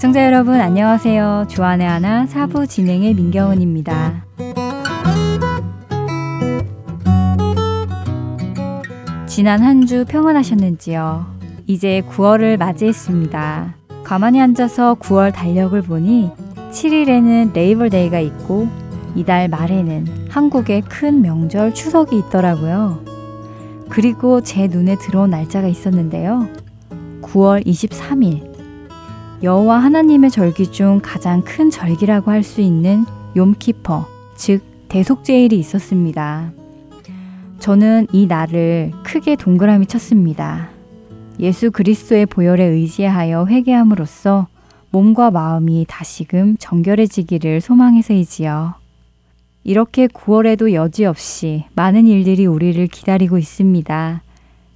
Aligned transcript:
애청자 0.00 0.24
여러분 0.24 0.58
안녕하세요. 0.58 1.44
주안의 1.50 1.86
하나 1.86 2.26
사부 2.26 2.66
진행의 2.66 3.12
민경은입니다. 3.12 4.24
지난 9.26 9.60
한 9.60 9.84
주 9.86 10.06
평안하셨는지요? 10.08 11.26
이제 11.66 12.02
9월을 12.08 12.58
맞이했습니다. 12.58 13.74
가만히 14.02 14.40
앉아서 14.40 14.94
9월 14.94 15.34
달력을 15.34 15.82
보니 15.82 16.30
7일에는 16.72 17.52
레이벌데이가 17.52 18.20
있고 18.20 18.68
이달 19.14 19.48
말에는 19.48 20.28
한국의 20.30 20.80
큰 20.80 21.20
명절 21.20 21.74
추석이 21.74 22.16
있더라고요. 22.16 23.04
그리고 23.90 24.40
제 24.40 24.66
눈에 24.66 24.96
들어온 24.96 25.28
날짜가 25.28 25.68
있었는데요. 25.68 26.48
9월 27.20 27.66
23일. 27.66 28.49
여호와 29.42 29.78
하나님의 29.78 30.30
절기 30.30 30.70
중 30.70 31.00
가장 31.02 31.42
큰 31.42 31.70
절기라고 31.70 32.30
할 32.30 32.42
수 32.42 32.60
있는 32.60 33.06
욤키퍼, 33.34 34.06
즉 34.36 34.62
대속제일이 34.88 35.58
있었습니다. 35.58 36.52
저는 37.58 38.06
이 38.12 38.26
날을 38.26 38.92
크게 39.02 39.36
동그라미 39.36 39.86
쳤습니다. 39.86 40.68
예수 41.38 41.70
그리스도의 41.70 42.26
보혈에 42.26 42.64
의지하여 42.64 43.46
회개함으로써 43.46 44.46
몸과 44.90 45.30
마음이 45.30 45.86
다시금 45.88 46.56
정결해지기를 46.58 47.62
소망해서이지요. 47.62 48.74
이렇게 49.64 50.06
9월에도 50.06 50.72
여지없이 50.72 51.64
많은 51.74 52.06
일들이 52.06 52.44
우리를 52.44 52.86
기다리고 52.88 53.38
있습니다. 53.38 54.22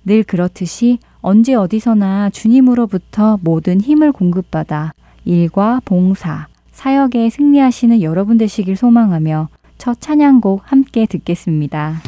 늘 0.06 0.22
그렇듯이 0.22 0.98
언제 1.27 1.55
어디서나 1.55 2.28
주님으로부터 2.28 3.39
모든 3.41 3.80
힘을 3.80 4.12
공급받아 4.12 4.92
일과 5.25 5.81
봉사, 5.86 6.48
사역에 6.72 7.31
승리하시는 7.31 8.03
여러분 8.03 8.36
되시길 8.36 8.77
소망하며 8.77 9.48
첫 9.78 10.03
찬양곡 10.03 10.61
함께 10.70 11.06
듣겠습니다. 11.06 12.03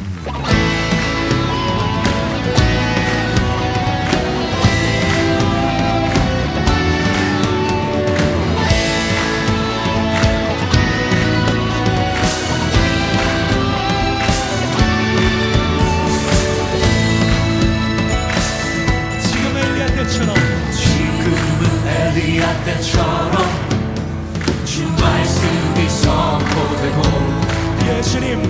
예수님. 28.07 28.43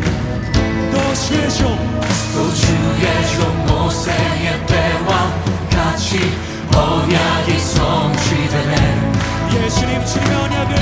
또 0.92 1.14
주의 1.14 1.50
종또 1.50 2.54
주의 2.54 3.36
종 3.36 3.66
모세의 3.66 4.66
때와 4.66 5.32
같이 5.70 6.18
언약이 6.74 7.58
성취되네. 7.58 9.12
예수님 9.54 10.04
주님의 10.04 10.36
언약을 10.36 10.74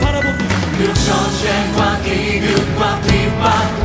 바라봅니다. 0.00 0.54
그 0.78 0.94
전쟁과 0.94 1.98
기근과 2.02 3.00
핍박 3.00 3.81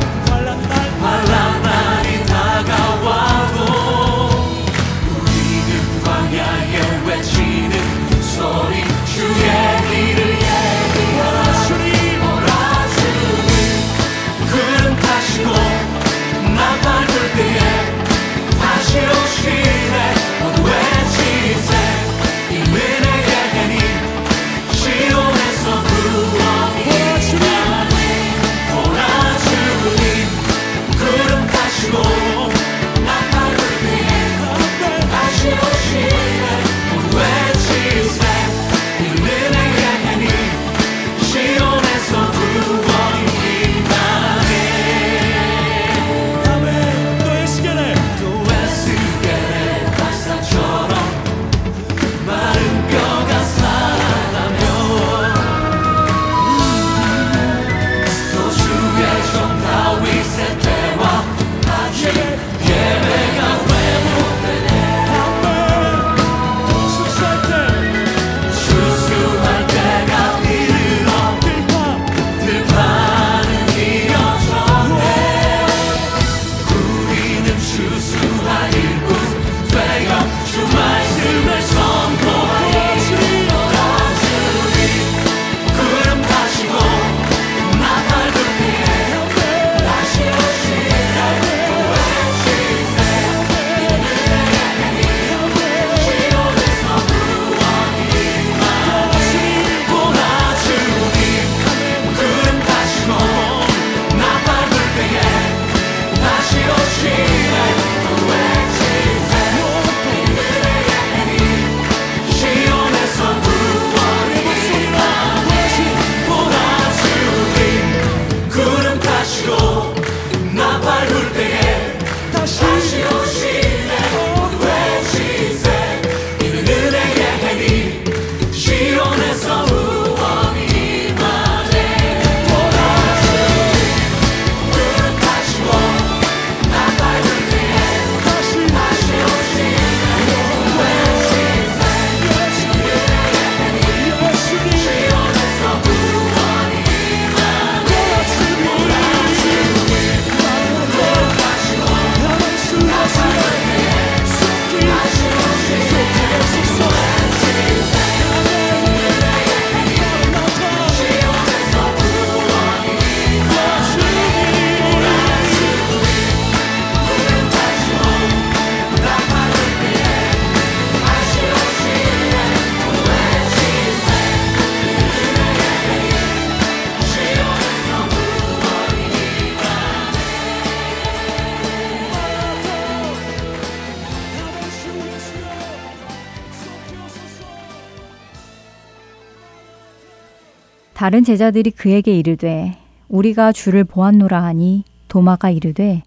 다른 191.08 191.24
제자들이 191.24 191.70
그에게 191.70 192.12
이르되 192.12 192.76
우리가 193.08 193.50
주를 193.52 193.82
보았노라 193.82 194.42
하니 194.42 194.84
도마가 195.08 195.48
이르되 195.48 196.02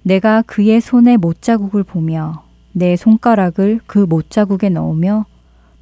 내가 0.00 0.40
그의 0.40 0.80
손에 0.80 1.18
못자국을 1.18 1.82
보며 1.82 2.42
내 2.72 2.96
손가락을 2.96 3.80
그 3.84 3.98
못자국에 3.98 4.70
넣으며 4.70 5.26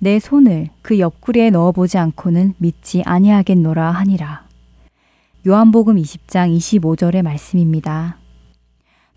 내 0.01 0.19
손을 0.19 0.67
그 0.83 0.99
옆구리에 0.99 1.51
넣어보지 1.51 1.97
않고는 1.99 2.55
믿지 2.59 3.05
아니하겠노라 3.07 3.93
하니라. 3.93 4.49
요한복음 5.47 5.95
20장 5.95 6.53
25절의 6.57 7.23
말씀입니다. 7.23 8.19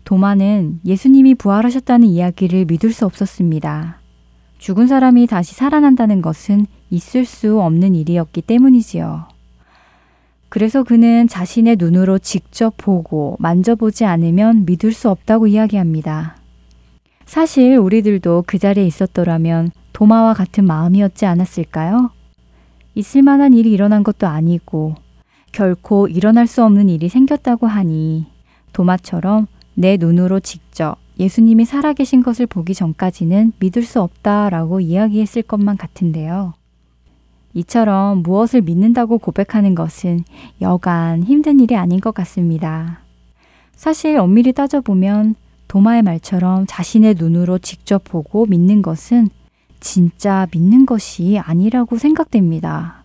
도마는 0.04 0.78
예수님이 0.84 1.34
부활하셨다는 1.34 2.06
이야기를 2.06 2.66
믿을 2.66 2.92
수 2.92 3.04
없었습니다. 3.04 4.00
죽은 4.58 4.86
사람이 4.86 5.26
다시 5.26 5.56
살아난다는 5.56 6.22
것은 6.22 6.66
있을 6.90 7.24
수 7.24 7.60
없는 7.60 7.94
일이었기 7.94 8.42
때문이지요. 8.42 9.28
그래서 10.48 10.84
그는 10.84 11.26
자신의 11.26 11.76
눈으로 11.76 12.18
직접 12.18 12.74
보고 12.76 13.36
만져보지 13.40 14.04
않으면 14.04 14.64
믿을 14.66 14.92
수 14.92 15.10
없다고 15.10 15.48
이야기합니다. 15.48 16.36
사실 17.26 17.76
우리들도 17.76 18.44
그 18.46 18.58
자리에 18.58 18.86
있었더라면 18.86 19.70
도마와 19.92 20.34
같은 20.34 20.64
마음이었지 20.64 21.26
않았을까요? 21.26 22.10
있을 22.94 23.22
만한 23.22 23.54
일이 23.54 23.72
일어난 23.72 24.04
것도 24.04 24.26
아니고 24.26 24.94
결코 25.50 26.06
일어날 26.06 26.46
수 26.46 26.64
없는 26.64 26.88
일이 26.88 27.08
생겼다고 27.08 27.66
하니 27.66 28.26
도마처럼 28.72 29.46
내 29.74 29.96
눈으로 29.96 30.40
직접 30.40 30.98
예수님이 31.18 31.64
살아계신 31.64 32.22
것을 32.22 32.46
보기 32.46 32.74
전까지는 32.74 33.52
믿을 33.58 33.82
수 33.82 34.00
없다라고 34.00 34.80
이야기했을 34.80 35.42
것만 35.42 35.76
같은데요. 35.76 36.54
이처럼 37.54 38.22
무엇을 38.22 38.62
믿는다고 38.62 39.18
고백하는 39.18 39.74
것은 39.74 40.24
여간 40.60 41.22
힘든 41.22 41.60
일이 41.60 41.76
아닌 41.76 42.00
것 42.00 42.12
같습니다. 42.12 43.00
사실 43.76 44.18
엄밀히 44.18 44.52
따져보면 44.52 45.36
도마의 45.68 46.02
말처럼 46.02 46.66
자신의 46.66 47.14
눈으로 47.18 47.58
직접 47.58 48.02
보고 48.04 48.46
믿는 48.46 48.82
것은 48.82 49.28
진짜 49.80 50.46
믿는 50.52 50.86
것이 50.86 51.38
아니라고 51.38 51.98
생각됩니다. 51.98 53.04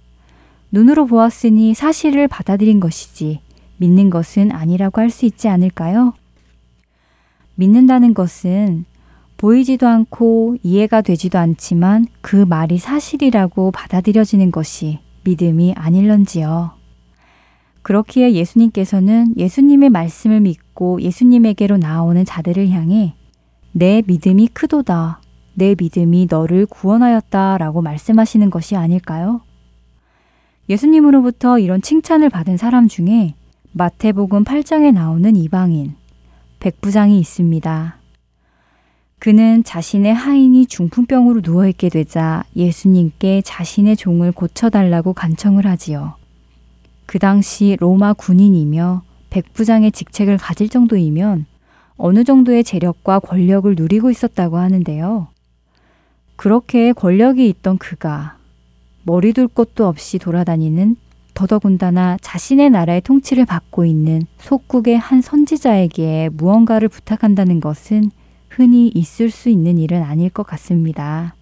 눈으로 0.71 1.05
보았으니 1.05 1.73
사실을 1.73 2.27
받아들인 2.27 2.79
것이지 2.79 3.41
믿는 3.77 4.09
것은 4.09 4.51
아니라고 4.51 5.01
할 5.01 5.09
수 5.09 5.25
있지 5.25 5.47
않을까요? 5.47 6.13
믿는다는 7.55 8.13
것은 8.13 8.85
보이지도 9.39 9.87
않고 9.87 10.57
이해가 10.63 11.01
되지도 11.01 11.39
않지만 11.39 12.07
그 12.19 12.35
말이 12.35 12.77
사실이라고 12.77 13.71
받아들여지는 13.71 14.51
것이 14.51 14.99
믿음이 15.23 15.73
아닐런지요. 15.77 16.71
그렇기에 17.81 18.33
예수님께서는 18.33 19.35
예수님의 19.37 19.91
말씀을 19.91 20.41
믿고 20.41 21.01
예수님에게로 21.01 21.77
나오는 21.77 22.25
자들을 22.25 22.69
향해 22.71 23.15
내 23.71 24.03
믿음이 24.05 24.49
크도다. 24.49 25.21
내 25.53 25.73
믿음이 25.79 26.27
너를 26.29 26.65
구원하였다. 26.65 27.59
라고 27.59 27.81
말씀하시는 27.81 28.49
것이 28.49 28.75
아닐까요? 28.75 29.39
예수님으로부터 30.67 31.59
이런 31.59 31.81
칭찬을 31.81 32.29
받은 32.29 32.57
사람 32.57 32.89
중에 32.89 33.35
마태복음 33.71 34.43
8장에 34.43 34.91
나오는 34.93 35.33
이방인, 35.37 35.95
백부장이 36.59 37.17
있습니다. 37.19 37.98
그는 39.19 39.65
자신의 39.65 40.13
하인이 40.13 40.65
중풍병으로 40.67 41.41
누워있게 41.43 41.89
되자 41.89 42.43
예수님께 42.55 43.41
자신의 43.43 43.97
종을 43.97 44.31
고쳐달라고 44.31 45.11
간청을 45.13 45.67
하지요. 45.67 46.15
그 47.05 47.19
당시 47.19 47.75
로마 47.79 48.13
군인이며 48.13 49.03
백부장의 49.29 49.91
직책을 49.91 50.37
가질 50.37 50.69
정도이면 50.69 51.45
어느 51.97 52.23
정도의 52.23 52.63
재력과 52.63 53.19
권력을 53.19 53.73
누리고 53.75 54.09
있었다고 54.09 54.57
하는데요. 54.57 55.27
그렇게 56.37 56.93
권력이 56.93 57.49
있던 57.49 57.77
그가 57.77 58.37
머리 59.03 59.33
둘 59.33 59.49
곳도 59.49 59.85
없이 59.85 60.17
돌아다니는 60.17 60.95
더더군다나 61.33 62.17
자신의 62.21 62.69
나라의 62.69 63.01
통치를 63.01 63.45
받고 63.45 63.83
있는 63.83 64.21
속국의 64.37 64.97
한 64.97 65.21
선지자에게 65.21 66.29
무언가를 66.33 66.87
부탁한다는 66.87 67.59
것은 67.59 68.11
흔히 68.49 68.89
있을 68.89 69.29
수 69.29 69.49
있는 69.49 69.77
일은 69.77 70.03
아닐 70.03 70.29
것 70.29 70.43
같습니다. 70.43 71.35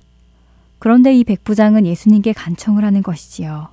그런데 0.79 1.15
이 1.15 1.23
백부장은 1.23 1.85
예수님께 1.85 2.33
간청을 2.33 2.83
하는 2.83 3.01
것이지요. 3.01 3.69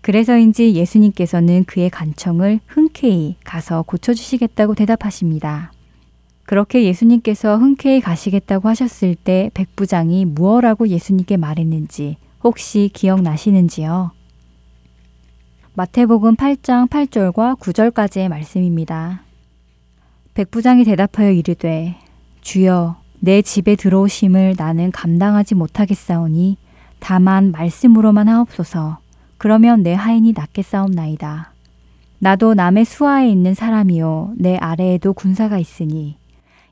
그래서인지 0.00 0.74
예수님께서는 0.74 1.64
그의 1.64 1.90
간청을 1.90 2.60
흔쾌히 2.66 3.36
가서 3.44 3.82
고쳐주시겠다고 3.82 4.74
대답하십니다. 4.74 5.72
그렇게 6.44 6.84
예수님께서 6.84 7.58
흔쾌히 7.58 8.00
가시겠다고 8.00 8.68
하셨을 8.68 9.14
때 9.16 9.50
백부장이 9.52 10.24
무엇라고 10.24 10.88
예수님께 10.88 11.36
말했는지 11.36 12.16
혹시 12.42 12.88
기억나시는지요? 12.94 14.12
마태복음 15.74 16.36
8장 16.36 16.88
8절과 16.88 17.58
9절까지의 17.58 18.28
말씀입니다. 18.28 19.22
백부장이 20.34 20.84
대답하여 20.84 21.30
이르되 21.32 21.98
주여 22.48 22.96
내 23.20 23.42
집에 23.42 23.76
들어오심을 23.76 24.54
나는 24.56 24.90
감당하지 24.90 25.54
못하겠사오니 25.54 26.56
다만 26.98 27.52
말씀으로만 27.52 28.26
하옵소서 28.26 29.00
그러면 29.36 29.82
내 29.82 29.92
하인이 29.92 30.32
낫게 30.32 30.62
싸움나이다. 30.62 31.52
나도 32.20 32.54
남의 32.54 32.86
수하에 32.86 33.28
있는 33.28 33.52
사람이요 33.52 34.32
내 34.38 34.56
아래에도 34.56 35.12
군사가 35.12 35.58
있으니 35.58 36.16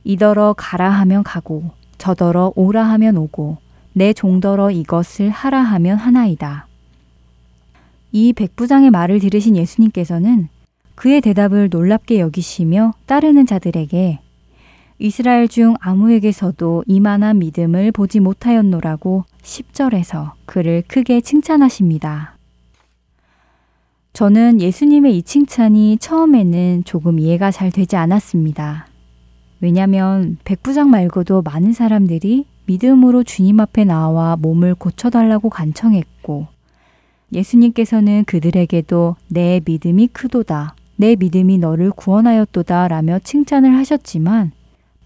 이더러 0.03 0.55
가라 0.57 0.89
하면 0.89 1.23
가고 1.23 1.73
저더러 1.99 2.55
오라 2.57 2.83
하면 2.83 3.19
오고 3.19 3.59
내 3.93 4.15
종더러 4.15 4.71
이것을 4.71 5.29
하라 5.29 5.61
하면 5.61 5.99
하나이다. 5.99 6.69
이 8.13 8.33
백부장의 8.33 8.91
말을 8.91 9.19
들으신 9.19 9.59
예수님께서는 9.59 10.49
그의 10.95 11.21
대답을 11.21 11.69
놀랍게 11.71 12.19
여기시며 12.19 12.95
따르는 13.05 13.45
자들에게 13.45 14.21
이스라엘 14.99 15.47
중 15.47 15.75
아무에게서도 15.81 16.85
이만한 16.87 17.39
믿음을 17.39 17.93
보지 17.93 18.21
못하였노라고 18.21 19.25
10절에서 19.43 20.33
그를 20.47 20.83
크게 20.89 21.21
칭찬하십니다. 21.21 22.37
저는 24.15 24.63
예수님의 24.63 25.19
이 25.19 25.23
칭찬이 25.23 25.99
처음에는 25.99 26.85
조금 26.85 27.19
이해가 27.19 27.51
잘 27.51 27.71
되지 27.71 27.97
않았습니다. 27.97 28.87
왜냐하면 29.61 30.39
백부장 30.45 30.89
말고도 30.89 31.43
많은 31.43 31.75
사람들이 31.75 32.47
믿음으로 32.65 33.23
주님 33.23 33.61
앞에 33.61 33.85
나와 33.85 34.37
몸을 34.37 34.75
고쳐달라고 34.75 35.51
간청했고, 35.51 36.47
예수님께서는 37.35 38.25
그들에게도 38.25 39.17
내 39.29 39.61
믿음이 39.65 40.09
크도다, 40.09 40.75
내 40.97 41.15
믿음이 41.17 41.59
너를 41.59 41.91
구원하였도다 41.91 42.89
라며 42.89 43.19
칭찬을 43.19 43.77
하셨지만, 43.77 44.53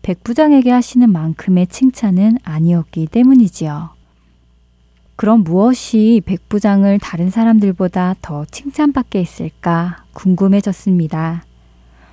백부장에게 0.03 0.71
하시는 0.71 1.11
만큼의 1.11 1.67
칭찬은 1.67 2.39
아니었기 2.43 3.07
때문이지요. 3.07 3.91
그럼 5.17 5.45
무엇이 5.45 6.23
백부장을 6.25 6.99
다른 6.99 7.29
사람들보다 7.29 8.15
더 8.23 8.47
칭찬받게 8.47 9.19
했을까 9.21 10.05
궁금해졌습니다. 10.15 11.45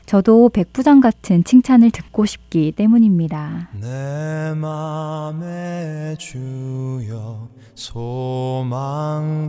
저도 0.06 0.50
백부장 0.50 1.00
같은 1.02 1.44
칭찬을 1.44 1.92
듣고 1.92 2.26
싶기 2.26 2.72
때문입니다. 2.74 3.70
내 3.80 4.54
맘에 4.56 6.16
주여 6.18 7.50
소망 7.76 9.48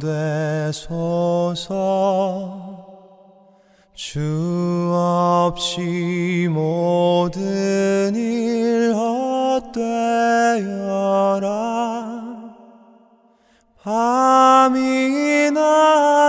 되소서 0.73 1.69
주 3.99 4.93
없이 4.95 6.47
모든 6.49 8.15
일 8.15 8.95
헛되어라. 8.95 9.75
밤이나 13.83 15.61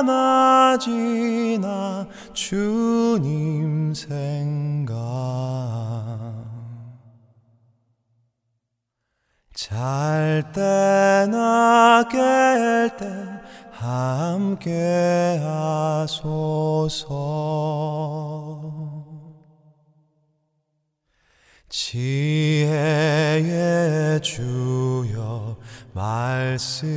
낮이나 0.02 2.08
주님 2.34 3.94
생각. 3.94 4.96
잘 9.54 10.44
때나 10.52 12.04
깰때 12.10 13.29
함께 13.80 15.40
하소서. 15.42 17.08
지혜의 21.70 23.50
주여 24.22 25.56
말씀으로서 25.94 26.90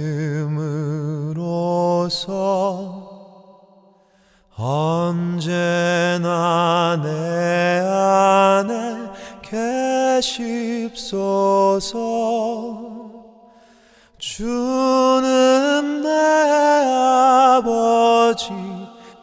언제나 4.57 6.21
내 7.01 7.79
안에 7.79 9.13
계십소서 10.21 11.23
주는 14.23 16.01
내 16.01 16.09
아버지 17.59 18.53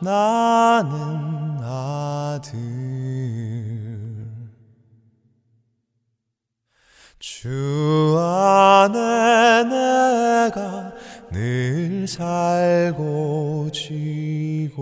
나는 0.01 1.57
아들. 1.63 2.59
주 7.17 8.17
안에 8.19 9.63
내가 9.63 10.91
늘 11.31 12.05
살고 12.05 13.69
지고 13.71 14.79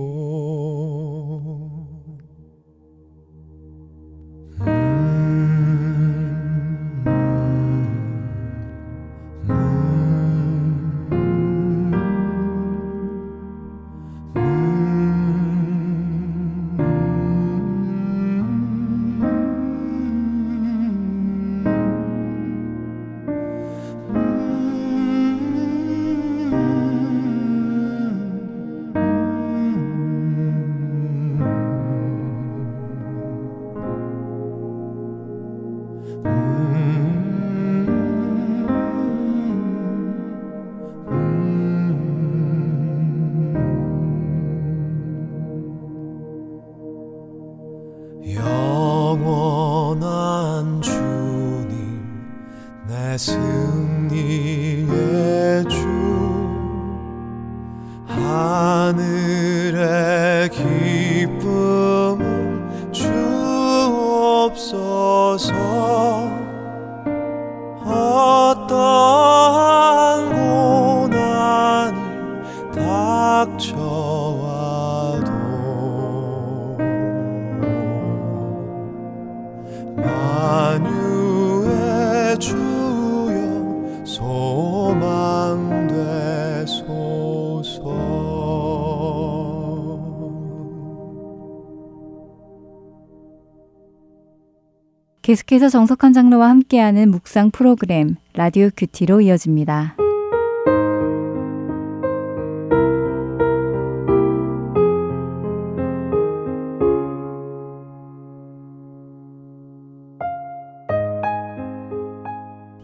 계속해서 95.27 95.67
정석한 95.67 96.13
장로와 96.13 96.48
함께하는 96.48 97.12
묵상 97.12 97.51
프로그램 97.51 98.15
라디오 98.34 98.69
큐티로 98.77 99.19
이어집니다. 99.19 99.98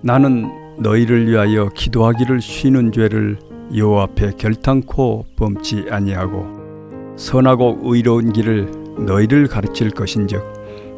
나는 0.01 0.51
너희를 0.79 1.29
위하여 1.29 1.69
기도하기를 1.69 2.41
쉬는 2.41 2.91
죄를 2.91 3.39
여호와 3.73 4.03
앞에 4.03 4.31
결탄코 4.37 5.23
범치 5.37 5.85
아니하고 5.89 7.15
선하고 7.15 7.79
의로운 7.83 8.33
길을 8.33 8.69
너희를 9.05 9.47
가르칠 9.47 9.91
것인즉 9.91 10.52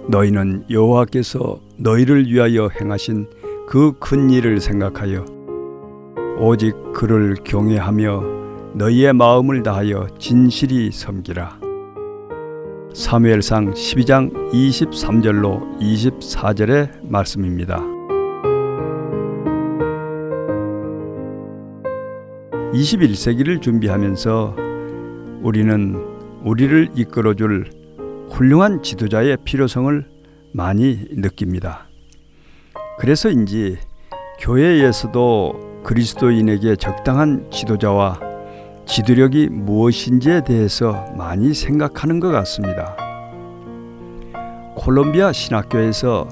너희는 0.08 0.66
여호와께서 0.70 1.60
너희를 1.78 2.28
위하여 2.28 2.70
행하신 2.70 3.28
그 3.68 3.94
큰 4.00 4.30
일을 4.30 4.60
생각하여 4.62 5.26
오직 6.40 6.74
그를 6.94 7.36
경외하며 7.44 8.24
너희의 8.76 9.14
마음을 9.14 9.64
다하여 9.64 10.08
진실이 10.20 10.92
섬기라. 10.92 11.60
사무엘상 12.94 13.74
12장 13.74 14.32
23절로 14.52 15.80
24절의 15.80 16.90
말씀입니다. 17.10 17.80
21세기를 22.74 23.62
준비하면서 23.62 24.56
우리는 25.42 25.96
우리를 26.44 26.90
이끌어줄 26.96 27.66
훌륭한 28.36 28.84
지도자의 28.84 29.38
필요성을 29.46 30.06
많이 30.52 31.06
느낍니다. 31.12 31.88
그래서인지 33.00 33.78
교회에서도 34.42 35.84
그리스도인에게 35.86 36.76
적당한 36.76 37.50
지도자와 37.50 38.20
지도력이 38.86 39.48
무엇인지에 39.52 40.44
대해서 40.44 41.06
많이 41.18 41.54
생각하는 41.54 42.20
것 42.20 42.28
같습니다. 42.32 42.98
콜롬비아 44.76 45.32
신학교에서 45.32 46.28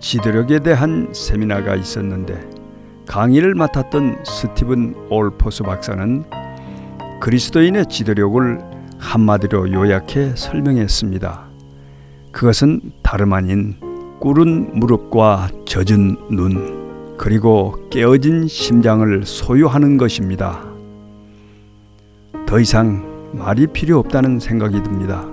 지도력에 0.00 0.58
대한 0.58 1.12
세미나가 1.14 1.76
있었는데 1.76 2.40
강의를 3.06 3.54
맡았던 3.54 4.24
스티븐 4.24 4.96
올포스 5.10 5.62
박사는 5.62 6.24
그리스도인의 7.20 7.86
지도력을 7.86 8.75
한마디로 8.98 9.72
요약해 9.72 10.34
설명했습니다. 10.36 11.46
그것은 12.32 12.80
다름 13.02 13.32
아닌 13.32 13.74
꿇은 14.20 14.78
무릎과 14.78 15.48
젖은 15.64 16.16
눈, 16.30 17.16
그리고 17.16 17.74
깨어진 17.90 18.46
심장을 18.46 19.22
소유하는 19.24 19.96
것입니다. 19.96 20.64
더 22.46 22.60
이상 22.60 23.30
말이 23.32 23.66
필요 23.66 23.98
없다는 23.98 24.38
생각이 24.40 24.82
듭니다. 24.82 25.24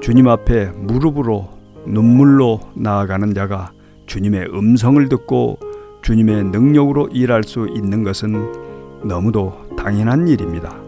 주님 0.00 0.28
앞에 0.28 0.66
무릎으로 0.76 1.48
눈물로 1.86 2.60
나아가는 2.74 3.34
자가 3.34 3.72
주님의 4.06 4.48
음성을 4.54 5.08
듣고 5.08 5.58
주님의 6.02 6.44
능력으로 6.44 7.08
일할 7.08 7.44
수 7.44 7.66
있는 7.74 8.04
것은 8.04 9.04
너무도 9.04 9.54
당연한 9.76 10.28
일입니다. 10.28 10.83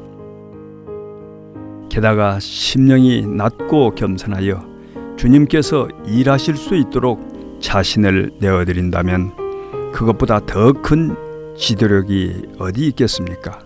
게다가 1.97 2.39
심령이 2.39 3.27
낮고 3.27 3.95
겸손하여 3.95 4.61
주님께서 5.17 5.89
일하실 6.07 6.55
수 6.55 6.77
있도록 6.77 7.59
자신을 7.59 8.33
내어드린다면 8.39 9.93
그것보다 9.93 10.41
더 10.41 10.75
큰 10.75 11.17
지도력이 11.57 12.49
어디 12.59 12.89
있겠습니까? 12.89 13.61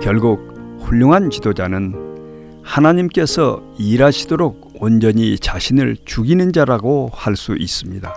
결국 0.00 0.78
훌륭한 0.78 1.30
지도자는 1.30 2.62
하나님께서 2.62 3.60
일하시도록 3.76 4.74
온전히 4.80 5.36
자신을 5.36 5.96
죽이는 6.04 6.52
자라고 6.52 7.10
할 7.12 7.34
수 7.34 7.56
있습니다. 7.58 8.14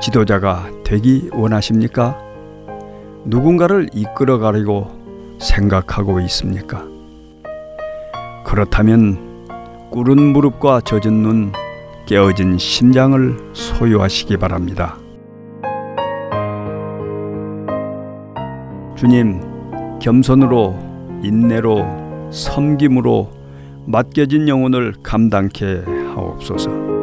지도자가 0.00 0.70
되기 0.84 1.28
원하십니까? 1.32 2.16
누군가를 3.24 3.88
이끌어 3.92 4.38
가려고 4.38 5.01
생각하고 5.42 6.20
있습니까? 6.20 6.84
그렇다면 8.44 9.48
꿇은 9.90 10.32
무릎과 10.32 10.80
젖은 10.82 11.22
눈, 11.22 11.52
깨어진 12.06 12.58
심장을 12.58 13.36
소유하시기 13.52 14.36
바랍니다. 14.38 14.96
주님, 18.96 19.40
겸손으로, 20.00 20.78
인내로, 21.22 22.30
섬김으로 22.30 23.30
맡겨진 23.86 24.48
영혼을 24.48 24.94
감당케 25.02 25.82
하옵소서. 26.14 27.01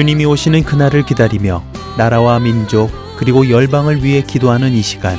주님이 0.00 0.24
오시는 0.24 0.62
그날을 0.62 1.04
기다리며 1.04 1.62
나라와 1.98 2.38
민족 2.38 2.90
그리고 3.18 3.50
열방을 3.50 4.02
위해 4.02 4.22
기도하는 4.22 4.72
이 4.72 4.80
시간. 4.80 5.18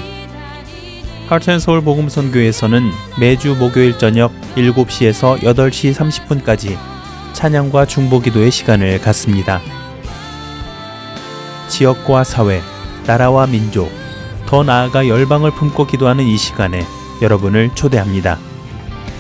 하트앤서울 1.30 1.82
복음선교에서는 1.82 2.89
매주 3.20 3.56
목요일 3.60 4.00
저녁 4.00 4.32
7시에서 4.56 5.38
8시 5.44 5.94
30분까지 5.94 6.80
찬양과 7.34 7.86
중보기도의 7.86 8.50
시간을 8.50 9.00
갖습니다. 9.02 9.62
지역과 11.67 12.24
사회, 12.24 12.60
나라와 13.06 13.46
민족, 13.46 13.91
더 14.48 14.63
나아가 14.63 15.08
열방을 15.08 15.52
품고 15.52 15.86
기도하는 15.86 16.26
이 16.26 16.38
시간에 16.38 16.84
여러분을 17.22 17.70
초대합니다. 17.76 18.39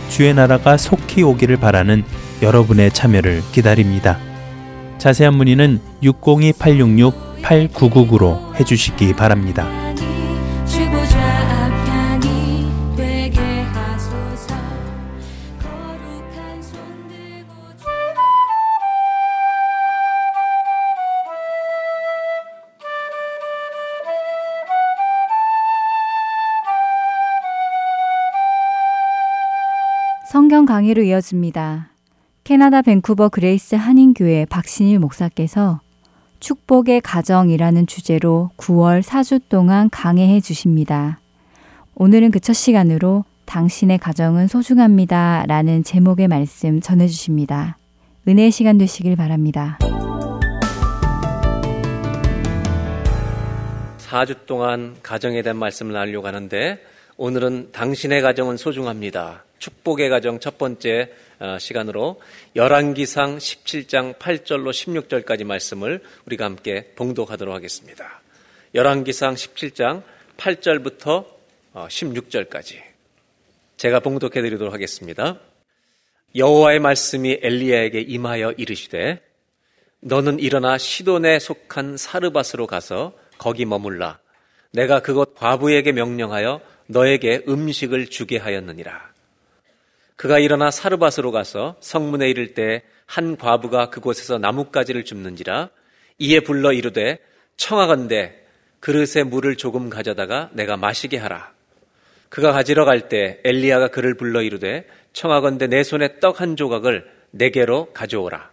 주의 0.09 0.33
나라가 0.33 0.75
속히 0.75 1.21
오기를 1.21 1.57
바라는 1.57 2.03
여러분의 2.41 2.89
참여를 2.89 3.43
기다립니다. 3.51 4.30
자세한 5.01 5.35
문의는 5.35 5.81
602-866-8999로 6.03 8.53
해주시기 8.59 9.13
바랍니다. 9.13 9.67
성경 30.27 30.67
강의로 30.67 31.01
이어집니다. 31.01 31.89
캐나다 32.43 32.81
밴쿠버 32.81 33.29
그레이스 33.29 33.75
한인교회 33.75 34.45
박신일 34.49 34.99
목사께서 34.99 35.79
축복의 36.39 37.01
가정이라는 37.01 37.85
주제로 37.85 38.49
9월 38.57 39.03
4주 39.03 39.41
동안 39.47 39.89
강해해 39.91 40.39
주십니다. 40.41 41.19
오늘은 41.95 42.31
그 42.31 42.39
첫 42.39 42.53
시간으로 42.53 43.25
당신의 43.45 43.99
가정은 43.99 44.47
소중합니다. 44.47 45.45
라는 45.47 45.83
제목의 45.83 46.27
말씀 46.27 46.79
전해 46.81 47.07
주십니다. 47.07 47.77
은혜의 48.27 48.49
시간 48.49 48.77
되시길 48.77 49.15
바랍니다. 49.15 49.77
4주 53.99 54.45
동안 54.47 54.95
가정에 55.03 55.41
대한 55.43 55.57
말씀을 55.57 55.93
나누려고 55.93 56.27
하는데 56.27 56.79
오늘은 57.17 57.69
당신의 57.71 58.21
가정은 58.21 58.57
소중합니다. 58.57 59.43
축복의 59.59 60.09
가정 60.09 60.39
첫 60.39 60.57
번째 60.57 61.11
어, 61.11 61.30
시간으로 61.59 62.21
열왕기상 62.55 63.37
17장 63.37 64.17
8절로 64.17 64.69
16절까지 64.69 65.43
말씀을 65.43 66.01
우리가 66.25 66.45
함께 66.45 66.93
봉독하도록 66.95 67.53
하겠습니다. 67.53 68.21
열왕기상 68.75 69.35
17장 69.35 70.03
8절부터 70.37 71.25
16절까지 71.73 72.81
제가 73.77 73.99
봉독해 73.99 74.41
드리도록 74.41 74.73
하겠습니다. 74.73 75.39
여호와의 76.35 76.79
말씀이 76.79 77.39
엘리야에게 77.41 78.01
임하여 78.01 78.53
이르시되 78.53 79.21
너는 80.01 80.39
일어나 80.39 80.77
시돈에 80.77 81.39
속한 81.39 81.97
사르밧으로 81.97 82.67
가서 82.67 83.13
거기 83.37 83.65
머물라 83.65 84.19
내가 84.71 85.01
그곳 85.01 85.35
과부에게 85.35 85.91
명령하여 85.91 86.61
너에게 86.87 87.43
음식을 87.47 88.07
주게 88.07 88.37
하였느니라 88.37 89.10
그가 90.21 90.37
일어나 90.37 90.69
사르밧으로 90.69 91.31
가서 91.31 91.77
성문에 91.79 92.29
이를 92.29 92.53
때 92.53 92.83
한 93.11 93.35
과부가 93.35 93.89
그곳에서 93.89 94.37
나뭇가지를 94.37 95.03
줍는지라 95.03 95.69
이에 96.19 96.39
불러 96.39 96.71
이르되 96.71 97.19
청하건대 97.57 98.35
그릇에 98.79 99.23
물을 99.25 99.57
조금 99.57 99.89
가져다가 99.89 100.49
내가 100.53 100.77
마시게 100.77 101.17
하라. 101.17 101.51
그가 102.29 102.53
가지러 102.53 102.85
갈 102.85 103.09
때 103.09 103.41
엘리야가 103.43 103.89
그를 103.89 104.15
불러 104.15 104.41
이르되 104.41 104.87
청하건대 105.11 105.67
내 105.67 105.83
손에 105.83 106.19
떡 106.21 106.39
한 106.39 106.55
조각을 106.55 107.05
내게로 107.31 107.91
가져오라. 107.91 108.49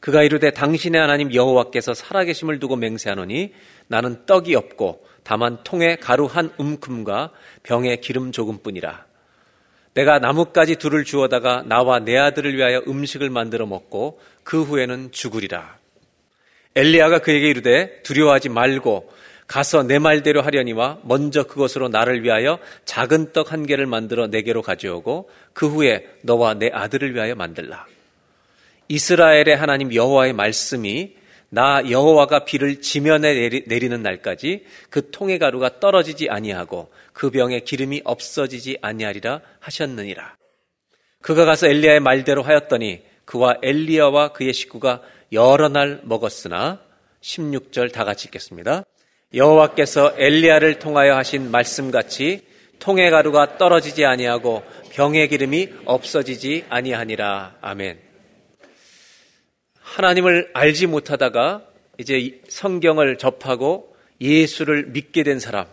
그가 0.00 0.24
이르되 0.24 0.50
당신의 0.50 1.00
하나님 1.00 1.32
여호와께서 1.32 1.94
살아계심을 1.94 2.58
두고 2.58 2.74
맹세하노니 2.74 3.54
나는 3.86 4.26
떡이 4.26 4.56
없고 4.56 5.06
다만 5.22 5.58
통에 5.62 5.94
가루 5.94 6.24
한 6.24 6.50
움큼과 6.58 7.30
병에 7.62 7.96
기름 7.96 8.32
조금뿐이라. 8.32 9.06
내가 9.96 10.18
나뭇가지 10.18 10.76
둘을 10.76 11.04
주어다가 11.04 11.64
나와 11.66 12.00
내 12.00 12.18
아들을 12.18 12.54
위하여 12.54 12.82
음식을 12.86 13.30
만들어 13.30 13.64
먹고 13.64 14.20
그 14.44 14.62
후에는 14.62 15.10
죽으리라. 15.10 15.78
엘리야가 16.74 17.20
그에게 17.20 17.48
이르되 17.48 18.02
두려워하지 18.02 18.50
말고 18.50 19.10
가서 19.46 19.84
내 19.84 19.98
말대로 19.98 20.42
하려니와 20.42 20.98
먼저 21.02 21.44
그것으로 21.44 21.88
나를 21.88 22.22
위하여 22.24 22.58
작은 22.84 23.32
떡 23.32 23.52
한 23.52 23.64
개를 23.64 23.86
만들어 23.86 24.26
내게로 24.26 24.60
가져오고 24.60 25.30
그 25.54 25.66
후에 25.66 26.06
너와 26.20 26.54
내 26.54 26.68
아들을 26.70 27.14
위하여 27.14 27.34
만들라. 27.34 27.86
이스라엘의 28.88 29.56
하나님 29.56 29.94
여호와의 29.94 30.34
말씀이 30.34 31.16
나 31.48 31.80
여호와가 31.88 32.44
비를 32.44 32.82
지면에 32.82 33.62
내리, 33.66 33.88
는 33.88 34.02
날까지 34.02 34.66
그 34.90 35.10
통의 35.10 35.38
가루가 35.38 35.80
떨어지지 35.80 36.28
아니하고 36.28 36.90
그 37.16 37.30
병에 37.30 37.60
기름이 37.60 38.02
없어지지 38.04 38.76
아니하리라 38.82 39.40
하셨느니라. 39.60 40.36
그가 41.22 41.46
가서 41.46 41.66
엘리야의 41.66 42.00
말대로 42.00 42.42
하였더니 42.42 43.02
그와 43.24 43.56
엘리야와 43.62 44.34
그의 44.34 44.52
식구가 44.52 45.00
여러 45.32 45.70
날 45.70 46.02
먹었으나 46.04 46.82
16절 47.22 47.90
다 47.90 48.04
같이 48.04 48.26
읽겠습니다. 48.26 48.84
여호와께서 49.32 50.14
엘리야를 50.18 50.78
통하여 50.78 51.16
하신 51.16 51.50
말씀같이 51.50 52.46
통의 52.80 53.10
가루가 53.10 53.56
떨어지지 53.56 54.04
아니하고 54.04 54.62
병의 54.90 55.28
기름이 55.28 55.70
없어지지 55.86 56.66
아니하니라. 56.68 57.56
아멘. 57.62 57.98
하나님을 59.80 60.50
알지 60.52 60.86
못하다가 60.86 61.66
이제 61.96 62.42
성경을 62.50 63.16
접하고 63.16 63.96
예수를 64.20 64.88
믿게 64.88 65.22
된 65.22 65.40
사람, 65.40 65.66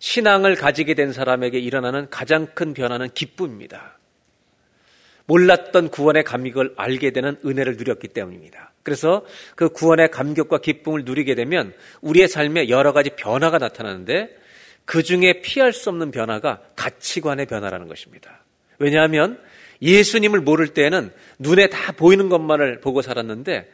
신앙을 0.00 0.56
가지게 0.56 0.94
된 0.94 1.12
사람에게 1.12 1.58
일어나는 1.60 2.08
가장 2.10 2.46
큰 2.54 2.74
변화는 2.74 3.10
기쁨입니다. 3.14 3.98
몰랐던 5.26 5.90
구원의 5.90 6.24
감격을 6.24 6.74
알게 6.76 7.12
되는 7.12 7.36
은혜를 7.44 7.76
누렸기 7.76 8.08
때문입니다. 8.08 8.72
그래서 8.82 9.24
그 9.54 9.68
구원의 9.68 10.10
감격과 10.10 10.58
기쁨을 10.58 11.04
누리게 11.04 11.36
되면 11.36 11.72
우리의 12.00 12.26
삶에 12.26 12.68
여러 12.68 12.92
가지 12.92 13.10
변화가 13.10 13.58
나타나는데 13.58 14.36
그 14.84 15.02
중에 15.02 15.42
피할 15.42 15.72
수 15.72 15.90
없는 15.90 16.10
변화가 16.10 16.60
가치관의 16.74 17.46
변화라는 17.46 17.86
것입니다. 17.86 18.42
왜냐하면 18.78 19.38
예수님을 19.82 20.40
모를 20.40 20.68
때에는 20.68 21.12
눈에 21.38 21.68
다 21.68 21.92
보이는 21.92 22.28
것만을 22.28 22.80
보고 22.80 23.02
살았는데 23.02 23.70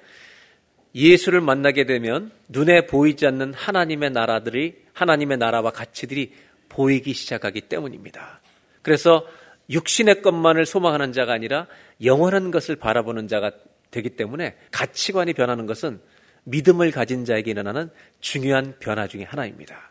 예수를 0.96 1.42
만나게 1.42 1.84
되면 1.84 2.32
눈에 2.48 2.86
보이지 2.86 3.26
않는 3.26 3.52
하나님의 3.52 4.10
나라들이 4.10 4.76
하나님의 4.94 5.36
나라와 5.36 5.70
가치들이 5.70 6.32
보이기 6.70 7.12
시작하기 7.12 7.60
때문입니다. 7.62 8.40
그래서 8.80 9.26
육신의 9.68 10.22
것만을 10.22 10.64
소망하는 10.64 11.12
자가 11.12 11.34
아니라 11.34 11.66
영원한 12.02 12.50
것을 12.50 12.76
바라보는 12.76 13.28
자가 13.28 13.52
되기 13.90 14.10
때문에 14.10 14.56
가치관이 14.70 15.34
변하는 15.34 15.66
것은 15.66 16.00
믿음을 16.44 16.90
가진 16.92 17.26
자에게 17.26 17.50
일어나는 17.50 17.90
중요한 18.20 18.76
변화 18.78 19.06
중의 19.06 19.26
하나입니다. 19.26 19.90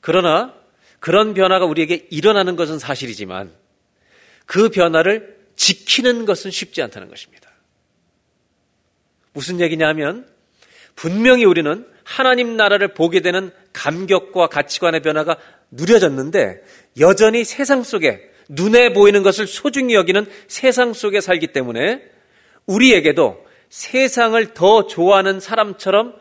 그러나 0.00 0.54
그런 1.00 1.34
변화가 1.34 1.66
우리에게 1.66 2.06
일어나는 2.10 2.56
것은 2.56 2.78
사실이지만 2.78 3.52
그 4.46 4.70
변화를 4.70 5.38
지키는 5.56 6.24
것은 6.24 6.50
쉽지 6.50 6.80
않다는 6.80 7.08
것입니다. 7.08 7.49
무슨 9.32 9.60
얘기냐 9.60 9.86
하면 9.88 10.26
분명히 10.96 11.44
우리는 11.44 11.86
하나님 12.04 12.56
나라를 12.56 12.88
보게 12.94 13.20
되는 13.20 13.52
감격과 13.72 14.48
가치관의 14.48 15.00
변화가 15.00 15.36
누려졌는데 15.70 16.62
여전히 16.98 17.44
세상 17.44 17.82
속에 17.82 18.30
눈에 18.48 18.92
보이는 18.92 19.22
것을 19.22 19.46
소중히 19.46 19.94
여기는 19.94 20.26
세상 20.48 20.92
속에 20.92 21.20
살기 21.20 21.48
때문에 21.48 22.02
우리에게도 22.66 23.46
세상을 23.68 24.54
더 24.54 24.86
좋아하는 24.86 25.38
사람처럼 25.38 26.14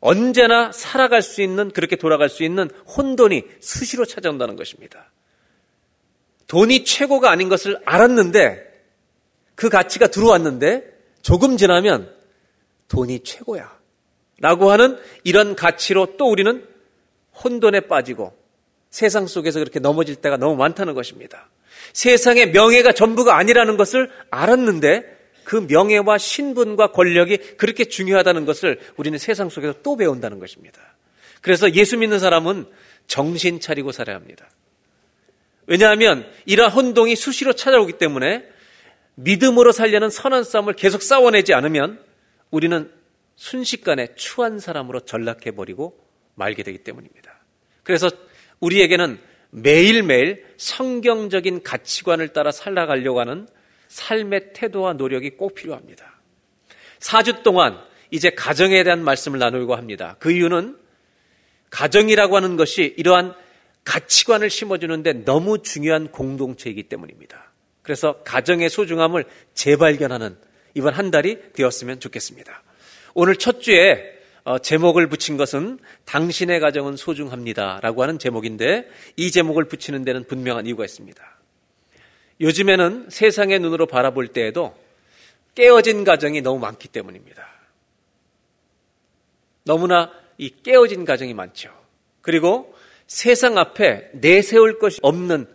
언제나 0.00 0.72
살아갈 0.72 1.22
수 1.22 1.42
있는 1.42 1.70
그렇게 1.70 1.96
돌아갈 1.96 2.28
수 2.28 2.42
있는 2.42 2.68
혼돈이 2.96 3.44
수시로 3.60 4.04
찾아온다는 4.04 4.56
것입니다. 4.56 5.10
돈이 6.48 6.84
최고가 6.84 7.30
아닌 7.30 7.48
것을 7.48 7.80
알았는데 7.84 8.66
그 9.54 9.68
가치가 9.68 10.08
들어왔는데 10.08 10.84
조금 11.22 11.56
지나면 11.56 12.15
돈이 12.88 13.20
최고야. 13.20 13.76
라고 14.38 14.70
하는 14.70 14.98
이런 15.24 15.56
가치로 15.56 16.16
또 16.16 16.30
우리는 16.30 16.64
혼돈에 17.42 17.80
빠지고 17.80 18.36
세상 18.90 19.26
속에서 19.26 19.58
그렇게 19.58 19.78
넘어질 19.78 20.16
때가 20.16 20.36
너무 20.36 20.56
많다는 20.56 20.94
것입니다. 20.94 21.48
세상의 21.92 22.50
명예가 22.50 22.92
전부가 22.92 23.36
아니라는 23.36 23.76
것을 23.76 24.10
알았는데 24.30 25.16
그 25.44 25.66
명예와 25.68 26.18
신분과 26.18 26.92
권력이 26.92 27.56
그렇게 27.56 27.84
중요하다는 27.84 28.46
것을 28.46 28.80
우리는 28.96 29.18
세상 29.18 29.48
속에서 29.48 29.74
또 29.82 29.96
배운다는 29.96 30.38
것입니다. 30.38 30.80
그래서 31.40 31.72
예수 31.74 31.96
믿는 31.96 32.18
사람은 32.18 32.66
정신 33.06 33.60
차리고 33.60 33.92
살아야 33.92 34.16
합니다. 34.16 34.50
왜냐하면 35.66 36.26
이러한 36.44 36.72
혼동이 36.72 37.16
수시로 37.16 37.52
찾아오기 37.52 37.94
때문에 37.94 38.44
믿음으로 39.14 39.72
살려는 39.72 40.10
선한 40.10 40.44
싸움을 40.44 40.74
계속 40.74 41.02
싸워내지 41.02 41.54
않으면 41.54 42.00
우리는 42.50 42.90
순식간에 43.36 44.14
추한 44.14 44.58
사람으로 44.58 45.00
전락해버리고 45.00 45.98
말게 46.34 46.62
되기 46.62 46.78
때문입니다. 46.78 47.38
그래서 47.82 48.10
우리에게는 48.60 49.18
매일매일 49.50 50.44
성경적인 50.56 51.62
가치관을 51.62 52.28
따라 52.28 52.50
살아가려고 52.50 53.20
하는 53.20 53.48
삶의 53.88 54.52
태도와 54.52 54.94
노력이 54.94 55.30
꼭 55.30 55.54
필요합니다. 55.54 56.20
4주 56.98 57.42
동안 57.42 57.78
이제 58.10 58.30
가정에 58.30 58.82
대한 58.82 59.02
말씀을 59.04 59.38
나누려고 59.38 59.76
합니다. 59.76 60.16
그 60.18 60.32
이유는 60.32 60.78
가정이라고 61.70 62.36
하는 62.36 62.56
것이 62.56 62.94
이러한 62.96 63.34
가치관을 63.84 64.50
심어주는데 64.50 65.24
너무 65.24 65.62
중요한 65.62 66.08
공동체이기 66.08 66.84
때문입니다. 66.84 67.52
그래서 67.82 68.22
가정의 68.24 68.68
소중함을 68.68 69.24
재발견하는 69.54 70.36
이번 70.76 70.92
한 70.92 71.10
달이 71.10 71.54
되었으면 71.54 72.00
좋겠습니다. 72.00 72.62
오늘 73.14 73.36
첫 73.36 73.62
주에 73.62 74.14
어, 74.44 74.58
제목을 74.58 75.08
붙인 75.08 75.38
것은 75.38 75.78
당신의 76.04 76.60
가정은 76.60 76.96
소중합니다. 76.96 77.80
라고 77.82 78.02
하는 78.02 78.18
제목인데 78.18 78.86
이 79.16 79.30
제목을 79.30 79.64
붙이는 79.64 80.04
데는 80.04 80.24
분명한 80.24 80.66
이유가 80.66 80.84
있습니다. 80.84 81.20
요즘에는 82.42 83.06
세상의 83.08 83.58
눈으로 83.58 83.86
바라볼 83.86 84.28
때에도 84.28 84.76
깨어진 85.54 86.04
가정이 86.04 86.42
너무 86.42 86.60
많기 86.60 86.88
때문입니다. 86.88 87.48
너무나 89.64 90.12
이 90.36 90.50
깨어진 90.62 91.06
가정이 91.06 91.32
많죠. 91.32 91.72
그리고 92.20 92.76
세상 93.06 93.56
앞에 93.56 94.10
내세울 94.12 94.78
것이 94.78 94.98
없는 95.00 95.48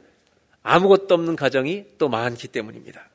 아무것도 0.63 1.13
없는 1.13 1.36
가정이 1.36 1.86
또 1.99 2.10
많기 2.10 2.47
때문입니다. 2.47 3.11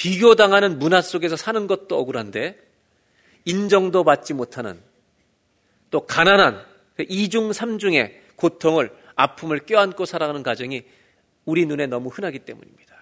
비교당하는 0.00 0.78
문화 0.78 1.02
속에서 1.02 1.36
사는 1.36 1.66
것도 1.66 1.98
억울한데 1.98 2.58
인정도 3.44 4.02
받지 4.02 4.32
못하는 4.32 4.80
또 5.90 6.06
가난한 6.06 6.64
그 6.96 7.04
이중 7.06 7.52
삼중의 7.52 8.18
고통을 8.36 8.96
아픔을 9.14 9.66
껴안고 9.66 10.06
살아가는 10.06 10.42
가정이 10.42 10.84
우리 11.44 11.66
눈에 11.66 11.86
너무 11.86 12.08
흔하기 12.08 12.38
때문입니다. 12.38 12.96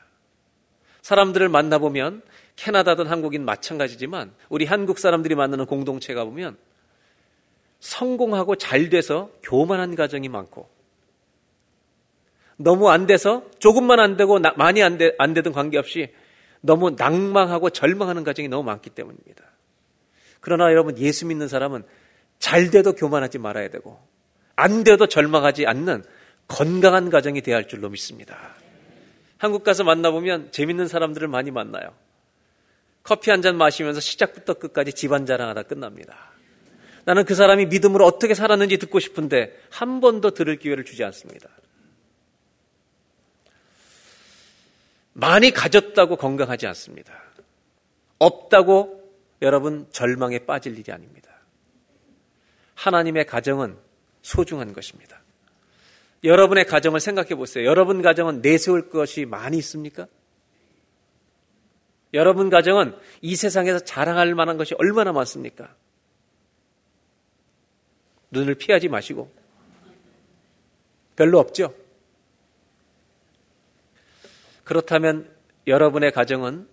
사람들을 1.02 1.48
만나보면 1.48 2.22
캐나다든 2.56 3.06
한국인 3.06 3.44
마찬가지지만 3.44 4.32
우리 4.48 4.64
한국 4.64 4.98
사람들이 4.98 5.36
만나는 5.36 5.66
공동체가 5.66 6.24
보면 6.24 6.56
성공하고 7.78 8.56
잘 8.56 8.90
돼서 8.90 9.30
교만한 9.44 9.94
가정이 9.94 10.28
많고 10.28 10.68
너무 12.56 12.90
안 12.90 13.06
돼서 13.06 13.44
조금만 13.60 14.00
안 14.00 14.16
되고 14.16 14.40
나, 14.40 14.52
많이 14.56 14.82
안, 14.82 14.98
되, 14.98 15.14
안 15.16 15.32
되든 15.32 15.52
관계없이 15.52 16.12
너무 16.60 16.90
낭망하고 16.90 17.70
절망하는 17.70 18.24
가정이 18.24 18.48
너무 18.48 18.62
많기 18.64 18.90
때문입니다. 18.90 19.44
그러나 20.40 20.70
여러분 20.70 20.98
예수 20.98 21.26
믿는 21.26 21.48
사람은 21.48 21.84
잘 22.38 22.70
돼도 22.70 22.94
교만하지 22.94 23.38
말아야 23.38 23.68
되고 23.68 23.98
안 24.56 24.84
돼도 24.84 25.06
절망하지 25.06 25.66
않는 25.66 26.04
건강한 26.46 27.10
가정이 27.10 27.42
되어야 27.42 27.58
할 27.58 27.68
줄로 27.68 27.88
믿습니다. 27.90 28.54
한국 29.36 29.62
가서 29.62 29.84
만나보면 29.84 30.50
재밌는 30.52 30.88
사람들을 30.88 31.28
많이 31.28 31.50
만나요. 31.50 31.94
커피 33.02 33.30
한 33.30 33.40
잔 33.40 33.56
마시면서 33.56 34.00
시작부터 34.00 34.54
끝까지 34.54 34.92
집안 34.92 35.26
자랑하다 35.26 35.62
끝납니다. 35.64 36.32
나는 37.04 37.24
그 37.24 37.34
사람이 37.34 37.66
믿음으로 37.66 38.04
어떻게 38.04 38.34
살았는지 38.34 38.76
듣고 38.78 38.98
싶은데 38.98 39.56
한 39.70 40.00
번도 40.00 40.32
들을 40.32 40.56
기회를 40.56 40.84
주지 40.84 41.04
않습니다. 41.04 41.48
많이 45.18 45.50
가졌다고 45.50 46.14
건강하지 46.14 46.68
않습니다. 46.68 47.12
없다고 48.20 49.02
여러분 49.42 49.88
절망에 49.90 50.40
빠질 50.40 50.78
일이 50.78 50.92
아닙니다. 50.92 51.28
하나님의 52.76 53.26
가정은 53.26 53.76
소중한 54.22 54.72
것입니다. 54.72 55.20
여러분의 56.22 56.66
가정을 56.66 57.00
생각해 57.00 57.34
보세요. 57.34 57.64
여러분 57.64 58.00
가정은 58.00 58.42
내세울 58.42 58.90
것이 58.90 59.24
많이 59.24 59.58
있습니까? 59.58 60.06
여러분 62.14 62.48
가정은 62.48 62.96
이 63.20 63.34
세상에서 63.34 63.80
자랑할 63.80 64.36
만한 64.36 64.56
것이 64.56 64.76
얼마나 64.78 65.12
많습니까? 65.12 65.74
눈을 68.30 68.54
피하지 68.54 68.88
마시고. 68.88 69.32
별로 71.16 71.40
없죠? 71.40 71.74
그렇다면 74.68 75.26
여러분의 75.66 76.12
가정은 76.12 76.68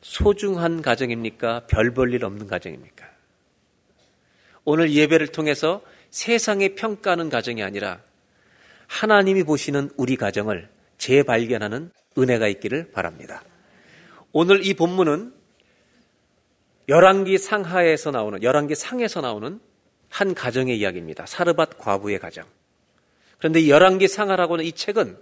소중한 0.00 0.80
가정입니까? 0.80 1.66
별 1.66 1.92
볼 1.92 2.14
일 2.14 2.24
없는 2.24 2.46
가정입니까? 2.46 3.04
오늘 4.64 4.92
예배를 4.92 5.26
통해서 5.28 5.82
세상의 6.10 6.76
평가하는 6.76 7.30
가정이 7.30 7.64
아니라 7.64 8.00
하나님이 8.86 9.42
보시는 9.42 9.90
우리 9.96 10.14
가정을 10.14 10.68
재발견하는 10.98 11.90
은혜가 12.16 12.46
있기를 12.46 12.92
바랍니다. 12.92 13.42
오늘 14.30 14.64
이 14.64 14.74
본문은 14.74 15.34
열왕기 16.88 17.38
상하에서 17.38 18.12
나오는 18.12 18.40
열왕기 18.40 18.76
상에서 18.76 19.20
나오는 19.20 19.58
한 20.08 20.34
가정의 20.34 20.78
이야기입니다. 20.78 21.26
사르밧 21.26 21.78
과부의 21.78 22.20
가정. 22.20 22.44
그런데 23.38 23.58
이 23.58 23.68
열왕기 23.68 24.06
상하라고는 24.06 24.64
이 24.64 24.70
책은 24.70 25.18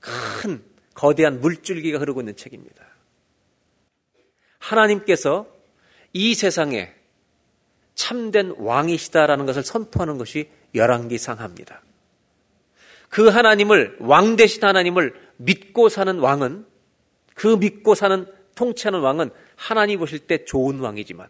큰 0.00 0.64
거대한 0.96 1.40
물줄기가 1.40 1.98
흐르고 1.98 2.22
있는 2.22 2.34
책입니다. 2.36 2.84
하나님께서 4.58 5.46
이 6.12 6.34
세상에 6.34 6.92
참된 7.94 8.54
왕이시다라는 8.58 9.46
것을 9.46 9.62
선포하는 9.62 10.18
것이 10.18 10.48
열왕기 10.74 11.18
상하입니다. 11.18 11.82
그 13.08 13.28
하나님을 13.28 13.98
왕 14.00 14.36
대신 14.36 14.64
하나님을 14.64 15.14
믿고 15.36 15.88
사는 15.88 16.18
왕은 16.18 16.66
그 17.34 17.56
믿고 17.56 17.94
사는 17.94 18.26
통치하는 18.54 19.00
왕은 19.00 19.30
하나님 19.54 19.98
보실 19.98 20.20
때 20.20 20.44
좋은 20.44 20.80
왕이지만 20.80 21.28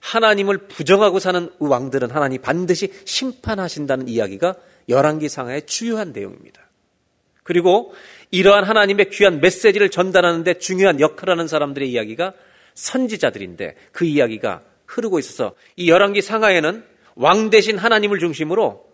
하나님을 0.00 0.68
부정하고 0.68 1.18
사는 1.18 1.50
왕들은 1.58 2.10
하나님 2.10 2.40
반드시 2.40 2.92
심판하신다는 3.04 4.08
이야기가 4.08 4.56
열왕기 4.88 5.28
상하의 5.28 5.66
주요한 5.66 6.12
내용입니다. 6.12 6.69
그리고 7.50 7.92
이러한 8.30 8.62
하나님의 8.62 9.10
귀한 9.10 9.40
메시지를 9.40 9.90
전달하는데 9.90 10.60
중요한 10.60 11.00
역할을 11.00 11.32
하는 11.32 11.48
사람들의 11.48 11.90
이야기가 11.90 12.32
선지자들인데 12.74 13.74
그 13.90 14.04
이야기가 14.04 14.60
흐르고 14.86 15.18
있어서 15.18 15.56
이 15.74 15.90
열왕기 15.90 16.22
상하에는 16.22 16.84
왕 17.16 17.50
대신 17.50 17.76
하나님을 17.76 18.20
중심으로 18.20 18.86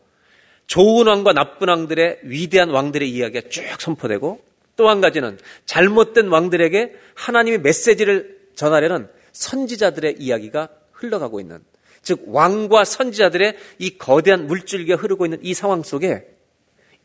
좋은 0.69 1.07
왕과 1.07 1.35
나쁜 1.35 1.69
왕들의 1.69 2.21
위대한 2.23 2.71
왕들의 2.71 3.11
이야기가 3.11 3.51
쭉 3.51 3.63
선포되고 3.79 4.41
또 4.77 4.89
한 4.89 5.03
가지는 5.03 5.39
잘못된 5.67 6.29
왕들에게 6.29 6.95
하나님의 7.15 7.61
메시지를 7.61 8.39
전하려는 8.55 9.07
선지자들의 9.33 10.17
이야기가 10.19 10.71
흘러가고 10.93 11.41
있는 11.41 11.63
즉 12.01 12.23
왕과 12.29 12.85
선지자들의 12.85 13.55
이 13.81 13.99
거대한 13.99 14.47
물줄기가 14.47 14.97
흐르고 14.97 15.27
있는 15.27 15.41
이 15.43 15.53
상황 15.53 15.83
속에 15.83 16.36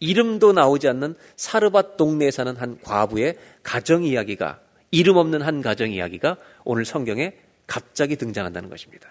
이름도 0.02 0.52
나오지 0.52 0.90
않는 0.90 1.16
사르밧 1.38 1.96
동네에 1.96 2.32
사는 2.32 2.54
한 2.58 2.82
과부의 2.82 3.38
가정 3.64 4.04
이야기가 4.04 4.60
이름 4.90 5.16
없는 5.16 5.42
한 5.42 5.62
가정 5.62 5.92
이야기가 5.92 6.36
오늘 6.66 6.84
성경에 6.84 7.34
갑자기 7.68 8.18
등장한다는 8.18 8.70
것입니다. 8.70 9.10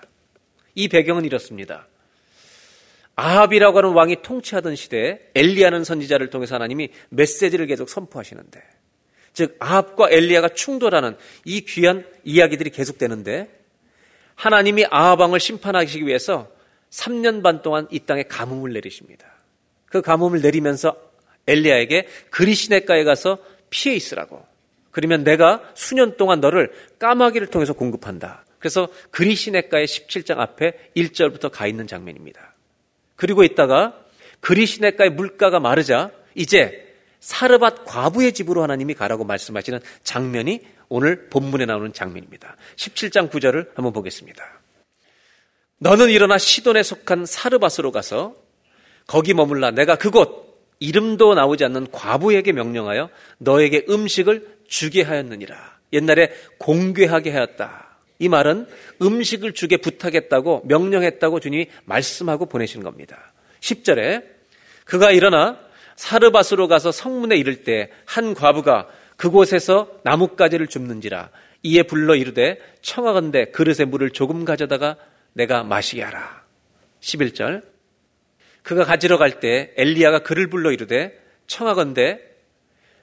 이 0.74 0.88
배경은 0.88 1.24
이렇습니다. 1.24 1.86
아합이라고 3.16 3.78
하는 3.78 3.90
왕이 3.90 4.22
통치하던 4.22 4.76
시대에 4.76 5.20
엘리야는 5.34 5.84
선지자를 5.84 6.30
통해서 6.30 6.56
하나님이 6.56 6.90
메시지를 7.10 7.66
계속 7.66 7.88
선포하시는데 7.88 8.62
즉 9.32 9.56
아합과 9.60 10.10
엘리야가 10.10 10.50
충돌하는 10.50 11.16
이 11.44 11.60
귀한 11.62 12.04
이야기들이 12.24 12.70
계속되는데 12.70 13.48
하나님이 14.34 14.86
아합 14.90 15.20
왕을 15.20 15.38
심판하시기 15.38 16.04
위해서 16.06 16.50
3년 16.90 17.42
반 17.42 17.62
동안 17.62 17.86
이 17.90 18.00
땅에 18.00 18.24
가뭄을 18.24 18.72
내리십니다. 18.72 19.39
그 19.90 20.00
가뭄을 20.00 20.40
내리면서 20.40 20.96
엘리야에게 21.46 22.06
그리시네가에 22.30 23.04
가서 23.04 23.38
피해 23.68 23.94
있으라고. 23.94 24.46
그러면 24.90 25.22
내가 25.22 25.62
수년 25.74 26.16
동안 26.16 26.40
너를 26.40 26.72
까마귀를 26.98 27.48
통해서 27.48 27.74
공급한다. 27.74 28.44
그래서 28.58 28.88
그리시네가의 29.10 29.86
17장 29.86 30.38
앞에 30.38 30.72
1절부터 30.96 31.50
가 31.50 31.66
있는 31.66 31.86
장면입니다. 31.86 32.54
그리고 33.16 33.42
있다가 33.44 33.94
그리시네가의 34.40 35.10
물가가 35.10 35.60
마르자 35.60 36.10
이제 36.34 36.86
사르밧 37.20 37.84
과부의 37.84 38.32
집으로 38.32 38.62
하나님이 38.62 38.94
가라고 38.94 39.24
말씀하시는 39.24 39.80
장면이 40.02 40.60
오늘 40.88 41.28
본문에 41.28 41.66
나오는 41.66 41.92
장면입니다. 41.92 42.56
17장 42.76 43.30
9절을 43.30 43.74
한번 43.74 43.92
보겠습니다. 43.92 44.60
너는 45.78 46.10
일어나 46.10 46.38
시돈에 46.38 46.82
속한 46.82 47.26
사르밧으로 47.26 47.92
가서 47.92 48.34
거기 49.10 49.34
머물라 49.34 49.72
내가 49.72 49.96
그곳 49.96 50.70
이름도 50.78 51.34
나오지 51.34 51.64
않는 51.64 51.90
과부에게 51.90 52.52
명령하여 52.52 53.10
너에게 53.38 53.84
음식을 53.90 54.46
주게 54.68 55.02
하였느니라. 55.02 55.56
옛날에 55.92 56.30
공개하게 56.58 57.32
하였다. 57.32 57.88
이 58.20 58.28
말은 58.28 58.68
음식을 59.02 59.52
주게 59.52 59.78
부탁했다고 59.78 60.62
명령했다고 60.66 61.40
주님이 61.40 61.66
말씀하고 61.86 62.46
보내신 62.46 62.84
겁니다. 62.84 63.32
10절에 63.58 64.22
그가 64.84 65.10
일어나 65.10 65.58
사르밧으로 65.96 66.68
가서 66.68 66.92
성문에 66.92 67.36
이를 67.36 67.64
때 67.64 67.90
한 68.06 68.32
과부가 68.32 68.86
그곳에서 69.16 69.88
나뭇가지를 70.04 70.68
줍는지라 70.68 71.30
이에 71.64 71.82
불러 71.82 72.14
이르되 72.14 72.60
청하건대 72.80 73.46
그릇에 73.46 73.84
물을 73.86 74.10
조금 74.10 74.44
가져다가 74.44 74.94
내가 75.32 75.64
마시게 75.64 76.00
하라. 76.04 76.44
11절 77.00 77.69
그가 78.62 78.84
가지러 78.84 79.18
갈 79.18 79.40
때 79.40 79.72
엘리야가 79.76 80.20
그를 80.20 80.48
불러 80.48 80.70
이르되 80.72 81.18
청하건대 81.46 82.20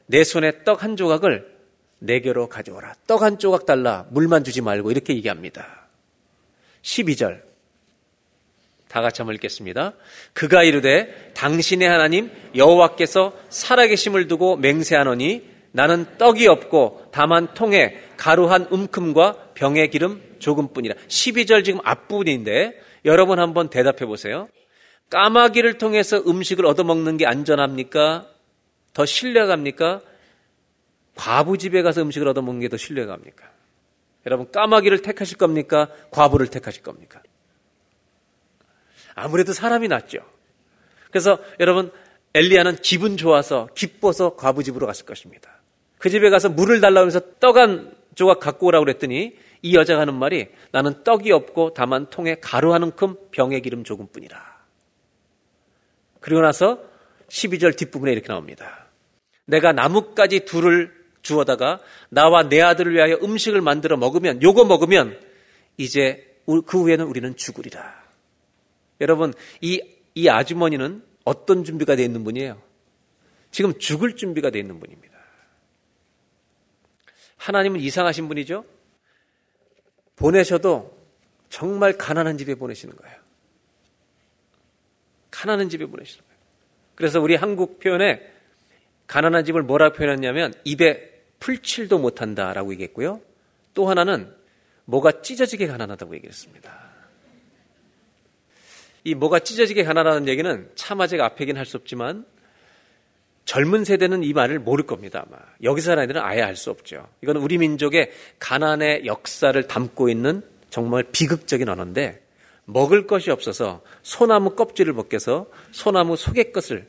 내 0.06 0.24
손에 0.24 0.64
떡 0.64 0.84
한 0.84 0.96
조각을 0.96 1.56
내게로 2.00 2.48
가져오라. 2.48 2.94
떡 3.08 3.24
한 3.24 3.40
조각 3.40 3.66
달라. 3.66 4.06
물만 4.12 4.44
주지 4.44 4.62
말고 4.62 4.92
이렇게 4.92 5.16
얘기합니다. 5.16 5.88
12절 6.84 7.42
다 8.88 9.02
같이 9.02 9.22
한번 9.22 9.36
읽겠습니다. 9.36 9.94
그가 10.34 10.64
이르되 10.64 11.32
당신의 11.34 11.90
하나님 11.90 12.32
여호와께서 12.56 13.34
살아계심을 13.50 14.28
두고 14.28 14.56
맹세하노니 14.58 15.58
나는 15.74 16.06
떡이 16.18 16.48
없고 16.48 17.10
다만 17.12 17.54
통에 17.54 17.98
가루 18.16 18.46
한 18.50 18.66
움큼과 18.70 19.50
병의 19.56 19.90
기름 19.90 20.22
조금뿐이라. 20.40 20.96
12절 21.08 21.66
지금 21.66 21.82
앞부분인데 21.84 22.80
여러분 23.06 23.40
한번 23.40 23.70
대답해 23.70 24.06
보세요. 24.06 24.48
까마귀를 25.10 25.78
통해서 25.78 26.18
음식을 26.26 26.66
얻어먹는 26.66 27.18
게 27.18 27.26
안전합니까? 27.26 28.28
더 28.94 29.06
신뢰갑니까? 29.06 30.02
과부 31.16 31.58
집에 31.58 31.82
가서 31.82 32.02
음식을 32.02 32.28
얻어먹는 32.28 32.62
게 32.62 32.68
더 32.68 32.78
신뢰갑니까? 32.78 33.46
여러분 34.26 34.52
까마귀를 34.52 35.02
택하실 35.02 35.38
겁니까? 35.38 35.90
과부를 36.12 36.48
택하실 36.48 36.84
겁니까? 36.84 37.22
아무래도 39.16 39.54
사람이 39.54 39.88
낫죠. 39.88 40.20
그래서 41.10 41.40
여러분 41.60 41.92
엘리야는 42.34 42.78
기분 42.84 43.18
좋아서 43.18 43.70
기뻐서 43.74 44.36
과부 44.36 44.64
집으로 44.64 44.86
갔을 44.86 45.06
것입니다. 45.06 45.50
그 45.98 46.10
집에 46.10 46.30
가서 46.30 46.50
물을 46.50 46.82
달라고 46.82 47.08
해서 47.08 47.22
떡 47.40 47.58
한 47.58 47.96
조각 48.14 48.40
갖고 48.40 48.68
오라고 48.68 48.84
그랬더니 48.86 49.38
이 49.62 49.76
여자가 49.76 50.02
하는 50.02 50.14
말이 50.16 50.50
나는 50.72 51.04
떡이 51.04 51.32
없고 51.32 51.74
다만 51.74 52.10
통에 52.10 52.36
가루 52.42 52.74
한 52.74 52.84
움큼 52.84 53.16
병의 53.32 53.62
기름 53.62 53.84
조금뿐이라. 53.84 54.47
그리고 56.20 56.42
나서 56.42 56.80
12절 57.30 57.78
뒷부분에 57.78 58.12
이렇게 58.12 58.28
나옵니다. 58.28 58.88
내가 59.46 59.72
나뭇가지 59.72 60.42
둘을 60.42 60.94
주어다가 61.22 61.80
나와 62.10 62.48
내 62.48 62.62
아들을 62.62 62.94
위하여 62.94 63.16
음식을 63.22 63.62
만들어 63.62 63.98
먹으면 63.98 64.42
요거 64.42 64.66
먹으면 64.66 65.20
이제 65.78 66.42
그 66.46 66.82
후에는 66.82 67.06
우리는 67.06 67.36
죽으리라. 67.36 68.04
여러분 69.02 69.34
이, 69.62 69.82
이 70.16 70.30
아주머니는 70.30 71.04
어떤 71.24 71.64
준비가 71.64 71.96
되어 71.96 72.06
있는 72.06 72.24
분이에요? 72.24 72.62
지금 73.52 73.78
죽을 73.78 74.16
준비가 74.16 74.50
되어 74.50 74.62
있는 74.62 74.80
분입니다. 74.80 75.18
하나님은 77.38 77.80
이상하신 77.80 78.28
분이죠? 78.28 78.66
보내셔도 80.16 80.98
정말 81.50 81.98
가난한 81.98 82.38
집에 82.38 82.56
보내시는 82.56 82.96
거예요. 82.96 83.17
가난한 85.38 85.70
집에 85.70 85.86
보내시는 85.86 86.26
거예요. 86.26 86.40
그래서 86.96 87.22
우리 87.22 87.36
한국 87.36 87.80
표현에 87.80 88.22
가난한 89.06 89.46
집을 89.46 89.62
뭐라고 89.62 89.96
표현했냐면 89.96 90.52
입에 90.64 91.22
풀칠도 91.40 92.00
못한다라고 92.00 92.72
얘기했고요. 92.74 93.22
또 93.76 93.88
하나는 93.88 94.34
뭐가 94.86 95.22
찢어지게 95.22 95.68
가난하다고 95.68 96.16
얘기했습니다. 96.16 96.88
이 99.04 99.14
뭐가 99.14 99.40
찢어지게 99.40 99.84
가난하다는 99.84 100.28
얘기는 100.28 100.72
차마 100.74 101.06
제가 101.06 101.26
앞에 101.26 101.44
얘기는 101.44 101.58
할수 101.58 101.78
없지만 101.78 102.26
젊은 103.46 103.86
세대는 103.86 104.24
이 104.24 104.34
말을 104.34 104.60
모를 104.60 104.88
겁니다, 104.88 105.24
아마. 105.26 105.38
여기 105.62 105.82
사는 105.82 106.02
아이들은 106.02 106.20
아예 106.22 106.42
알 106.42 106.56
수 106.56 106.72
없죠. 106.72 107.08
이건 107.22 107.38
우리 107.38 107.60
민족의 107.60 108.12
가난의 108.40 109.06
역사를 109.06 109.68
담고 109.68 110.10
있는 110.10 110.42
정말 110.72 111.04
비극적인 111.04 111.70
언어인데 111.70 112.27
먹을 112.70 113.08
것이 113.08 113.32
없어서 113.32 113.82
소나무 114.04 114.56
껍질을 114.56 114.94
벗겨서 114.94 115.48
소나무 115.72 116.18
속의 116.18 116.52
것을 116.52 116.88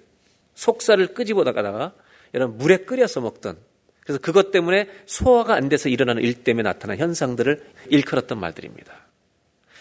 속살을 0.54 1.14
끄집어다가 1.14 1.94
이런 2.32 2.58
물에 2.58 2.78
끓여서 2.78 3.20
먹던 3.20 3.56
그래서 4.00 4.20
그것 4.20 4.50
때문에 4.50 4.88
소화가 5.06 5.54
안 5.54 5.68
돼서 5.68 5.88
일어나는 5.88 6.22
일 6.22 6.42
때문에 6.42 6.62
나타난 6.62 6.98
현상들을 6.98 7.74
일컬었던 7.90 8.40
말들입니다. 8.40 8.92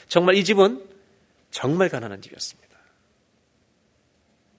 정말 0.08 0.36
이 0.36 0.44
집은 0.44 0.86
정말 1.50 1.90
가난한 1.90 2.22
집이었습니다. 2.22 2.78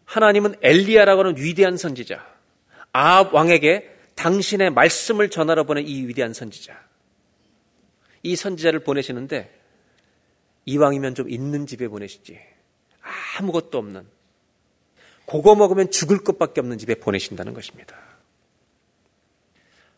하나님은 0.07 0.57
엘리야라고 0.63 1.21
하는 1.21 1.37
위대한 1.37 1.77
선지자, 1.77 2.27
아합 2.93 3.33
왕에게 3.33 3.95
당신의 4.17 4.71
말씀을 4.71 5.29
전하러 5.29 5.65
보낸 5.65 5.87
이 5.87 6.07
위대한 6.07 6.33
선지자, 6.33 6.75
이 8.25 8.35
선지자를 8.35 8.81
보내시는데 8.81 9.58
이왕이면 10.69 11.15
좀 11.15 11.31
있는 11.31 11.67
집에 11.67 11.89
보내시지. 11.89 12.39
아무것도 13.39 13.79
없는. 13.79 14.07
그거 15.27 15.55
먹으면 15.55 15.91
죽을 15.91 16.23
것밖에 16.23 16.61
없는 16.61 16.79
집에 16.79 16.95
보내신다는 16.95 17.55
것입니다. 17.55 17.97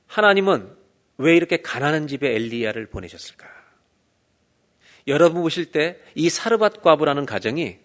하나님은 0.06 0.76
왜 1.18 1.37
이렇게 1.37 1.59
가난한 1.61 2.09
집에 2.09 2.35
엘리야를 2.35 2.87
보내셨을까? 2.87 3.48
여러분 5.06 5.42
보실 5.42 5.72
때 5.72 5.98
이 6.14 6.30
사르밧 6.30 6.83
과부라는 6.83 7.26
가정이 7.26 7.78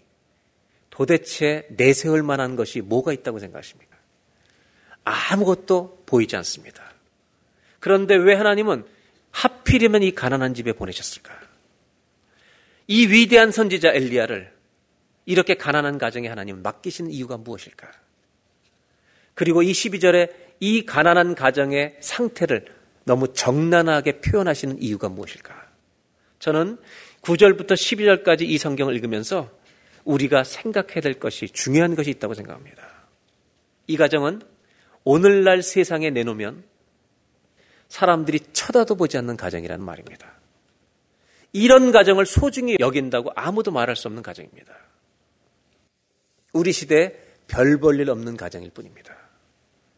도대체 0.89 1.67
내세울 1.71 2.23
만한 2.23 2.55
것이 2.55 2.81
뭐가 2.81 3.13
있다고 3.13 3.39
생각하십니까? 3.39 3.95
아무것도 5.03 6.03
보이지 6.05 6.35
않습니다. 6.37 6.83
그런데 7.79 8.15
왜 8.15 8.33
하나님은 8.35 8.85
하필이면 9.31 10.03
이 10.03 10.11
가난한 10.15 10.53
집에 10.53 10.71
보내셨을까? 10.73 11.44
이 12.87 13.07
위대한 13.07 13.51
선지자 13.51 13.93
엘리야를 13.93 14.53
이렇게 15.25 15.55
가난한 15.55 15.97
가정에 15.97 16.27
하나님 16.27 16.61
맡기신 16.61 17.09
이유가 17.09 17.37
무엇일까? 17.37 17.91
그리고 19.33 19.63
이 19.63 19.71
12절에 19.71 20.31
이 20.59 20.85
가난한 20.85 21.35
가정의 21.35 21.97
상태를 21.99 22.65
너무 23.05 23.33
정난하게 23.33 24.21
표현하시는 24.21 24.81
이유가 24.81 25.09
무엇일까? 25.09 25.65
저는 26.39 26.77
9절부터 27.21 27.71
12절까지 27.71 28.43
이 28.43 28.57
성경을 28.57 28.95
읽으면서 28.95 29.49
우리가 30.03 30.43
생각해야 30.43 31.01
될 31.01 31.15
것이 31.15 31.47
중요한 31.49 31.95
것이 31.95 32.11
있다고 32.11 32.35
생각합니다. 32.35 32.83
이 33.87 33.97
가정은 33.97 34.41
오늘날 35.03 35.61
세상에 35.61 36.11
내놓으면 36.11 36.63
사람들이 37.87 38.39
쳐다도 38.53 38.95
보지 38.95 39.17
않는 39.17 39.37
가정이라는 39.37 39.83
말입니다. 39.83 40.34
이런 41.55 41.93
가정을 41.93 42.25
소중히 42.25 42.75
여긴다고 42.81 43.31
아무도 43.33 43.71
말할 43.71 43.95
수 43.95 44.09
없는 44.09 44.21
가정입니다. 44.23 44.73
우리 46.51 46.73
시대에 46.73 47.13
별 47.47 47.77
볼 47.79 47.97
일 48.01 48.09
없는 48.09 48.35
가정일 48.35 48.71
뿐입니다. 48.71 49.15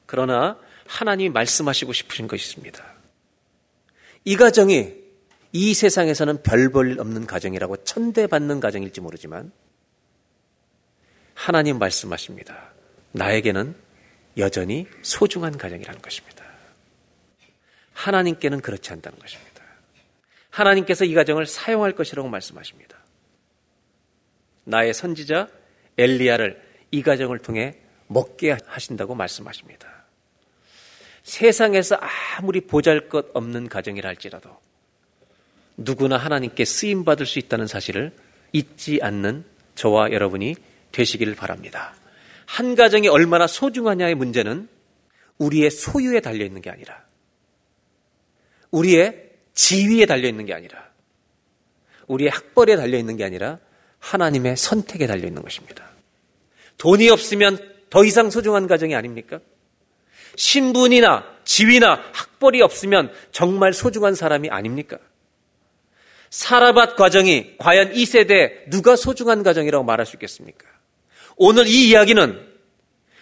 그러나 0.05 0.60
하나님이 0.86 1.30
말씀하시고 1.30 1.93
싶으신 1.93 2.28
것이 2.28 2.47
있습니다. 2.47 2.86
이 4.26 4.36
가정이 4.36 4.93
이 5.51 5.74
세상에서는 5.74 6.43
별 6.43 6.70
볼 6.70 6.91
일 6.91 6.99
없는 6.99 7.26
가정이라고 7.26 7.78
천대받는 7.78 8.60
가정일지 8.60 9.01
모르지만 9.01 9.51
하나님 11.34 11.80
말씀하십니다. 11.80 12.72
나에게는 13.14 13.74
여전히 14.38 14.86
소중한 15.01 15.58
가정이라는 15.58 16.03
것입니다. 16.03 16.45
하나님께는 17.93 18.62
그렇지 18.62 18.93
않다는 18.93 19.18
것입니다. 19.18 19.47
하나님께서 20.58 21.05
이 21.05 21.14
가정을 21.14 21.45
사용할 21.45 21.93
것이라고 21.93 22.28
말씀하십니다. 22.30 22.97
나의 24.64 24.93
선지자 24.93 25.49
엘리야를 25.97 26.62
이 26.91 27.01
가정을 27.01 27.39
통해 27.39 27.78
먹게 28.08 28.58
하신다고 28.66 29.16
말씀하십니다. 29.16 29.88
세상에서 31.24 31.99
아무리 32.38 32.62
보잘 32.62 33.10
것 33.10 33.28
없는 33.34 33.68
가정이라 33.68 34.08
할지라도 34.08 34.58
누구나 35.76 36.18
하나님께 36.18 36.66
쓰임 36.66 37.03
받을 37.03 37.26
수 37.26 37.38
있다는 37.39 37.68
사실을 37.68 38.16
잊지 38.53 38.99
않는 39.01 39.45
저와 39.76 40.12
여러분이 40.12 40.55
되시기를 40.91 41.36
바랍니다. 41.36 41.93
한 42.45 42.76
가정이 42.76 43.10
얼마나 43.10 43.45
소중하냐의 43.45 44.16
문제는 44.16 44.70
우리의 45.38 45.70
소유에 45.70 46.22
달려 46.22 46.45
있는 46.45 46.62
게 46.62 46.70
아니라 46.70 47.05
우리의 48.72 49.26
지위에 49.58 50.05
달려 50.05 50.30
있는 50.30 50.45
게 50.45 50.53
아니라 50.53 50.88
우리의 52.05 52.30
학벌에 52.30 52.76
달려 52.78 52.97
있는 52.97 53.18
게 53.18 53.26
아니라 53.26 53.58
하나님의 53.99 54.55
선택에 54.55 55.08
달려 55.08 55.28
있는 55.28 55.41
것입니다. 55.41 55.89
돈이 56.78 57.10
없으면 57.10 57.58
더 57.89 58.05
이상 58.05 58.30
소중한 58.30 58.68
가정이 58.68 58.95
아닙니까? 58.95 59.39
신분이나 60.36 61.26
지위나 61.43 62.03
학벌이 62.14 62.62
없으면 62.62 63.12
정말 63.32 63.74
소중한 63.74 64.14
사람이 64.14 64.49
아닙니까? 64.49 64.99
사라밭 66.30 66.95
과정이 66.95 67.58
과연 67.58 67.95
이 67.95 68.05
세대에 68.05 68.66
누가 68.70 68.95
소중한 68.95 69.41
가정이라고 69.41 69.84
말할 69.84 70.05
수 70.05 70.16
있겠습니까? 70.18 70.68
오늘 71.36 71.68
이 71.68 71.89
이야기는 71.89 72.47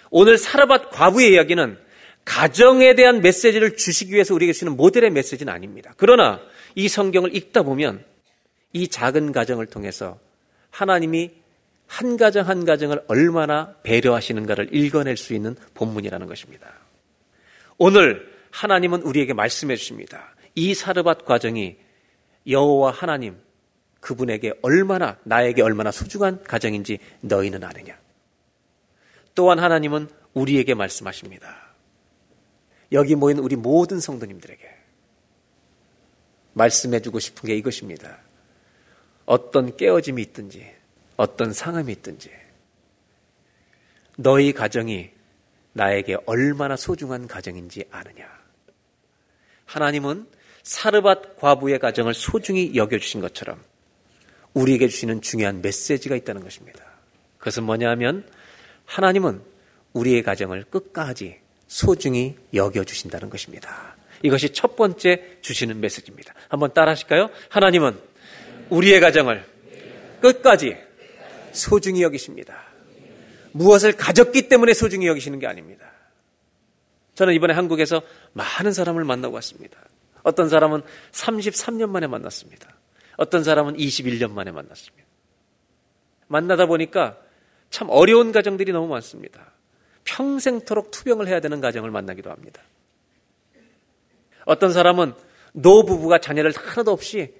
오늘 0.09 0.37
사라밭 0.37 0.91
과부의 0.91 1.31
이야기는 1.31 1.84
가정에 2.25 2.95
대한 2.95 3.21
메시지를 3.21 3.77
주시기 3.77 4.13
위해서 4.13 4.33
우리에게 4.33 4.51
주시는 4.51 4.75
모델의 4.75 5.11
메시지는 5.11 5.53
아닙니다. 5.53 5.93
그러나 5.95 6.41
이 6.73 6.89
성경을 6.89 7.35
읽다 7.35 7.63
보면 7.63 8.03
이 8.73 8.87
작은 8.87 9.31
가정을 9.31 9.67
통해서 9.67 10.19
하나님이 10.71 11.31
한 11.87 12.17
가정 12.17 12.47
한 12.47 12.65
가정을 12.65 13.03
얼마나 13.07 13.75
배려하시는가를 13.83 14.75
읽어낼 14.75 15.17
수 15.17 15.33
있는 15.33 15.55
본문이라는 15.75 16.27
것입니다. 16.27 16.67
오늘 17.77 18.33
하나님은 18.51 19.03
우리에게 19.03 19.33
말씀해 19.33 19.75
주십니다. 19.75 20.35
이 20.55 20.73
사르밧 20.73 21.25
과정이 21.25 21.77
여호와 22.47 22.91
하나님 22.91 23.37
그분에게 23.99 24.53
얼마나 24.61 25.17
나에게 25.23 25.61
얼마나 25.61 25.91
소중한 25.91 26.43
가정인지 26.43 26.99
너희는 27.21 27.63
아느냐. 27.63 27.97
또한 29.35 29.59
하나님은 29.59 30.09
우리에게 30.33 30.73
말씀하십니다. 30.73 31.64
여기 32.95 33.13
모인 33.13 33.37
우리 33.39 33.55
모든 33.55 33.99
성도님들에게 33.99 34.67
말씀해 36.53 37.01
주고 37.01 37.19
싶은 37.19 37.47
게 37.47 37.55
이것입니다. 37.55 38.19
어떤 39.25 39.75
깨어짐이 39.75 40.21
있든지 40.21 40.73
어떤 41.17 41.51
상함이 41.51 41.91
있든지 41.91 42.31
너희 44.17 44.53
가정이 44.53 45.11
나에게 45.73 46.15
얼마나 46.25 46.77
소중한 46.77 47.27
가정인지 47.27 47.83
아느냐. 47.91 48.29
하나님은 49.65 50.27
사르밧 50.63 51.37
과부의 51.37 51.79
가정을 51.79 52.13
소중히 52.13 52.75
여겨주신 52.75 53.19
것처럼 53.19 53.61
우리에게 54.53 54.87
주시는 54.87 55.21
중요한 55.21 55.61
메시지가 55.61 56.15
있다는 56.15 56.43
것입니다. 56.43 56.81
그것은 57.39 57.63
뭐냐 57.63 57.89
하면 57.91 58.25
하나님은 58.85 59.41
우리의 59.91 60.23
가정을 60.23 60.63
끝까지 60.65 61.44
소중히 61.75 62.37
여겨주신다는 62.53 63.29
것입니다. 63.29 63.97
이것이 64.23 64.53
첫 64.53 64.77
번째 64.77 65.39
주시는 65.41 65.81
메시지입니다. 65.81 66.33
한번 66.47 66.73
따라 66.73 66.91
하실까요? 66.91 67.29
하나님은 67.49 67.99
우리의 68.69 69.01
가정을 69.01 69.45
끝까지 70.21 70.77
소중히 71.51 72.01
여기십니다. 72.01 72.63
무엇을 73.51 73.91
가졌기 73.91 74.47
때문에 74.47 74.73
소중히 74.73 75.07
여기시는 75.07 75.39
게 75.39 75.47
아닙니다. 75.47 75.91
저는 77.15 77.33
이번에 77.33 77.53
한국에서 77.53 78.01
많은 78.31 78.71
사람을 78.71 79.03
만나고 79.03 79.35
왔습니다. 79.35 79.77
어떤 80.23 80.47
사람은 80.47 80.81
33년 81.11 81.89
만에 81.89 82.07
만났습니다. 82.07 82.73
어떤 83.17 83.43
사람은 83.43 83.75
21년 83.75 84.31
만에 84.31 84.51
만났습니다. 84.51 85.05
만나다 86.27 86.67
보니까 86.67 87.17
참 87.69 87.89
어려운 87.89 88.31
가정들이 88.31 88.71
너무 88.71 88.87
많습니다. 88.87 89.54
평생토록 90.05 90.91
투병을 90.91 91.27
해야 91.27 91.39
되는 91.39 91.59
가정을 91.59 91.91
만나기도 91.91 92.31
합니다. 92.31 92.61
어떤 94.45 94.71
사람은 94.71 95.13
노부부가 95.53 96.19
자녀를 96.19 96.53
하나도 96.55 96.91
없이 96.91 97.33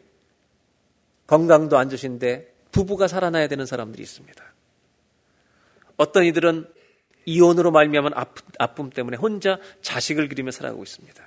건강도 1.28 1.78
안 1.78 1.90
좋으신데 1.90 2.54
부부가 2.72 3.08
살아나야 3.08 3.48
되는 3.48 3.66
사람들이 3.66 4.04
있습니다. 4.04 4.44
어떤 5.98 6.26
이들은 6.26 6.68
이혼으로 7.26 7.72
말미암은 7.72 8.12
아픔, 8.60 8.90
때문에 8.90 9.18
혼자 9.18 9.60
자식을 9.82 10.28
기르며 10.28 10.52
살아가고 10.52 10.84
있습니다. 10.84 11.24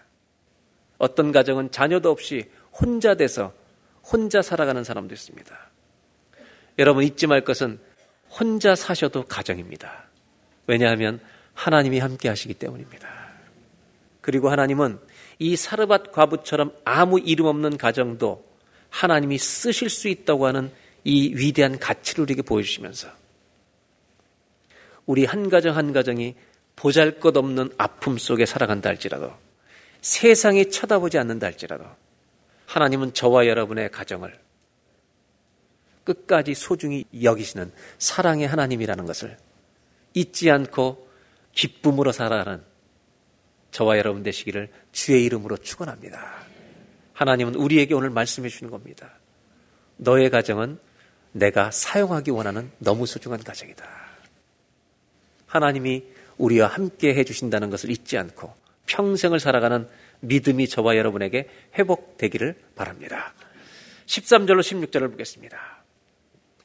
어떤 0.98 1.32
가정은 1.32 1.70
자녀도 1.70 2.10
없이 2.10 2.50
혼자 2.72 3.14
돼서 3.14 3.52
혼자 4.02 4.42
살아가는 4.42 4.84
사람도 4.84 5.14
있습니다. 5.14 5.70
여러분 6.78 7.02
잊지 7.04 7.26
말 7.26 7.44
것은 7.44 7.80
혼자 8.30 8.74
사셔도 8.74 9.24
가정입니다. 9.24 10.07
왜냐하면 10.68 11.18
하나님이 11.54 11.98
함께 11.98 12.28
하시기 12.28 12.54
때문입니다. 12.54 13.08
그리고 14.20 14.50
하나님은 14.50 15.00
이 15.40 15.56
사르밧 15.56 16.12
과부처럼 16.12 16.72
아무 16.84 17.18
이름 17.18 17.46
없는 17.46 17.78
가정도 17.78 18.44
하나님이 18.90 19.38
쓰실 19.38 19.90
수 19.90 20.08
있다고 20.08 20.46
하는 20.46 20.70
이 21.04 21.34
위대한 21.34 21.78
가치를 21.78 22.22
우리에게 22.22 22.42
보여주시면서 22.42 23.08
우리 25.06 25.24
한 25.24 25.48
가정 25.48 25.74
한 25.74 25.92
가정이 25.92 26.34
보잘 26.76 27.18
것 27.18 27.36
없는 27.36 27.70
아픔 27.78 28.18
속에 28.18 28.44
살아간다 28.44 28.90
할지라도 28.90 29.32
세상이 30.02 30.70
쳐다보지 30.70 31.18
않는다 31.18 31.46
할지라도 31.46 31.84
하나님은 32.66 33.14
저와 33.14 33.46
여러분의 33.46 33.90
가정을 33.90 34.38
끝까지 36.04 36.54
소중히 36.54 37.04
여기시는 37.22 37.72
사랑의 37.98 38.46
하나님이라는 38.46 39.06
것을 39.06 39.38
잊지 40.20 40.50
않고 40.50 41.08
기쁨으로 41.52 42.12
살아가는 42.12 42.62
저와 43.70 43.98
여러분 43.98 44.22
되시기를 44.22 44.70
주의 44.92 45.24
이름으로 45.24 45.56
축원합니다. 45.56 46.46
하나님은 47.12 47.54
우리에게 47.54 47.94
오늘 47.94 48.10
말씀해 48.10 48.48
주시는 48.48 48.70
겁니다. 48.70 49.10
너의 49.96 50.30
가정은 50.30 50.78
내가 51.32 51.70
사용하기 51.70 52.30
원하는 52.30 52.70
너무 52.78 53.06
소중한 53.06 53.42
가정이다. 53.42 53.84
하나님이 55.46 56.04
우리와 56.38 56.68
함께 56.68 57.14
해 57.14 57.24
주신다는 57.24 57.70
것을 57.70 57.90
잊지 57.90 58.16
않고 58.16 58.54
평생을 58.86 59.40
살아가는 59.40 59.88
믿음이 60.20 60.68
저와 60.68 60.96
여러분에게 60.96 61.48
회복되기를 61.78 62.56
바랍니다. 62.74 63.34
13절로 64.06 64.60
16절을 64.60 65.10
보겠습니다. 65.10 65.58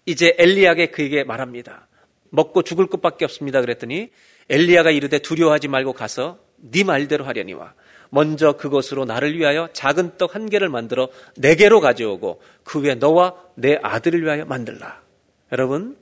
이제 0.06 0.36
엘리야에게 0.38 0.88
그에게 0.88 1.24
말합니다. 1.24 1.88
먹고 2.34 2.64
죽을 2.64 2.88
것밖에 2.88 3.26
없습니다. 3.26 3.62
그랬더니 3.62 4.10
엘리야가 4.50 4.90
이르되 4.90 5.20
두려워하지 5.20 5.68
말고 5.68 5.94
가서 5.94 6.40
네 6.58 6.84
말대로 6.84 7.26
하려니와 7.26 7.76
먼저 8.10 8.54
그것으로 8.54 9.06
나를 9.06 9.38
위하여 9.38 9.70
작은 9.74 10.18
떡 10.18 10.34
한 10.34 10.50
개를 10.50 10.68
만들어 10.68 11.10
네 11.38 11.56
개로 11.56 11.80
가져오고 11.80 12.42
그 12.64 12.82
위에 12.82 12.96
너와 12.96 13.36
내 13.56 13.78
아들을 13.82 14.24
위하여 14.24 14.46
만들라. 14.46 15.04
여러분, 15.52 15.96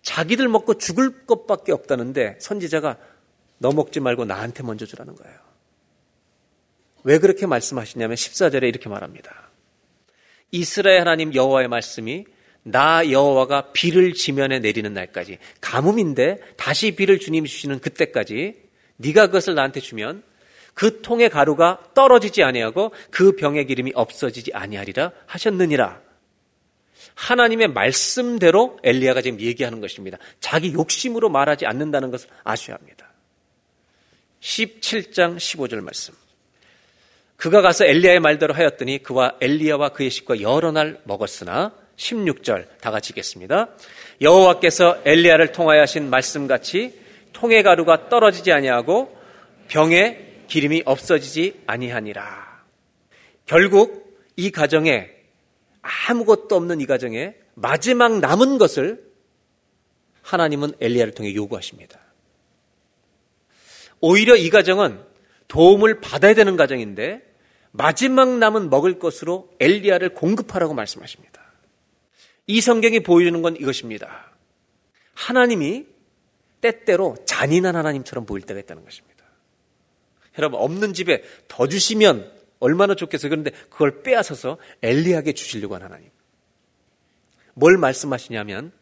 자기들 0.00 0.48
먹고 0.48 0.78
죽을 0.78 1.26
것밖에 1.26 1.72
없다는데 1.72 2.38
선지자가 2.40 2.96
너 3.58 3.70
먹지 3.70 4.00
말고 4.00 4.24
나한테 4.24 4.62
먼저 4.62 4.86
주라는 4.86 5.14
거예요. 5.14 5.36
왜 7.04 7.18
그렇게 7.18 7.46
말씀하시냐면 7.46 8.16
14절에 8.16 8.66
이렇게 8.66 8.88
말합니다. 8.88 9.50
이스라엘 10.50 11.00
하나님 11.00 11.34
여호와의 11.34 11.68
말씀이 11.68 12.24
나 12.64 13.08
여호와가 13.10 13.72
비를 13.72 14.14
지면에 14.14 14.58
내리는 14.58 14.92
날까지 14.92 15.38
가뭄인데 15.60 16.40
다시 16.56 16.92
비를 16.96 17.20
주님이 17.20 17.48
주시는 17.48 17.80
그때까지 17.80 18.54
네가 18.96 19.26
그것을 19.26 19.54
나한테 19.54 19.80
주면 19.80 20.22
그 20.72 21.02
통의 21.02 21.28
가루가 21.30 21.80
떨어지지 21.94 22.42
아니하고 22.42 22.92
그 23.10 23.36
병의 23.36 23.66
기름이 23.66 23.92
없어지지 23.94 24.52
아니하리라 24.54 25.12
하셨느니라. 25.26 26.02
하나님의 27.14 27.68
말씀대로 27.68 28.78
엘리야가 28.82 29.20
지금 29.22 29.40
얘기하는 29.40 29.80
것입니다. 29.80 30.18
자기 30.40 30.72
욕심으로 30.72 31.28
말하지 31.28 31.66
않는다는 31.66 32.10
것을 32.10 32.28
아셔야 32.42 32.76
합니다. 32.76 33.12
17장 34.40 35.36
15절 35.36 35.80
말씀. 35.80 36.14
그가 37.36 37.60
가서 37.60 37.84
엘리야의 37.84 38.20
말대로 38.20 38.54
하였더니 38.54 39.02
그와 39.02 39.36
엘리야와 39.40 39.90
그의 39.90 40.10
식구가 40.10 40.40
여러 40.40 40.72
날 40.72 41.00
먹었으나 41.04 41.72
16절 41.96 42.66
다 42.80 42.90
같이 42.90 43.10
읽겠습니다. 43.10 43.68
여호와께서 44.20 45.02
엘리야를 45.04 45.52
통하여 45.52 45.82
하신 45.82 46.10
말씀같이 46.10 46.98
통의 47.32 47.62
가루가 47.62 48.08
떨어지지 48.08 48.52
아니하고 48.52 49.16
병의 49.68 50.44
기름이 50.48 50.82
없어지지 50.84 51.62
아니하니라. 51.66 52.62
결국 53.46 54.18
이 54.36 54.50
가정에 54.50 55.10
아무것도 55.82 56.56
없는 56.56 56.80
이 56.80 56.86
가정에 56.86 57.34
마지막 57.54 58.18
남은 58.18 58.58
것을 58.58 59.04
하나님은 60.22 60.72
엘리야를 60.80 61.14
통해 61.14 61.34
요구하십니다. 61.34 62.00
오히려 64.00 64.36
이 64.36 64.50
가정은 64.50 65.00
도움을 65.48 66.00
받아야 66.00 66.34
되는 66.34 66.56
가정인데 66.56 67.22
마지막 67.70 68.38
남은 68.38 68.70
먹을 68.70 68.98
것으로 68.98 69.50
엘리야를 69.60 70.10
공급하라고 70.14 70.74
말씀하십니다. 70.74 71.43
이 72.46 72.60
성경이 72.60 73.00
보여주는 73.00 73.40
건 73.42 73.56
이것입니다. 73.56 74.32
하나님이 75.14 75.86
때때로 76.60 77.16
잔인한 77.26 77.76
하나님처럼 77.76 78.26
보일 78.26 78.42
때가 78.44 78.60
있다는 78.60 78.84
것입니다. 78.84 79.24
여러분, 80.38 80.60
없는 80.60 80.94
집에 80.94 81.22
더 81.48 81.68
주시면 81.68 82.32
얼마나 82.58 82.94
좋겠어요. 82.94 83.30
그런데 83.30 83.50
그걸 83.50 84.02
빼앗아서 84.02 84.58
엘리야에게 84.82 85.32
주시려고 85.34 85.74
한 85.74 85.82
하나님. 85.82 86.10
뭘 87.54 87.76
말씀하시냐면 87.76 88.72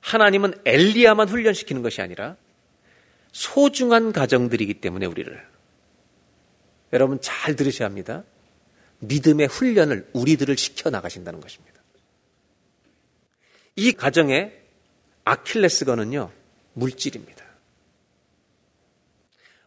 하나님은 0.00 0.54
엘리야만 0.64 1.28
훈련시키는 1.28 1.82
것이 1.82 2.02
아니라 2.02 2.36
소중한 3.32 4.12
가정들이기 4.12 4.74
때문에 4.74 5.06
우리를 5.06 5.46
여러분 6.92 7.20
잘 7.20 7.56
들으셔야 7.56 7.86
합니다. 7.86 8.24
믿음의 9.00 9.46
훈련을 9.46 10.10
우리들을 10.12 10.56
시켜 10.56 10.90
나가신다는 10.90 11.40
것입니다. 11.40 11.77
이 13.78 13.92
가정의 13.92 14.52
아킬레스건은요 15.24 16.32
물질입니다. 16.72 17.44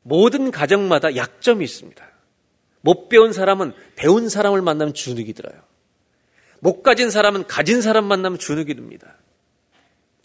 모든 0.01 0.51
가정마다 0.51 1.15
약점이 1.15 1.63
있습니다. 1.63 2.11
못 2.81 3.07
배운 3.07 3.31
사람은 3.31 3.73
배운 3.95 4.27
사람을 4.27 4.61
만나면 4.61 4.93
주눅이 4.93 5.31
들어요. 5.31 5.61
못 6.59 6.83
가진 6.83 7.09
사람은 7.09 7.47
가진 7.47 7.81
사람 7.81 8.03
만나면 8.03 8.37
주눅이 8.37 8.73
듭니다. 8.75 9.15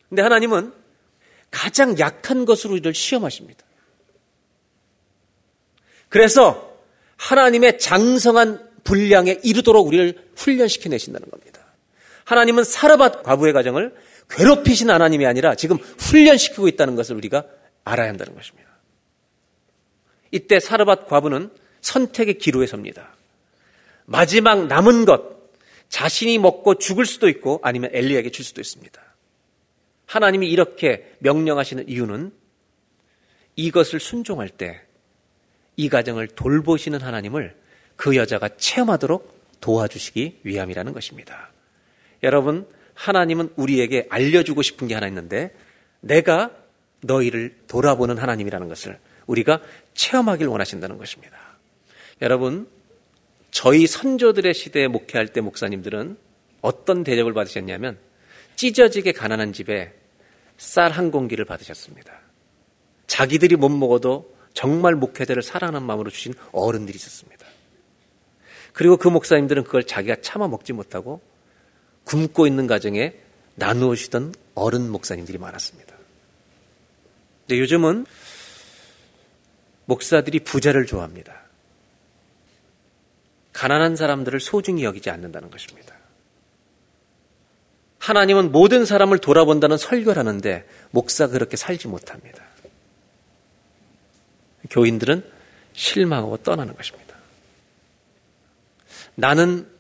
근데 0.09 0.21
하나님은 0.21 0.73
가장 1.53 1.97
약한 2.01 2.45
것으로 2.45 2.73
우리를 2.73 2.93
시험하십니다. 2.93 3.65
그래서 6.09 6.77
하나님의 7.19 7.79
장성한 7.79 8.83
분량에 8.83 9.39
이르도록 9.45 9.87
우리를 9.87 10.31
훈련시켜 10.35 10.89
내신다는 10.89 11.31
겁니다. 11.31 11.56
하나님은 12.27 12.65
사르밧 12.65 13.23
과부의 13.23 13.53
가정을 13.53 13.95
괴롭히신 14.29 14.91
하나님이 14.91 15.25
아니라 15.27 15.55
지금 15.55 15.77
훈련시키고 15.77 16.69
있다는 16.69 16.95
것을 16.95 17.17
우리가 17.17 17.47
알아야 17.85 18.09
한다는 18.09 18.35
것입니다. 18.35 18.69
이때 20.31 20.61
사르밧 20.61 21.09
과부는 21.09 21.51
선택의 21.81 22.39
기로에 22.39 22.67
섭니다. 22.67 23.15
마지막 24.05 24.67
남은 24.67 25.07
것, 25.07 25.23
자신이 25.89 26.39
먹고 26.39 26.75
죽을 26.75 27.07
수도 27.07 27.29
있고 27.29 27.61
아니면 27.63 27.91
엘리에게 27.93 28.31
줄 28.31 28.45
수도 28.45 28.61
있습니다. 28.61 29.01
하나님이 30.05 30.49
이렇게 30.51 31.17
명령하시는 31.21 31.89
이유는 31.89 32.33
이것을 33.57 34.01
순종할 34.01 34.51
때 34.51 34.87
이 35.77 35.89
가정을 35.89 36.29
돌보시는 36.29 37.01
하나님을 37.01 37.55
그 37.97 38.17
여자가 38.17 38.49
체험하도록 38.57 39.59
도와주시기 39.61 40.41
위함이라는 40.43 40.93
것입니다. 40.93 41.51
여러분, 42.23 42.67
하나님은 42.95 43.51
우리에게 43.57 44.07
알려주고 44.11 44.63
싶은 44.63 44.89
게 44.89 44.95
하나 44.95 45.07
있는데 45.09 45.55
내가 46.01 46.51
너희를 47.01 47.57
돌아보는 47.69 48.19
하나님이라는 48.19 48.69
것을 48.69 48.99
우리가 49.27 49.61
체험하길 49.95 50.47
원하신다는 50.47 50.99
것입니다. 50.99 51.37
여러분, 52.23 52.69
저희 53.51 53.87
선조들의 53.87 54.55
시대에 54.55 54.89
목회할 54.89 55.29
때 55.29 55.41
목사님들은 55.41 56.17
어떤 56.63 57.05
대접을 57.05 57.33
받으셨냐면 57.33 57.99
찢어지게 58.57 59.13
가난한 59.13 59.53
집에 59.53 59.93
쌀 60.57 60.91
한 60.91 61.11
공기를 61.11 61.45
받으셨습니다. 61.45 62.13
자기들이 63.07 63.57
못 63.57 63.69
먹어도 63.69 64.35
정말 64.55 64.95
목회자를 64.95 65.43
사랑하는 65.43 65.83
마음으로 65.83 66.11
주신 66.11 66.33
어른들이 66.53 66.97
있었습니다. 66.97 67.47
그리고 68.73 68.97
그 68.97 69.09
목사님들은 69.09 69.65
그걸 69.65 69.85
자기가 69.85 70.17
참아 70.23 70.49
먹지 70.49 70.73
못하고 70.73 71.21
굶고 72.07 72.47
있는 72.47 72.67
가정에 72.67 73.15
나누시던 73.57 74.35
어른 74.55 74.91
목사님들이 74.91 75.39
많았습니다. 75.39 75.95
근데 77.47 77.61
요즘은 77.61 78.07
목사들이 79.85 80.41
부자를 80.41 80.87
좋아합니다. 80.87 81.43
가난한 83.53 83.97
사람들을 83.97 84.41
소중히 84.41 84.85
여기지 84.85 85.11
않는다는 85.11 85.51
것입니다. 85.51 85.95
하나님은 87.99 88.53
모든 88.53 88.85
사람을 88.85 89.19
돌아본다는 89.19 89.79
설교를 89.79 90.19
하는데 90.19 90.69
목사가 90.91 91.33
그렇게 91.33 91.57
살지 91.57 91.89
못합니다. 91.89 92.45
교인들은 94.71 95.25
실망하고 95.73 96.37
떠나는 96.39 96.77
것입니다. 96.77 97.17
나는 99.15 99.76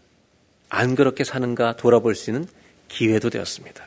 안 0.68 0.94
그렇게 0.94 1.24
사는가 1.24 1.76
돌아볼 1.76 2.14
수 2.14 2.30
있는 2.30 2.46
기회도 2.88 3.30
되었습니다. 3.30 3.84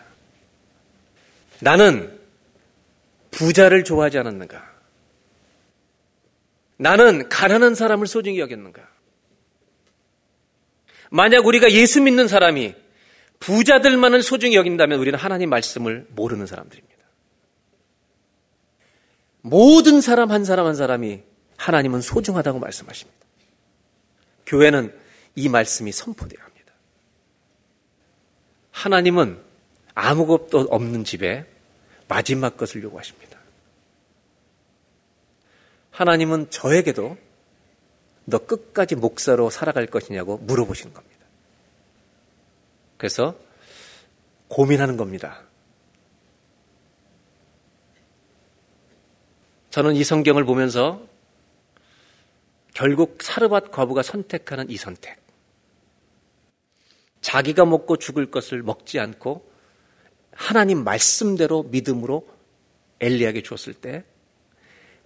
나는 1.61 2.19
부자를 3.31 3.83
좋아하지 3.83 4.17
않았는가? 4.17 4.69
나는 6.77 7.27
가난한 7.29 7.75
사람을 7.75 8.07
소중히 8.07 8.39
여겼는가? 8.39 8.87
만약 11.11 11.45
우리가 11.45 11.71
예수 11.71 12.01
믿는 12.01 12.27
사람이 12.27 12.75
부자들만을 13.39 14.21
소중히 14.21 14.55
여긴다면 14.55 14.99
우리는 14.99 15.17
하나님 15.17 15.49
말씀을 15.49 16.07
모르는 16.09 16.45
사람들입니다. 16.45 16.99
모든 19.41 20.01
사람 20.01 20.31
한 20.31 20.43
사람 20.45 20.65
한 20.65 20.75
사람이 20.75 21.21
하나님은 21.57 22.01
소중하다고 22.01 22.59
말씀하십니다. 22.59 23.19
교회는 24.45 24.93
이 25.35 25.49
말씀이 25.49 25.91
합니다. 26.37 26.48
하나님은 28.71 29.41
아무것도 29.93 30.67
없는 30.69 31.03
집에 31.03 31.45
마지막 32.07 32.57
것을 32.57 32.83
요구하십니다. 32.83 33.37
하나님은 35.91 36.49
저에게도 36.49 37.17
너 38.25 38.37
끝까지 38.37 38.95
목사로 38.95 39.49
살아갈 39.49 39.85
것이냐고 39.87 40.37
물어보시는 40.37 40.93
겁니다. 40.93 41.25
그래서 42.97 43.35
고민하는 44.47 44.97
겁니다. 44.97 45.41
저는 49.69 49.95
이 49.95 50.03
성경을 50.03 50.45
보면서 50.45 51.05
결국 52.73 53.21
사르밧 53.21 53.71
과부가 53.71 54.01
선택하는 54.03 54.69
이 54.69 54.77
선택. 54.77 55.18
자기가 57.21 57.65
먹고 57.65 57.97
죽을 57.97 58.31
것을 58.31 58.63
먹지 58.63 58.99
않고 58.99 59.49
하나님 60.31 60.83
말씀대로 60.83 61.63
믿음으로 61.63 62.27
엘리야에게 63.01 63.43
주었을 63.43 63.73
때 63.73 64.03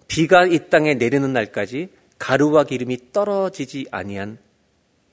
비가 0.08 0.46
이 0.46 0.70
땅에 0.70 0.94
내리는 0.94 1.32
날까지 1.34 1.90
가루와 2.20 2.66
기름이 2.66 3.12
떨어지지 3.12 3.88
아니한 3.92 4.38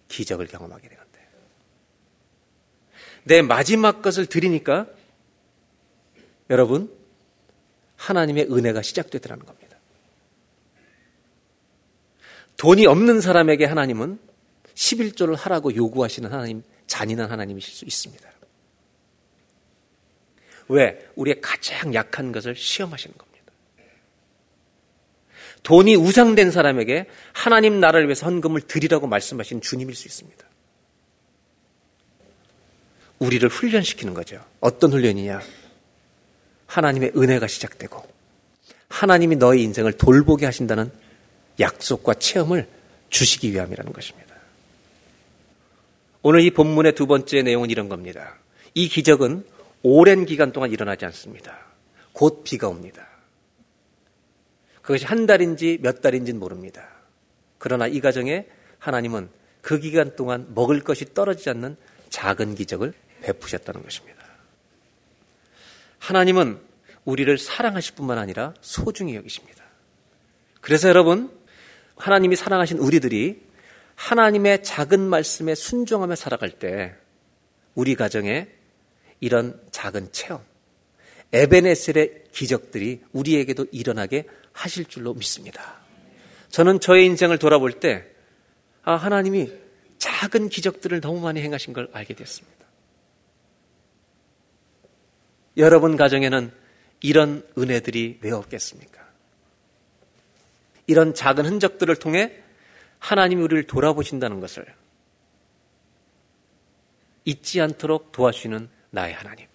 기적을 0.09 0.47
경험하게 0.47 0.89
되는데 0.89 1.29
내 3.25 3.43
마지막 3.43 4.03
것을 4.03 4.27
드리니까 4.27 4.87
여러분 6.51 6.95
하나님의 7.97 8.51
은혜가 8.51 8.83
시작되더라는 8.83 9.45
겁니다. 9.45 9.77
돈이 12.57 12.87
없는 12.87 13.21
사람에게 13.21 13.65
하나님은 13.65 14.19
11조를 14.81 15.37
하라고 15.37 15.75
요구하시는 15.75 16.33
하나님, 16.33 16.63
잔인한 16.87 17.31
하나님이실 17.31 17.75
수 17.75 17.85
있습니다. 17.85 18.29
왜? 20.69 21.07
우리의 21.17 21.41
가장 21.41 21.93
약한 21.95 22.33
것을 22.33 22.57
시험하시는 22.57 23.17
겁니다. 23.17 23.31
돈이 25.63 25.97
우상된 25.97 26.51
사람에게 26.51 27.07
하나님 27.33 27.81
나라를 27.81 28.07
위해서 28.07 28.27
헌금을 28.27 28.63
드리라고 28.63 29.07
말씀하신 29.07 29.61
주님일 29.61 29.95
수 29.95 30.09
있습니다. 30.09 30.47
우리를 33.19 33.47
훈련시키는 33.51 34.15
거죠. 34.15 34.43
어떤 34.61 34.93
훈련이냐? 34.93 35.43
하나님의 36.67 37.13
은혜가 37.15 37.47
시작되고 37.49 38.03
하나님이 38.89 39.37
너의 39.37 39.63
인생을 39.65 39.93
돌보게 39.93 40.47
하신다는 40.47 40.91
약속과 41.59 42.15
체험을 42.15 42.67
주시기 43.11 43.53
위함이라는 43.53 43.93
것입니다. 43.93 44.30
오늘 46.23 46.43
이 46.43 46.51
본문의 46.51 46.95
두 46.95 47.07
번째 47.07 47.43
내용은 47.43 47.71
이런 47.71 47.89
겁니다. 47.89 48.37
이 48.75 48.89
기적은 48.89 49.45
오랜 49.83 50.27
기간 50.27 50.53
동안 50.53 50.71
일어나지 50.71 51.05
않습니다. 51.07 51.59
곧 52.13 52.45
비가 52.45 52.69
옵니다. 52.69 53.07
그것이 54.83 55.07
한 55.07 55.27
달인지 55.27 55.79
몇 55.81 56.03
달인지는 56.03 56.39
모릅니다. 56.39 56.89
그러나 57.59 57.87
이 57.87 58.01
가정에 58.01 58.47
하나님은 58.79 59.31
그 59.61 59.79
기간 59.79 60.17
동안 60.17 60.51
먹을 60.55 60.81
것이 60.81 61.15
떨어지지 61.15 61.51
않는 61.51 61.77
작은 62.09 62.55
기적을 62.55 62.93
베푸셨다는 63.23 63.83
것입니다. 63.83 64.21
하나님은 65.99 66.59
우리를 67.05 67.39
사랑하실 67.39 67.95
뿐만 67.95 68.19
아니라 68.19 68.55
소중히 68.61 69.15
여기십니다. 69.17 69.65
그래서 70.61 70.89
여러분, 70.89 71.31
하나님이 71.97 72.37
사랑하신 72.37 72.79
우리들이 72.79 73.43
하나님의 74.01 74.63
작은 74.63 74.99
말씀에 74.99 75.55
순종하며 75.55 76.17
살아갈 76.17 76.51
때 76.51 76.95
우리 77.75 77.95
가정에 77.95 78.49
이런 79.21 79.61
작은 79.73 80.11
체험, 80.11 80.43
에베네셀의 81.33 82.25
기적들이 82.33 83.03
우리에게도 83.13 83.67
일어나게 83.71 84.27
하실 84.53 84.87
줄로 84.87 85.13
믿습니다. 85.13 85.81
저는 86.49 86.81
저의 86.81 87.05
인생을 87.05 87.39
돌아볼 87.39 87.73
때 87.73 88.07
아, 88.83 88.95
하나님이 88.95 89.53
작은 89.99 90.49
기적들을 90.49 91.03
너무 91.03 91.21
많이 91.21 91.43
행하신 91.43 91.75
걸 91.75 91.91
알게 91.93 92.15
됐습니다. 92.15 92.57
여러분 95.59 95.97
가정에는 95.99 96.51
이런 97.03 97.47
은혜들이 97.59 98.21
왜 98.23 98.31
없겠습니까? 98.31 99.07
이런 100.87 101.13
작은 101.13 101.45
흔적들을 101.45 101.95
통해 101.97 102.43
하나님이 103.01 103.43
우리를 103.43 103.65
돌아보신다는 103.65 104.41
것을 104.41 104.65
잊지 107.25 107.61
않도록 107.61 108.13
도와주시는 108.13 108.69
나의 108.91 109.15
하나님. 109.15 109.47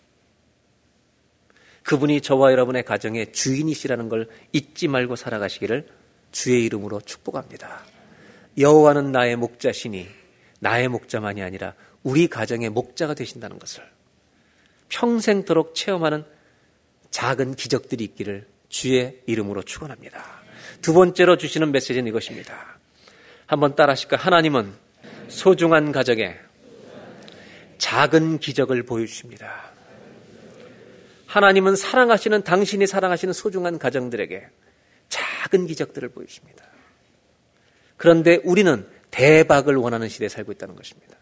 그분이 1.84 2.22
저와 2.22 2.52
여러분의 2.52 2.84
가정의 2.84 3.32
주인이시라는 3.32 4.10
걸 4.10 4.28
잊지 4.52 4.88
말고 4.88 5.16
살아가시기를 5.16 5.88
주의 6.32 6.66
이름으로 6.66 7.00
축복합니다. 7.02 7.86
여호와는 8.58 9.12
나의 9.12 9.36
목자시니 9.36 10.08
나의 10.60 10.88
목자만이 10.88 11.43
아니라 11.43 11.76
우리 12.02 12.28
가정의 12.28 12.70
목자가 12.70 13.14
되신다는 13.14 13.60
것을 13.60 13.84
평생토록 14.89 15.76
체험하는 15.76 16.26
작은 17.12 17.56
기적들이 17.56 18.04
있기를 18.04 18.48
주의 18.70 19.22
이름으로 19.26 19.64
축원합니다. 19.64 20.24
두 20.82 20.93
번째로 20.93 21.38
주시는 21.38 21.72
메시지는 21.72 22.08
이것입니다. 22.08 22.80
한번 23.46 23.76
따라 23.76 23.91
하실까? 23.91 24.18
하나님은 24.18 24.74
소중한 25.28 25.91
가정에 25.91 26.36
작은 27.78 28.39
기적을 28.39 28.84
보여주십니다. 28.84 29.72
하나님은 31.28 31.76
사랑하시는 31.76 32.43
당신이 32.43 32.88
사랑하시는 32.88 33.34
소중한 33.34 33.78
가정들에게 33.78 34.48
작은 35.10 35.68
기적들을 35.68 36.10
보여주십니다. 36.10 36.66
그런데 37.98 38.39
우리는 38.43 38.88
대박을 39.12 39.76
원하는 39.76 40.10
시대에 40.10 40.30
살고 40.30 40.52
있다는 40.54 40.76
것입니다. 40.76 41.18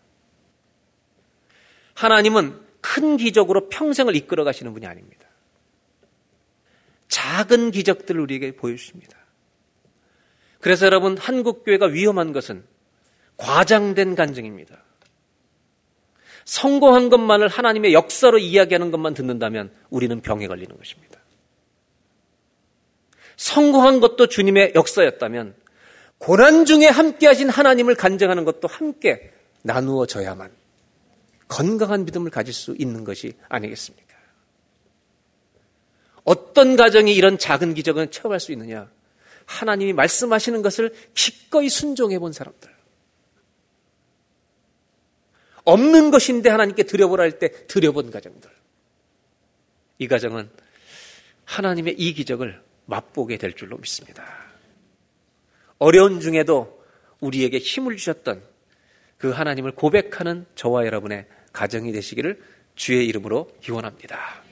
하나님은 1.96 2.60
큰 2.82 3.18
기적으로 3.18 3.70
평생을 3.70 4.16
이끌어 4.16 4.44
가시는 4.44 4.74
분이 4.74 4.86
아닙니다. 4.86 5.28
작은 7.08 7.72
기적들을 7.72 8.20
우리에게 8.22 8.56
보여주십니다. 8.56 9.23
그래서 10.64 10.86
여러분, 10.86 11.18
한국교회가 11.18 11.88
위험한 11.88 12.32
것은 12.32 12.64
과장된 13.36 14.16
간증입니다. 14.16 14.82
성공한 16.46 17.10
것만을 17.10 17.50
하나님의 17.50 17.92
역사로 17.92 18.38
이야기하는 18.38 18.90
것만 18.90 19.14
듣는다면 19.14 19.74
우리는 19.90 20.22
병에 20.22 20.48
걸리는 20.48 20.78
것입니다. 20.78 21.20
성공한 23.36 24.00
것도 24.00 24.28
주님의 24.28 24.72
역사였다면 24.74 25.54
고난 26.18 26.64
중에 26.64 26.86
함께 26.86 27.28
하신 27.28 27.50
하나님을 27.50 27.96
간증하는 27.96 28.46
것도 28.46 28.70
함께 28.70 29.34
나누어져야만 29.64 30.50
건강한 31.50 32.06
믿음을 32.06 32.32
가질 32.32 32.54
수 32.54 32.74
있는 32.80 33.04
것이 33.04 33.34
아니겠습니까? 33.50 34.16
어떤 36.24 36.78
가정이 36.78 37.14
이런 37.14 37.38
작은 37.38 37.74
기적을 37.74 38.12
체험할 38.12 38.40
수 38.40 38.54
있느냐? 38.54 38.90
하나님이 39.46 39.94
말씀하시는 39.94 40.62
것을 40.62 40.94
기꺼이 41.14 41.70
순종해 41.70 42.20
본 42.20 42.34
사람들. 42.34 42.74
없는 45.66 46.12
것인데 46.12 46.50
하나님께 46.50 46.84
드려보라 46.84 47.24
할 47.24 47.40
때 47.40 47.68
드려본 47.68 48.12
가정들. 48.12 48.50
이 50.00 50.08
가정은 50.08 50.50
하나님의 51.46 51.96
이 51.98 52.14
기적을 52.14 52.62
맛보게 52.86 53.38
될 53.38 53.54
줄로 53.54 53.78
믿습니다. 53.78 54.26
어려운 55.78 56.20
중에도 56.20 56.84
우리에게 57.20 57.60
힘을 57.60 57.96
주셨던 57.98 58.44
그 59.18 59.30
하나님을 59.32 59.72
고백하는 59.72 60.46
저와 60.56 60.86
여러분의 60.86 61.28
가정이 61.54 61.92
되시기를 61.94 62.42
주의 62.76 63.08
이름으로 63.08 63.56
기원합니다. 63.62 64.44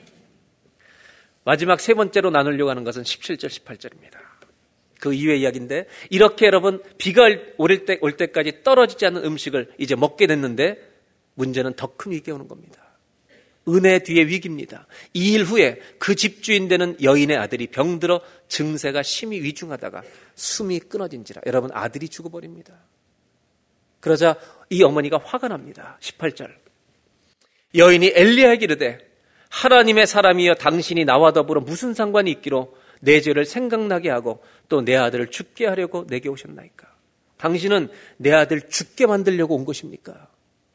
마지막 1.44 1.80
세 1.80 1.92
번째로 1.92 2.30
나누려고 2.30 2.70
하는 2.70 2.84
것은 2.84 3.02
17절, 3.02 3.46
18절입니다. 3.48 4.21
그 5.02 5.12
이외 5.12 5.36
이야기인데 5.38 5.86
이렇게 6.10 6.46
여러분 6.46 6.80
비가 6.96 7.24
올, 7.56 7.84
때, 7.84 7.98
올 8.02 8.16
때까지 8.16 8.62
떨어지지 8.62 9.04
않는 9.06 9.24
음식을 9.24 9.72
이제 9.76 9.96
먹게 9.96 10.28
됐는데 10.28 10.78
문제는 11.34 11.74
더 11.74 11.96
큰 11.96 12.12
위기가 12.12 12.36
오는 12.36 12.46
겁니다. 12.46 12.80
은혜 13.66 13.98
뒤에 13.98 14.22
위기입니다. 14.28 14.86
이 15.12 15.34
일 15.34 15.42
후에 15.42 15.80
그 15.98 16.14
집주인 16.14 16.68
되는 16.68 16.96
여인의 17.02 17.36
아들이 17.36 17.66
병들어 17.66 18.20
증세가 18.46 19.02
심히 19.02 19.42
위중하다가 19.42 20.02
숨이 20.36 20.78
끊어진지라 20.78 21.42
여러분 21.46 21.70
아들이 21.72 22.08
죽어버립니다. 22.08 22.72
그러자 23.98 24.36
이 24.70 24.84
어머니가 24.84 25.18
화가 25.18 25.48
납니다. 25.48 25.98
18절. 26.00 26.48
여인이 27.74 28.12
엘리야에게 28.14 28.66
이르되 28.66 28.98
하나님의 29.50 30.06
사람이여 30.06 30.54
당신이 30.54 31.04
나와 31.04 31.32
더불어 31.32 31.60
무슨 31.60 31.92
상관이 31.92 32.30
있기로 32.30 32.80
내 33.02 33.20
죄를 33.20 33.44
생각나게 33.44 34.10
하고 34.10 34.42
또 34.68 34.80
내 34.84 34.96
아들을 34.96 35.28
죽게 35.28 35.66
하려고 35.66 36.06
내게 36.06 36.28
오셨나이까? 36.28 36.88
당신은 37.36 37.88
내 38.16 38.32
아들 38.32 38.68
죽게 38.68 39.06
만들려고 39.06 39.56
온 39.56 39.64
것입니까? 39.64 40.28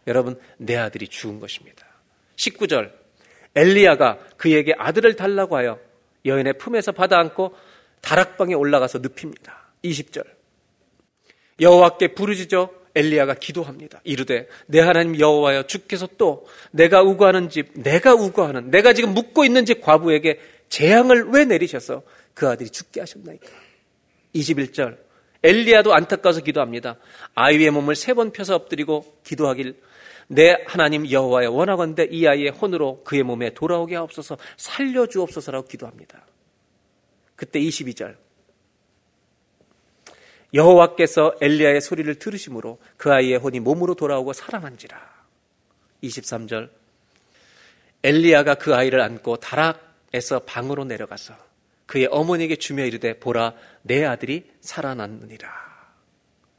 여러분, 0.05 0.39
내 0.57 0.75
아들이 0.75 1.07
죽은 1.07 1.39
것입니다. 1.39 1.85
19절. 2.35 2.91
엘리야가 3.55 4.19
그에게 4.37 4.73
아들을 4.77 5.15
달라고 5.15 5.55
하여 5.55 5.79
여인의 6.25 6.57
품에서 6.57 6.91
받아 6.91 7.17
안고 7.19 7.55
다락방에 8.01 8.53
올라가서 8.53 8.99
눕힙니다. 8.99 9.71
20절. 9.83 10.25
여호와께 11.59 12.13
부르짖어 12.13 12.69
엘리야가 12.95 13.35
기도합니다. 13.35 14.01
이르되 14.03 14.47
내 14.65 14.79
하나님 14.79 15.19
여호와여 15.19 15.63
주께서 15.63 16.07
또 16.17 16.47
내가 16.71 17.01
우거하는 17.01 17.49
집 17.49 17.71
내가 17.75 18.13
우거하는 18.13 18.71
내가 18.71 18.93
지금 18.93 19.13
묵고 19.13 19.45
있는 19.45 19.65
집 19.65 19.81
과부에게 19.81 20.39
재앙을 20.69 21.29
왜 21.29 21.45
내리셔서 21.45 22.03
그 22.33 22.47
아들이 22.47 22.69
죽게 22.69 22.99
하셨나이까? 22.99 23.47
21절. 24.35 24.97
엘리야도 25.43 25.93
안타까워서 25.93 26.41
기도합니다. 26.41 26.97
아이의 27.35 27.69
몸을 27.71 27.95
세 27.95 28.13
번 28.13 28.31
펴서 28.31 28.55
엎드리고 28.55 29.19
기도하길 29.23 29.79
내 30.27 30.57
하나님 30.67 31.09
여호와여 31.09 31.51
원하건대 31.51 32.07
이 32.11 32.27
아이의 32.27 32.49
혼으로 32.49 33.03
그의 33.03 33.23
몸에 33.23 33.53
돌아오게 33.53 33.95
하옵소서 33.95 34.37
살려주옵소서라고 34.57 35.67
기도합니다. 35.67 36.25
그때 37.35 37.59
22절 37.59 38.17
여호와께서 40.53 41.35
엘리야의 41.39 41.81
소리를 41.81 42.13
들으심으로 42.15 42.79
그 42.97 43.11
아이의 43.13 43.37
혼이 43.37 43.59
몸으로 43.59 43.95
돌아오고 43.95 44.33
살아난지라. 44.33 44.97
23절 46.03 46.69
엘리야가 48.03 48.55
그 48.55 48.75
아이를 48.75 49.01
안고 49.01 49.37
다락 49.37 49.86
에서 50.13 50.39
방으로 50.39 50.85
내려가서 50.85 51.35
그의 51.85 52.07
어머니에게 52.11 52.55
주며 52.57 52.85
이르되 52.85 53.19
보라 53.19 53.53
내 53.81 54.05
아들이 54.05 54.51
살아났느니라. 54.61 55.49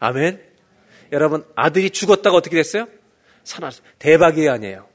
아멘. 0.01 0.42
여러분 1.12 1.46
아들이 1.55 1.90
죽었다가 1.90 2.36
어떻게 2.36 2.57
됐어요? 2.57 2.88
살아났어요. 3.44 3.86
대박이 3.99 4.49
아니에요. 4.49 4.88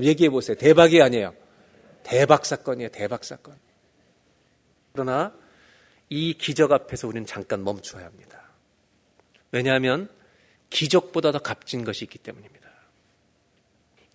얘기해 0.00 0.30
보세요. 0.30 0.56
대박이 0.56 1.00
아니에요. 1.02 1.34
대박 2.02 2.44
사건이에요. 2.46 2.90
대박 2.90 3.24
사건. 3.24 3.56
그러나 4.92 5.34
이 6.08 6.34
기적 6.34 6.72
앞에서 6.72 7.08
우리는 7.08 7.26
잠깐 7.26 7.64
멈춰야 7.64 8.04
합니다. 8.04 8.42
왜냐하면 9.52 10.08
기적보다 10.70 11.32
더 11.32 11.38
값진 11.38 11.84
것이 11.84 12.04
있기 12.04 12.18
때문입니다. 12.18 12.66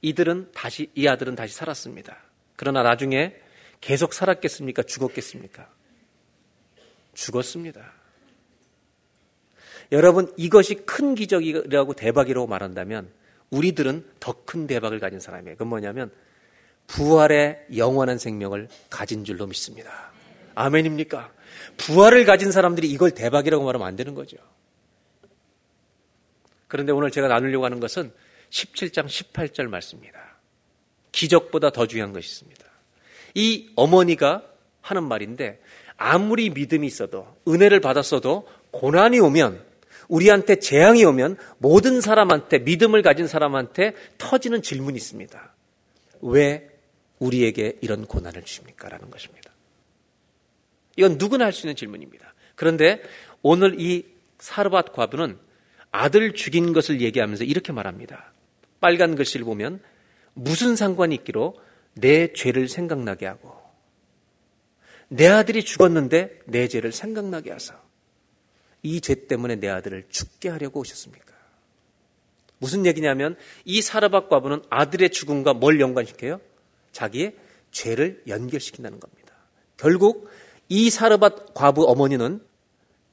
이들은 0.02 0.52
다시, 0.54 0.90
이 0.96 1.08
아들은 1.08 1.36
다시 1.36 1.54
살았습니다. 1.56 2.18
그러나 2.62 2.84
나중에 2.84 3.34
계속 3.80 4.14
살았겠습니까? 4.14 4.84
죽었겠습니까? 4.84 5.68
죽었습니다. 7.16 7.91
여러분, 9.91 10.32
이것이 10.38 10.76
큰 10.76 11.16
기적이라고 11.16 11.93
대박이라고 11.93 12.45
말한다면 12.45 13.09
우리들은 13.49 14.05
더 14.20 14.45
큰 14.45 14.68
대박을 14.68 14.99
가진 14.99 15.20
사람이에요. 15.20 15.55
그건 15.55 15.70
뭐냐면 15.70 16.12
부활의 16.86 17.66
영원한 17.78 18.20
생명을 18.20 18.68
가진 18.91 19.24
줄로 19.24 19.47
믿습니다. 19.47 20.12
아멘입니까? 20.53 21.34
부활을 21.78 22.26
가진 22.26 22.51
사람들이 22.51 22.91
이걸 22.91 23.09
대박이라고 23.09 23.66
말하면 23.66 23.88
안 23.88 23.95
되는 23.95 24.14
거죠. 24.14 24.38
그런데 26.68 26.91
오늘 26.91 27.09
제가 27.09 27.28
나누려고 27.28 27.66
하는 27.66 27.80
것은 27.80 28.14
17장 28.51 29.07
18절 29.07 29.68
말씀입니다. 29.68 30.31
기적보다 31.12 31.72
더 31.72 31.88
중요한 31.88 32.14
것이 32.14 32.28
있습니다. 32.28 32.66
이 33.36 33.72
어머니가 33.76 34.43
하는 34.82 35.03
말인데 35.03 35.62
아무리 35.97 36.49
믿음이 36.49 36.88
있어도 36.88 37.28
은혜를 37.47 37.80
받았어도 37.80 38.47
고난이 38.72 39.20
오면 39.20 39.64
우리한테 40.07 40.57
재앙이 40.57 41.05
오면 41.05 41.38
모든 41.57 42.01
사람한테 42.01 42.59
믿음을 42.59 43.01
가진 43.01 43.28
사람한테 43.28 43.93
터지는 44.18 44.62
질문이 44.62 44.97
있습니다. 44.97 45.53
왜 46.22 46.70
우리에게 47.20 47.78
이런 47.82 48.05
고난을 48.05 48.43
주십니까? 48.43 48.89
라는 48.89 49.09
것입니다. 49.12 49.51
이건 50.97 51.18
누구나 51.18 51.45
할 51.45 51.53
수 51.53 51.66
있는 51.66 51.76
질문입니다. 51.76 52.34
그런데 52.55 53.01
오늘 53.41 53.80
이 53.80 54.05
사르밧 54.39 54.93
과부는 54.93 55.38
아들 55.91 56.34
죽인 56.34 56.74
것을 56.74 57.01
얘기하면서 57.01 57.43
이렇게 57.43 57.72
말합니다. 57.72 58.34
빨간 58.80 59.16
글씨를 59.16 59.45
보면 59.45 59.80
무슨 60.34 60.76
상관이 60.76 61.16
있기로 61.16 61.60
내 61.94 62.32
죄를 62.34 62.68
생각나게 62.68 63.26
하고 63.26 63.54
내 65.08 65.28
아들이 65.28 65.64
죽었는데 65.64 66.40
내 66.46 66.68
죄를 66.68 66.92
생각나게 66.92 67.52
하사 67.52 67.80
이 68.84 69.00
죄 69.02 69.28
때문에 69.28 69.58
내 69.58 69.68
아들을 69.70 70.06
죽게 70.10 70.50
하려고 70.50 70.80
오셨습니까? 70.80 71.32
무슨 72.58 72.86
얘기냐면 72.86 73.36
이 73.66 73.82
사르밧 73.82 74.30
과부는 74.30 74.64
아들의 74.70 75.10
죽음과 75.12 75.54
뭘 75.56 75.80
연관시켜요? 75.80 76.40
자기의 76.92 77.36
죄를 77.72 78.24
연결시킨다는 78.28 79.00
겁니다. 79.00 79.34
결국 79.78 80.30
이 80.70 80.90
사르밧 80.90 81.54
과부 81.54 81.86
어머니는 81.90 82.42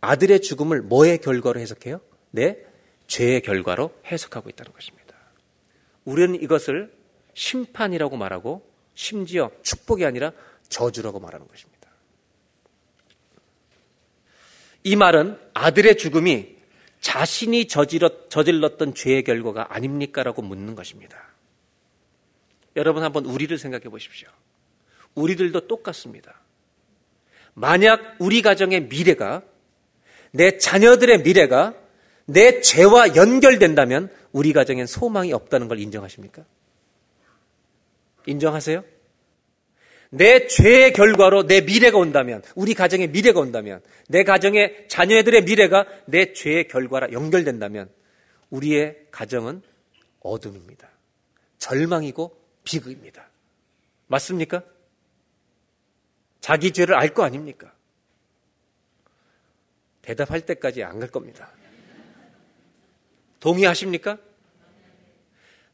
아들의 0.01 0.41
죽음을 0.43 0.83
뭐의 0.83 1.19
결과로 1.19 1.59
해석해요? 1.61 2.01
내 2.31 2.59
죄의 3.09 3.41
결과로 3.43 3.91
해석하고 4.07 4.49
있다는 4.51 4.73
것입니다. 4.73 5.15
우리는 6.05 6.41
이것을 6.41 6.93
심판이라고 7.39 8.17
말하고 8.17 8.69
심지어 8.95 9.51
축복이 9.63 10.05
아니라 10.05 10.33
저주라고 10.69 11.21
말하는 11.21 11.47
것입니다. 11.47 11.89
이 14.83 14.97
말은 14.97 15.39
아들의 15.55 15.99
죽음이 15.99 16.57
자신이 17.01 17.69
저질렀, 17.69 18.29
저질렀던 18.29 18.95
죄의 18.95 19.23
결과가 19.23 19.73
아닙니까? 19.73 20.25
라고 20.25 20.43
묻는 20.43 20.75
것입니다. 20.75 21.17
여러분 22.75 23.05
한번 23.05 23.25
우리를 23.25 23.57
생각해 23.57 23.85
보십시오. 23.85 24.29
우리들도 25.15 25.69
똑같습니다. 25.69 26.41
만약 27.55 28.17
우리 28.19 28.43
가정의 28.43 28.89
미래가 28.89 29.43
내 30.33 30.59
자녀들의 30.59 31.23
미래가 31.23 31.75
내 32.27 32.61
죄와 32.61 33.15
연결된다면 33.15 34.13
우리 34.33 34.53
가정엔 34.53 34.87
소망이 34.87 35.33
없다는 35.33 35.69
걸 35.69 35.79
인정하십니까? 35.79 36.45
인정하세요? 38.27 38.85
내 40.11 40.47
죄의 40.47 40.93
결과로 40.95 41.47
내 41.47 41.61
미래가 41.61 41.99
온다면, 41.99 42.43
우리 42.55 42.75
가정의 42.75 43.09
미래가 43.09 43.41
온다면, 43.41 43.83
내 44.09 44.25
가정의 44.25 44.87
자녀들의 44.89 45.45
미래가 45.45 45.87
내 46.07 46.33
죄의 46.33 46.69
결과라 46.69 47.13
연결된다면, 47.13 47.91
우리의 48.51 49.07
가정은 49.11 49.63
어둠입니다. 50.21 50.89
절망이고 51.59 52.37
비극입니다. 52.65 53.29
맞습니까? 54.07 54.63
자기 56.41 56.71
죄를 56.73 56.95
알 56.95 57.13
거 57.13 57.25
아닙니까? 57.25 57.75
대답할 60.03 60.41
때까지 60.41 60.83
안 60.83 60.99
갈 60.99 61.11
겁니다. 61.11 61.51
동의하십니까? 63.41 64.19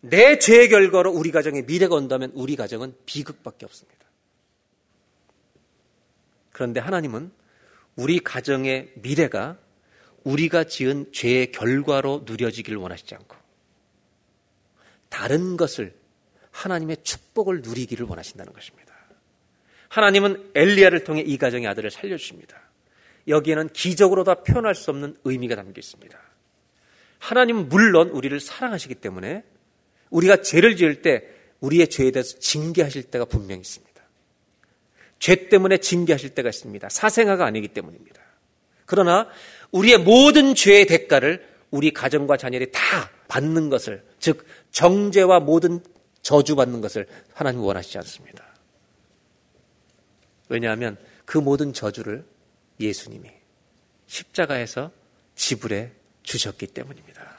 내 0.06 0.38
죄의 0.38 0.68
결과로 0.68 1.10
우리 1.10 1.30
가정에 1.30 1.62
미래가 1.62 1.94
온다면 1.94 2.30
우리 2.34 2.56
가정은 2.56 2.94
비극밖에 3.06 3.64
없습니다. 3.64 4.04
그런데 6.52 6.78
하나님은 6.78 7.32
우리 7.96 8.20
가정의 8.20 8.92
미래가 8.96 9.56
우리가 10.24 10.64
지은 10.64 11.10
죄의 11.12 11.52
결과로 11.52 12.24
누려지기를 12.26 12.78
원하시지 12.78 13.14
않고 13.14 13.36
다른 15.08 15.56
것을 15.56 15.94
하나님의 16.50 16.98
축복을 17.02 17.62
누리기를 17.62 18.06
원하신다는 18.06 18.52
것입니다. 18.52 18.94
하나님은 19.88 20.50
엘리야를 20.54 21.04
통해 21.04 21.22
이 21.22 21.38
가정의 21.38 21.66
아들을 21.68 21.90
살려주십니다. 21.90 22.60
여기에는 23.26 23.70
기적으로 23.70 24.22
다 24.22 24.42
표현할 24.42 24.74
수 24.74 24.90
없는 24.90 25.16
의미가 25.24 25.56
담겨 25.56 25.78
있습니다. 25.78 26.18
하나님은 27.20 27.70
물론 27.70 28.10
우리를 28.10 28.38
사랑하시기 28.38 28.96
때문에 28.96 29.44
우리가 30.10 30.42
죄를 30.42 30.76
지을 30.76 31.02
때 31.02 31.24
우리의 31.60 31.88
죄에 31.88 32.10
대해서 32.10 32.38
징계하실 32.38 33.04
때가 33.04 33.24
분명히 33.24 33.60
있습니다. 33.60 33.94
죄 35.18 35.48
때문에 35.48 35.78
징계하실 35.78 36.30
때가 36.30 36.50
있습니다. 36.50 36.88
사생아가 36.88 37.46
아니기 37.46 37.68
때문입니다. 37.68 38.20
그러나 38.86 39.28
우리의 39.72 39.98
모든 39.98 40.54
죄의 40.54 40.86
대가를 40.86 41.48
우리 41.70 41.92
가정과 41.92 42.36
자녀들이 42.36 42.70
다 42.70 43.10
받는 43.28 43.70
것을, 43.70 44.04
즉, 44.20 44.46
정죄와 44.70 45.40
모든 45.40 45.80
저주 46.22 46.54
받는 46.56 46.80
것을 46.80 47.06
하나님 47.32 47.60
원하시지 47.60 47.98
않습니다. 47.98 48.44
왜냐하면 50.48 50.96
그 51.24 51.38
모든 51.38 51.72
저주를 51.72 52.24
예수님이 52.78 53.30
십자가에서 54.06 54.92
지불해 55.34 55.90
주셨기 56.22 56.68
때문입니다. 56.68 57.33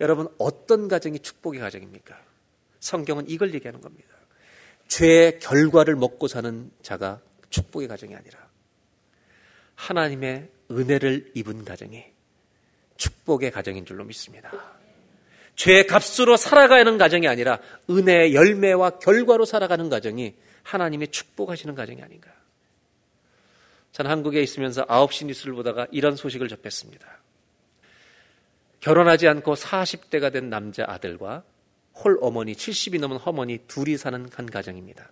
여러분, 0.00 0.28
어떤 0.38 0.88
가정이 0.88 1.20
축복의 1.20 1.60
가정입니까? 1.60 2.18
성경은 2.80 3.28
이걸 3.28 3.54
얘기하는 3.54 3.80
겁니다. 3.80 4.08
죄의 4.88 5.40
결과를 5.40 5.96
먹고 5.96 6.28
사는 6.28 6.70
자가 6.82 7.20
축복의 7.50 7.88
가정이 7.88 8.14
아니라 8.14 8.38
하나님의 9.74 10.48
은혜를 10.70 11.32
입은 11.34 11.64
가정이 11.64 12.04
축복의 12.96 13.50
가정인 13.50 13.84
줄로 13.84 14.04
믿습니다. 14.04 14.50
죄의 15.54 15.86
값으로 15.86 16.36
살아가는 16.36 16.98
가정이 16.98 17.26
아니라 17.28 17.58
은혜의 17.88 18.34
열매와 18.34 18.98
결과로 18.98 19.44
살아가는 19.44 19.88
가정이 19.88 20.34
하나님의 20.62 21.08
축복하시는 21.08 21.74
가정이 21.74 22.02
아닌가. 22.02 22.30
저는 23.92 24.10
한국에 24.10 24.42
있으면서 24.42 24.84
9시 24.86 25.26
뉴스를 25.26 25.54
보다가 25.54 25.86
이런 25.90 26.16
소식을 26.16 26.48
접했습니다. 26.48 27.15
결혼하지 28.80 29.28
않고 29.28 29.54
40대가 29.54 30.32
된 30.32 30.50
남자 30.50 30.84
아들과 30.86 31.44
홀 31.94 32.18
어머니, 32.20 32.52
70이 32.52 33.00
넘은 33.00 33.18
어머니 33.24 33.58
둘이 33.66 33.96
사는 33.96 34.28
한 34.32 34.46
가정입니다. 34.46 35.10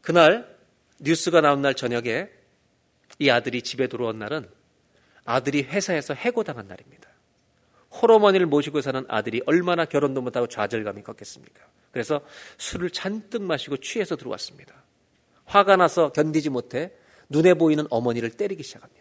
그날 0.00 0.56
뉴스가 0.98 1.40
나온 1.40 1.62
날 1.62 1.74
저녁에 1.74 2.28
이 3.18 3.28
아들이 3.28 3.62
집에 3.62 3.86
들어온 3.86 4.18
날은 4.18 4.48
아들이 5.24 5.62
회사에서 5.62 6.14
해고당한 6.14 6.66
날입니다. 6.68 7.08
홀어머니를 7.90 8.46
모시고 8.46 8.80
사는 8.80 9.04
아들이 9.08 9.42
얼마나 9.46 9.84
결혼도 9.84 10.22
못하고 10.22 10.46
좌절감이 10.46 11.02
컸겠습니까? 11.02 11.66
그래서 11.92 12.20
술을 12.58 12.90
잔뜩 12.90 13.42
마시고 13.42 13.78
취해서 13.78 14.16
들어왔습니다. 14.16 14.74
화가 15.44 15.76
나서 15.76 16.12
견디지 16.12 16.50
못해 16.50 16.92
눈에 17.28 17.54
보이는 17.54 17.84
어머니를 17.90 18.30
때리기 18.30 18.62
시작합니다. 18.62 18.99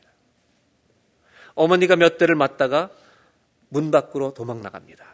어머니가 1.60 1.98
몇 1.98 2.18
대를 2.18 2.36
맞다가 2.36 2.90
문 3.68 3.92
밖으로 3.92 4.34
도망 4.34 4.62
나갑니다. 4.62 5.06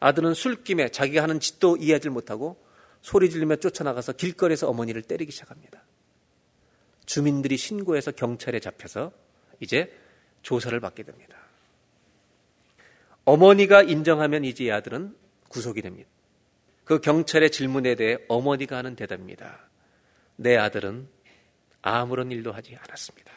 아들은 0.00 0.34
술김에 0.34 0.88
자기가 0.88 1.22
하는 1.22 1.38
짓도 1.38 1.76
이해하지 1.76 2.08
못하고 2.08 2.60
소리 3.02 3.30
지르며 3.30 3.56
쫓아나가서 3.56 4.14
길거리에서 4.14 4.68
어머니를 4.68 5.02
때리기 5.02 5.30
시작합니다. 5.30 5.84
주민들이 7.06 7.56
신고해서 7.56 8.10
경찰에 8.10 8.58
잡혀서 8.58 9.12
이제 9.60 9.96
조사를 10.42 10.78
받게 10.80 11.04
됩니다. 11.04 11.36
어머니가 13.24 13.82
인정하면 13.82 14.44
이제 14.44 14.64
이 14.64 14.72
아들은 14.72 15.16
구속이 15.48 15.82
됩니다. 15.82 16.10
그 16.84 17.00
경찰의 17.00 17.52
질문에 17.52 17.94
대해 17.94 18.18
어머니가 18.26 18.76
하는 18.76 18.96
대답입니다. 18.96 19.60
내 20.34 20.56
아들은 20.56 21.06
아무런 21.80 22.32
일도 22.32 22.50
하지 22.50 22.76
않았습니다. 22.76 23.33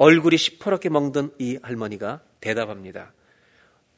얼굴이 0.00 0.38
시퍼렇게 0.38 0.88
멍든 0.88 1.34
이 1.38 1.58
할머니가 1.62 2.22
대답합니다. 2.40 3.12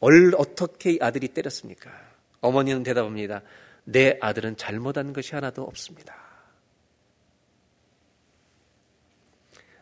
얼, 0.01 0.33
어떻게 0.37 0.99
아들이 1.01 1.29
때렸습니까? 1.29 1.93
어머니는 2.41 2.83
대답합니다. 2.83 3.43
내 3.85 4.19
아들은 4.21 4.57
잘못한 4.57 5.13
것이 5.13 5.33
하나도 5.37 5.63
없습니다. 5.63 6.17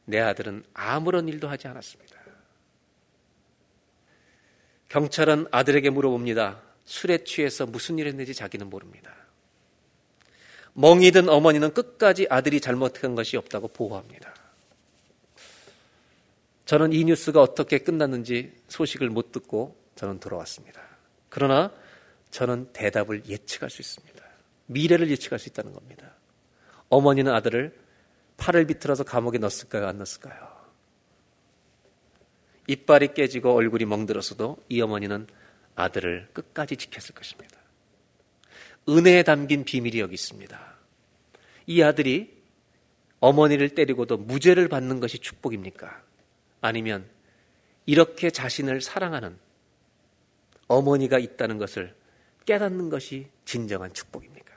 내 0.04 0.20
아들은 0.20 0.62
아무런 0.74 1.26
일도 1.26 1.48
하지 1.48 1.68
않았습니다. 1.68 2.14
경찰은 4.90 5.46
아들에게 5.50 5.88
물어봅니다. 5.88 6.60
술에 6.84 7.24
취해서 7.24 7.64
무슨 7.64 7.98
일 7.98 8.08
했는지 8.08 8.34
자기는 8.34 8.68
모릅니다. 8.68 9.10
멍이 10.74 11.12
든 11.12 11.30
어머니는 11.30 11.72
끝까지 11.72 12.26
아들이 12.28 12.60
잘못한 12.60 13.14
것이 13.14 13.38
없다고 13.38 13.68
보호합니다. 13.68 14.34
저는 16.70 16.92
이 16.92 17.02
뉴스가 17.02 17.42
어떻게 17.42 17.78
끝났는지 17.78 18.52
소식을 18.68 19.10
못 19.10 19.32
듣고 19.32 19.76
저는 19.96 20.20
돌아왔습니다. 20.20 20.80
그러나 21.28 21.72
저는 22.30 22.72
대답을 22.72 23.24
예측할 23.26 23.70
수 23.70 23.82
있습니다. 23.82 24.24
미래를 24.66 25.10
예측할 25.10 25.40
수 25.40 25.48
있다는 25.48 25.72
겁니다. 25.72 26.14
어머니는 26.88 27.32
아들을 27.32 27.76
팔을 28.36 28.68
비틀어서 28.68 29.02
감옥에 29.02 29.38
넣었을까요? 29.38 29.88
안 29.88 29.96
넣었을까요? 29.96 30.48
이빨이 32.68 33.14
깨지고 33.14 33.52
얼굴이 33.52 33.84
멍들었어도 33.86 34.58
이 34.68 34.80
어머니는 34.80 35.26
아들을 35.74 36.28
끝까지 36.32 36.76
지켰을 36.76 37.16
것입니다. 37.16 37.58
은혜에 38.88 39.24
담긴 39.24 39.64
비밀이 39.64 39.98
여기 39.98 40.14
있습니다. 40.14 40.74
이 41.66 41.82
아들이 41.82 42.40
어머니를 43.18 43.70
때리고도 43.70 44.18
무죄를 44.18 44.68
받는 44.68 45.00
것이 45.00 45.18
축복입니까? 45.18 46.08
아니면 46.60 47.08
이렇게 47.86 48.30
자신을 48.30 48.80
사랑하는 48.80 49.38
어머니가 50.68 51.18
있다는 51.18 51.58
것을 51.58 51.94
깨닫는 52.46 52.88
것이 52.88 53.26
진정한 53.44 53.92
축복입니까? 53.92 54.54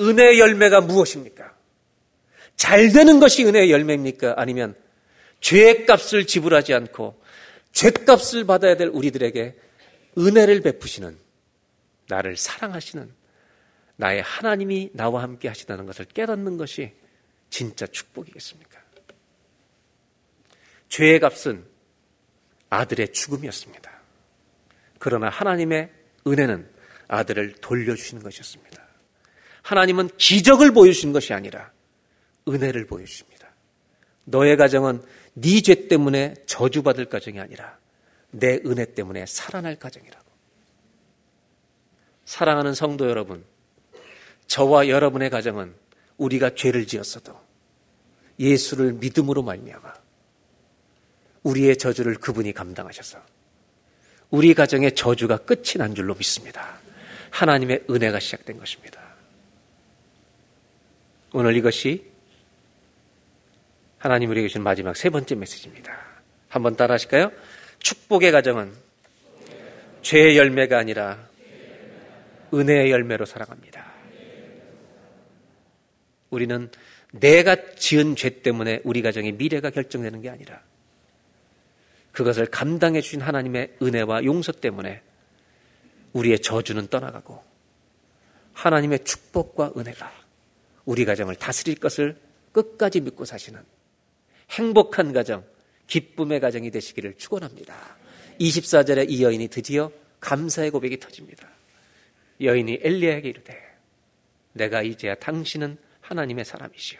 은혜의 0.00 0.38
열매가 0.38 0.82
무엇입니까? 0.82 1.56
잘 2.56 2.92
되는 2.92 3.20
것이 3.20 3.44
은혜의 3.44 3.70
열매입니까? 3.70 4.34
아니면 4.36 4.76
죄의 5.40 5.86
값을 5.86 6.26
지불하지 6.26 6.74
않고 6.74 7.20
죄값을 7.72 8.44
받아야 8.44 8.76
될 8.76 8.88
우리들에게 8.88 9.56
은혜를 10.18 10.62
베푸시는 10.62 11.16
나를 12.08 12.36
사랑하시는 12.36 13.12
나의 13.96 14.22
하나님이 14.22 14.90
나와 14.94 15.22
함께 15.22 15.48
하시다는 15.48 15.86
것을 15.86 16.04
깨닫는 16.06 16.56
것이 16.56 16.92
진짜 17.50 17.86
축복이겠습니까? 17.86 18.77
죄의 20.88 21.20
값은 21.20 21.64
아들의 22.70 23.12
죽음이었습니다. 23.12 23.90
그러나 24.98 25.28
하나님의 25.28 25.90
은혜는 26.26 26.68
아들을 27.08 27.54
돌려주시는 27.60 28.22
것이었습니다. 28.22 28.82
하나님은 29.62 30.10
기적을 30.16 30.72
보여주신 30.72 31.12
것이 31.12 31.32
아니라 31.32 31.72
은혜를 32.48 32.86
보여주십니다. 32.86 33.48
너의 34.24 34.56
가정은 34.56 35.02
네 35.34 35.60
죄 35.60 35.88
때문에 35.88 36.34
저주받을 36.46 37.06
가정이 37.06 37.38
아니라 37.38 37.78
내 38.30 38.60
은혜 38.66 38.84
때문에 38.84 39.24
살아날 39.26 39.76
가정이라고. 39.76 40.26
사랑하는 42.24 42.74
성도 42.74 43.08
여러분, 43.08 43.44
저와 44.46 44.88
여러분의 44.88 45.30
가정은 45.30 45.74
우리가 46.16 46.54
죄를 46.54 46.86
지었어도 46.86 47.38
예수를 48.38 48.94
믿음으로 48.94 49.42
말미암아 49.42 49.94
우리의 51.42 51.76
저주를 51.76 52.14
그분이 52.16 52.52
감당하셔서 52.52 53.18
우리 54.30 54.54
가정의 54.54 54.94
저주가 54.94 55.38
끝이 55.38 55.76
난 55.76 55.94
줄로 55.94 56.14
믿습니다. 56.14 56.78
하나님의 57.30 57.84
은혜가 57.88 58.20
시작된 58.20 58.58
것입니다. 58.58 59.00
오늘 61.32 61.56
이것이 61.56 62.04
하나님 63.98 64.30
우리에게 64.30 64.48
주신 64.48 64.62
마지막 64.62 64.96
세 64.96 65.10
번째 65.10 65.34
메시지입니다. 65.34 65.96
한번 66.48 66.76
따라 66.76 66.94
하실까요? 66.94 67.30
축복의 67.80 68.32
가정은 68.32 68.72
죄의 70.02 70.36
열매가 70.36 70.78
아니라 70.78 71.28
은혜의 72.52 72.90
열매로 72.90 73.24
살아갑니다. 73.26 73.86
우리는 76.30 76.70
내가 77.12 77.56
지은 77.74 78.16
죄 78.16 78.42
때문에 78.42 78.80
우리 78.84 79.02
가정의 79.02 79.32
미래가 79.32 79.70
결정되는 79.70 80.20
게 80.22 80.30
아니라 80.30 80.62
그것을 82.18 82.46
감당해 82.46 83.00
주신 83.00 83.20
하나님의 83.20 83.76
은혜와 83.80 84.24
용서 84.24 84.50
때문에 84.50 85.02
우리의 86.14 86.40
저주는 86.40 86.88
떠나가고 86.88 87.44
하나님의 88.54 89.04
축복과 89.04 89.74
은혜가 89.76 90.12
우리 90.84 91.04
가정을 91.04 91.36
다스릴 91.36 91.76
것을 91.76 92.16
끝까지 92.50 93.02
믿고 93.02 93.24
사시는 93.24 93.60
행복한 94.50 95.12
가정, 95.12 95.44
기쁨의 95.86 96.40
가정이 96.40 96.72
되시기를 96.72 97.14
축원합니다. 97.18 97.76
24절에 98.40 99.08
이 99.08 99.22
여인이 99.22 99.46
드디어 99.46 99.92
감사의 100.18 100.72
고백이 100.72 100.98
터집니다. 100.98 101.48
여인이 102.40 102.80
엘리야에게 102.82 103.28
이르되 103.28 103.56
내가 104.54 104.82
이제야 104.82 105.14
당신은 105.14 105.78
하나님의 106.00 106.44
사람이시오. 106.44 106.98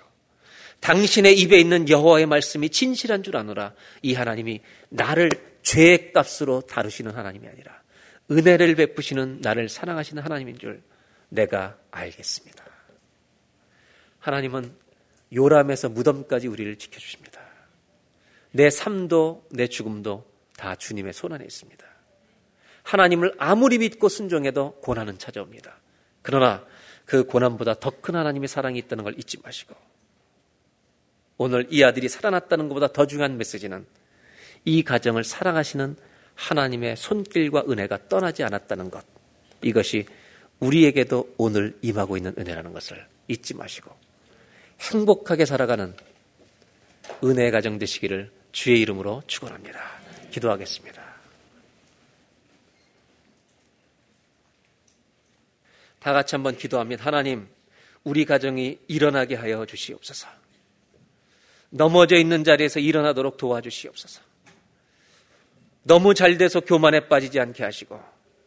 당신의 0.80 1.36
입에 1.40 1.58
있는 1.58 1.88
여호와의 1.88 2.26
말씀이 2.26 2.70
진실한 2.70 3.22
줄 3.22 3.36
아노라. 3.36 3.74
이 4.02 4.14
하나님이 4.14 4.60
나를 4.88 5.30
죄의 5.62 6.12
값으로 6.12 6.62
다루시는 6.62 7.12
하나님이 7.12 7.48
아니라 7.48 7.82
은혜를 8.30 8.74
베푸시는 8.74 9.40
나를 9.40 9.68
사랑하시는 9.68 10.22
하나님인 10.22 10.58
줄 10.58 10.82
내가 11.28 11.78
알겠습니다. 11.90 12.64
하나님은 14.20 14.72
요람에서 15.34 15.88
무덤까지 15.90 16.48
우리를 16.48 16.76
지켜주십니다. 16.76 17.40
내 18.50 18.70
삶도 18.70 19.46
내 19.50 19.66
죽음도 19.66 20.24
다 20.56 20.74
주님의 20.74 21.12
손 21.12 21.32
안에 21.32 21.44
있습니다. 21.44 21.86
하나님을 22.82 23.34
아무리 23.38 23.78
믿고 23.78 24.08
순종해도 24.08 24.80
고난은 24.80 25.18
찾아옵니다. 25.18 25.78
그러나 26.22 26.64
그 27.04 27.24
고난보다 27.24 27.74
더 27.74 27.90
큰 27.90 28.16
하나님의 28.16 28.48
사랑이 28.48 28.78
있다는 28.78 29.04
걸 29.04 29.18
잊지 29.18 29.38
마시고 29.42 29.74
오늘 31.36 31.66
이 31.70 31.84
아들이 31.84 32.08
살아났다는 32.08 32.68
것보다 32.68 32.88
더 32.88 33.06
중요한 33.06 33.36
메시지는 33.36 33.86
이 34.64 34.82
가정을 34.82 35.24
사랑하시는 35.24 35.96
하나님의 36.34 36.96
손길과 36.96 37.64
은혜가 37.68 38.08
떠나지 38.08 38.44
않았다는 38.44 38.90
것. 38.90 39.04
이것이 39.62 40.06
우리에게도 40.60 41.34
오늘 41.36 41.76
임하고 41.82 42.16
있는 42.16 42.34
은혜라는 42.38 42.72
것을 42.72 43.06
잊지 43.28 43.54
마시고 43.54 43.90
행복하게 44.80 45.44
살아가는 45.44 45.94
은혜의 47.24 47.50
가정 47.50 47.78
되시기를 47.78 48.30
주의 48.52 48.80
이름으로 48.80 49.22
축원합니다. 49.26 49.80
기도하겠습니다. 50.30 51.02
다 56.00 56.12
같이 56.12 56.36
한번 56.36 56.56
기도합니다. 56.56 57.04
하나님, 57.04 57.48
우리 58.04 58.24
가정이 58.24 58.78
일어나게 58.86 59.34
하여 59.34 59.66
주시옵소서. 59.66 60.28
넘어져 61.70 62.16
있는 62.16 62.44
자리에서 62.44 62.80
일어나도록 62.80 63.36
도와주시옵소서. 63.36 64.27
너무 65.88 66.12
잘 66.12 66.36
돼서 66.36 66.60
교만에 66.60 67.08
빠지지 67.08 67.40
않게 67.40 67.64
하시고, 67.64 67.98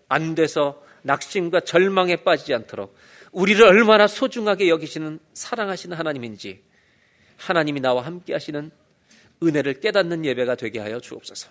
안 0.07 0.35
돼서 0.35 0.81
낙심과 1.01 1.61
절망에 1.61 2.17
빠지지 2.17 2.53
않도록 2.53 2.95
우리를 3.31 3.63
얼마나 3.65 4.05
소중하게 4.07 4.69
여기시는 4.69 5.19
사랑하시는 5.33 5.97
하나님인지 5.97 6.63
하나님이 7.37 7.81
나와 7.81 8.05
함께 8.05 8.33
하시는 8.33 8.69
은혜를 9.41 9.79
깨닫는 9.79 10.23
예배가 10.23 10.53
되게 10.53 10.79
하여 10.79 10.99
주옵소서. 10.99 11.49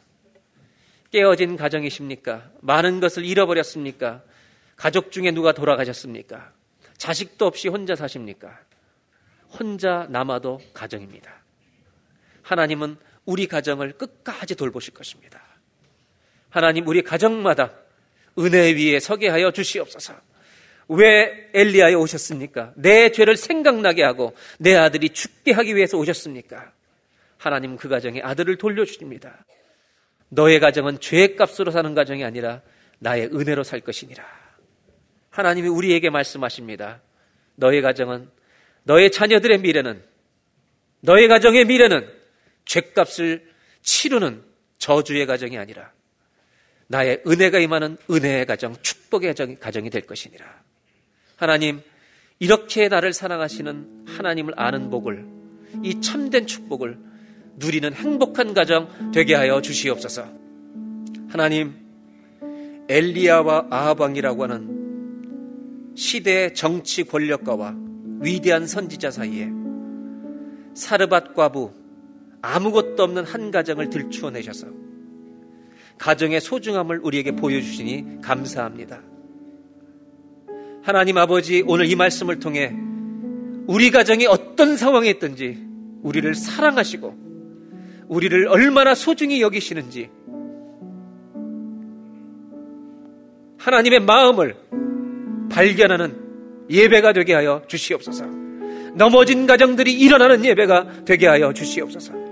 깨어진 1.11 1.57
가정이십니까? 1.57 2.53
많은 2.61 3.01
것을 3.01 3.24
잃어버렸습니까? 3.24 4.22
가족 4.76 5.11
중에 5.11 5.32
누가 5.32 5.51
돌아가셨습니까? 5.51 6.53
자식도 6.99 7.47
없이 7.47 7.66
혼자 7.66 7.97
사십니까? 7.97 8.61
혼자 9.59 10.07
남아도 10.09 10.61
가정입니다. 10.72 11.43
하나님은 12.43 12.97
우리 13.24 13.49
가정을 13.49 13.93
끝까지 13.93 14.55
돌보실 14.55 14.95
것입니다. 14.95 15.50
하나님 16.51 16.87
우리 16.87 17.03
가정마다 17.03 17.73
은혜 18.39 18.73
위에 18.75 19.01
서게 19.01 19.29
하여 19.29 19.51
주시옵소서. 19.51 20.15
왜 20.89 21.49
엘리야에 21.55 21.95
오셨습니까? 21.95 22.73
내 22.77 23.13
죄를 23.13 23.37
생각나게 23.37 24.03
하고 24.03 24.35
내 24.59 24.75
아들이 24.75 25.11
죽게 25.11 25.53
하기 25.53 25.77
위해서 25.77 25.97
오셨습니까? 25.97 26.73
하나님 27.39 27.77
그 27.77 27.89
가정에 27.89 28.21
아들을 28.21 28.57
돌려주십니다. 28.59 29.45
너의 30.29 30.61
가정은 30.61 31.01
죄의 31.01 31.37
값으로 31.37 31.71
사는 31.71 31.95
가정이 31.95 32.25
아니라 32.25 32.63
나의 32.99 33.27
은혜로 33.33 33.63
살 33.63 33.81
것이니라. 33.81 34.25
하나님이 35.31 35.69
우리에게 35.69 36.11
말씀하십니다. 36.11 37.01
너의 37.55 37.83
가정은 37.83 38.29
너의 38.83 39.11
자녀들의 39.13 39.59
미래는 39.59 40.03
너의 41.01 41.29
가정의 41.29 41.65
미래는 41.67 42.09
죄값을 42.65 43.49
치르는 43.83 44.43
저주의 44.79 45.25
가정이 45.27 45.57
아니라 45.57 45.93
나의 46.91 47.22
은혜가 47.24 47.61
임하는 47.61 47.97
은혜의 48.11 48.47
가정, 48.47 48.74
축복의 48.82 49.36
가정이 49.61 49.91
될 49.91 50.03
것이니라. 50.03 50.45
하나님, 51.36 51.80
이렇게 52.41 52.88
나를 52.88 53.12
사랑하시는 53.12 54.07
하나님을 54.09 54.55
아는 54.57 54.91
복을, 54.91 55.24
이 55.84 56.01
참된 56.01 56.49
축복을 56.49 56.99
누리는 57.59 57.93
행복한 57.93 58.55
가정 58.55 58.88
되게 59.12 59.36
하여 59.36 59.62
주시옵소서. 59.62 60.26
하나님, 61.28 61.76
엘리야와 62.88 63.68
아하방이라고 63.70 64.43
하는 64.43 65.95
시대의 65.95 66.55
정치 66.55 67.05
권력가와 67.05 67.76
위대한 68.20 68.66
선지자 68.66 69.12
사이에 69.12 69.49
사르밧 70.74 71.36
과부 71.36 71.72
아무것도 72.43 73.01
없는 73.01 73.24
한 73.24 73.53
가정을 73.53 73.91
들추어내셔서 73.91 74.89
가정의 76.01 76.41
소중함을 76.41 77.01
우리에게 77.03 77.33
보여주시니 77.33 78.23
감사합니다. 78.23 79.03
하나님 80.83 81.19
아버지 81.19 81.63
오늘 81.67 81.91
이 81.91 81.95
말씀을 81.95 82.41
통해 82.41 82.73
우리 83.67 83.91
가정이 83.91 84.27
어떤 84.27 84.79
상황에 84.79 85.11
있든지 85.11 85.59
우리를 86.03 86.35
사랑하시고 86.35 87.15
우리를 88.09 88.49
얼마나 88.49 88.95
소중히 88.95 89.43
여기시는지 89.43 90.09
하나님의 93.59 94.01
마음을 94.01 94.57
발견하는 95.51 96.17
예배가 96.71 97.13
되게 97.13 97.35
하여 97.35 97.63
주시옵소서. 97.69 98.25
넘어진 98.95 99.47
가정들이 99.47 99.93
일어나는 99.93 100.47
예배가 100.47 101.05
되게 101.05 101.27
하여 101.27 101.53
주시옵소서. 101.53 102.30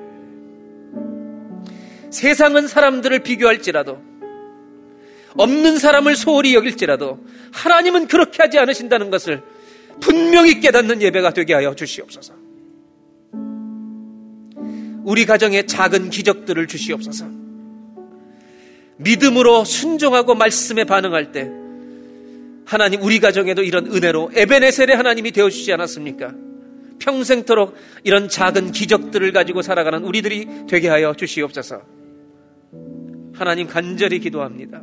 세상은 2.11 2.67
사람들을 2.67 3.21
비교할지라도 3.21 4.03
없는 5.37 5.79
사람을 5.79 6.17
소홀히 6.17 6.55
여길지라도 6.55 7.19
하나님은 7.53 8.09
그렇게 8.09 8.43
하지 8.43 8.59
않으신다는 8.59 9.11
것을 9.11 9.43
분명히 10.01 10.61
깨닫는 10.61 11.03
예배가 11.03 11.33
되게 11.33 11.55
하여 11.55 11.75
주시옵소서. 11.75 12.35
우리 15.05 15.25
가정에 15.25 15.65
작은 15.65 16.11
기적들을 16.11 16.67
주시옵소서. 16.67 17.27
믿음으로 18.97 19.65
순종하고 19.65 20.35
말씀에 20.35 20.85
반응할 20.85 21.33
때 21.33 21.51
하나님 22.67 23.03
우리 23.03 23.19
가정에도 23.19 23.63
이런 23.63 23.87
은혜로 23.87 24.33
에베네셀의 24.35 24.97
하나님이 24.97 25.31
되어 25.31 25.49
주시지 25.49 25.73
않았습니까? 25.73 26.35
평생토록 26.99 27.75
이런 28.05 28.29
작은 28.29 28.73
기적들을 28.73 29.33
가지고 29.33 29.63
살아가는 29.63 30.03
우리들이 30.03 30.67
되게 30.69 30.89
하여 30.89 31.15
주시옵소서. 31.15 31.98
하나님 33.39 33.69
간절히 33.69 34.19
기도합니다. 34.19 34.83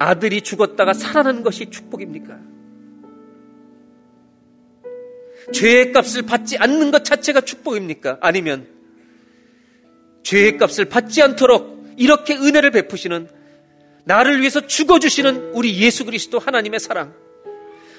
아들이 0.00 0.40
죽었다가 0.40 0.94
살아난 0.94 1.42
것이 1.42 1.70
축복입니까? 1.70 2.38
죄의 5.52 5.92
값을 5.92 6.22
받지 6.22 6.56
않는 6.56 6.90
것 6.90 7.04
자체가 7.04 7.42
축복입니까? 7.42 8.18
아니면 8.20 8.66
죄의 10.22 10.58
값을 10.58 10.86
받지 10.86 11.22
않도록 11.22 11.94
이렇게 11.96 12.34
은혜를 12.34 12.70
베푸시는 12.70 13.28
나를 14.04 14.40
위해서 14.40 14.66
죽어주시는 14.66 15.52
우리 15.52 15.80
예수 15.80 16.04
그리스도 16.04 16.38
하나님의 16.38 16.80
사랑. 16.80 17.14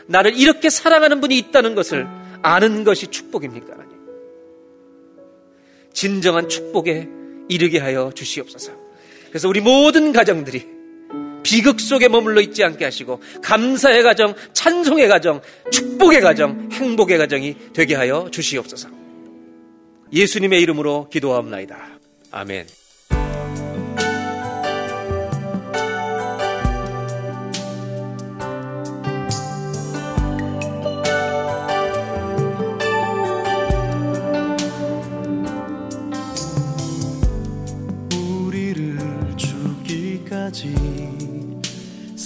나를 0.08 0.36
이렇게 0.38 0.70
사랑하는 0.70 1.22
분이 1.22 1.38
있다는 1.38 1.76
것을 1.76 2.08
아는 2.42 2.84
것이 2.84 3.08
축복입니까? 3.08 3.81
진정한 5.94 6.50
축복에 6.50 7.08
이르게 7.50 7.80
하여 7.80 8.12
주시옵소서. 8.14 8.72
그래서 9.30 9.48
우리 9.48 9.62
모든 9.62 10.12
가정들이 10.12 10.66
비극 11.44 11.80
속에 11.80 12.08
머물러 12.08 12.42
있지 12.42 12.64
않게 12.64 12.86
하시고 12.86 13.22
감사의 13.42 14.04
가정, 14.04 14.36
찬송의 14.54 15.08
가정, 15.08 15.42
축복의 15.72 16.22
가정, 16.22 16.70
행복의 16.72 17.18
가정이 17.18 17.56
되게 17.74 17.96
하여 17.96 18.28
주시옵소서. 18.32 18.90
예수님의 20.14 20.62
이름으로 20.62 21.10
기도하옵나이다. 21.10 22.00
아멘. 22.32 22.81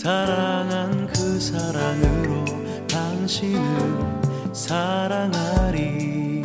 사랑한 0.06 1.08
그 1.08 1.39
사랑으로 1.39 2.45
당신을 2.88 3.64
사랑하리. 4.53 6.43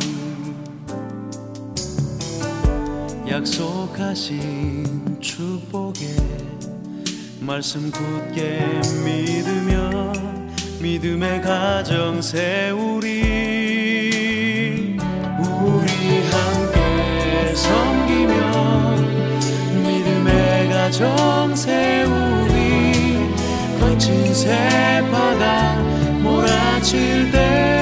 약속하신 3.29 5.19
축복에 5.21 6.07
말씀 7.39 7.91
굳게 7.91 8.65
믿으며 9.05 10.11
믿음의 10.81 11.41
가정 11.43 12.19
세우리. 12.19 13.37
우리 15.37 15.87
함께 16.31 17.53
섬기며 17.53 18.95
믿음의 19.85 20.69
가정 20.69 21.55
세우리 21.55 22.20
새바다 24.41 25.75
몰아칠 26.23 27.31
때 27.31 27.80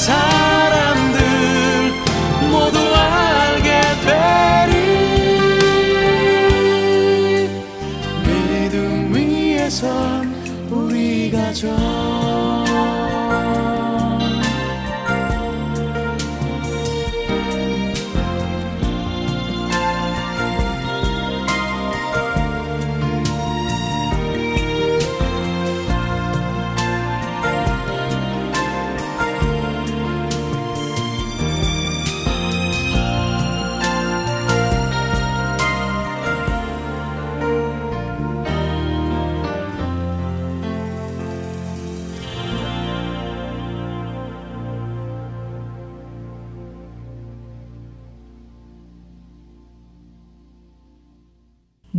사람들 0.00 1.20
모두 2.50 2.78
알게 2.94 3.80
되리. 4.06 4.72
믿음 8.24 9.14
위에선 9.14 10.34
우리 10.70 11.30
가정 11.30 11.99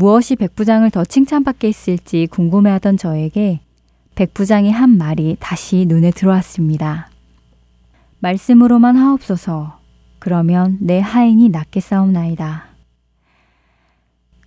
무엇이 0.02 0.36
백부장을 0.36 0.90
더 0.90 1.06
칭찬받게 1.06 1.68
했을지 1.68 2.28
궁금해하던 2.32 2.98
저에게 2.98 3.60
백부장이 4.16 4.72
한 4.72 4.98
말이 4.98 5.38
다시 5.40 5.86
눈에 5.88 6.10
들어왔습니다. 6.10 7.12
말씀으로만 8.18 8.96
하옵소서. 8.96 9.78
그러면 10.18 10.80
내 10.82 11.00
하인이 11.00 11.50
낫게 11.50 11.82
싸움나이다. 11.82 12.66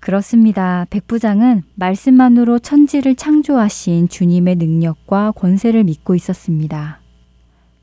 그렇습니다. 0.00 0.88
백부장은 0.90 1.62
말씀만으로 1.76 2.58
천지를 2.58 3.14
창조하신 3.14 4.08
주님의 4.08 4.56
능력과 4.56 5.30
권세를 5.36 5.84
믿고 5.84 6.16
있었습니다. 6.16 6.98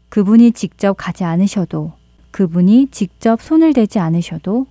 그분이 0.10 0.52
직접 0.52 0.96
가지 0.96 1.24
않으셔도, 1.24 1.94
그분이 2.32 2.90
직접 2.92 3.42
손을 3.42 3.72
대지 3.72 3.98
않으셔도, 3.98 4.68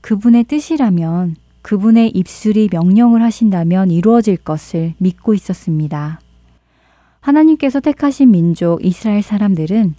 그분의 0.00 0.42
뜻이라면, 0.42 1.36
그분의 1.62 2.10
입술이 2.10 2.68
명령을 2.70 3.22
하신다면 3.22 3.90
이루어질 3.90 4.36
것을 4.36 4.94
믿고 4.98 5.34
있었습니다. 5.34 6.20
하나님께서 7.20 7.80
택하신 7.80 8.32
민족 8.32 8.84
이스라엘 8.84 9.22
사람들은 9.22 9.94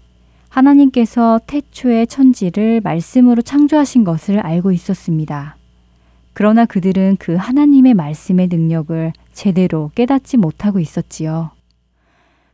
하나님께서 0.50 1.40
태초의 1.48 2.08
천지를 2.08 2.82
말씀으로 2.82 3.42
창조하신 3.42 4.04
것을 4.04 4.40
알고 4.40 4.72
있었습니다. 4.72 5.58
그러나 6.34 6.66
그들은 6.66 7.18
그 7.20 7.36
하나님의 7.36 7.94
말씀의 7.94 8.50
능력을 8.50 9.14
제대로 9.32 9.92
깨닫지 9.96 10.38
못하고 10.38 10.80
있었지요. 10.80 11.52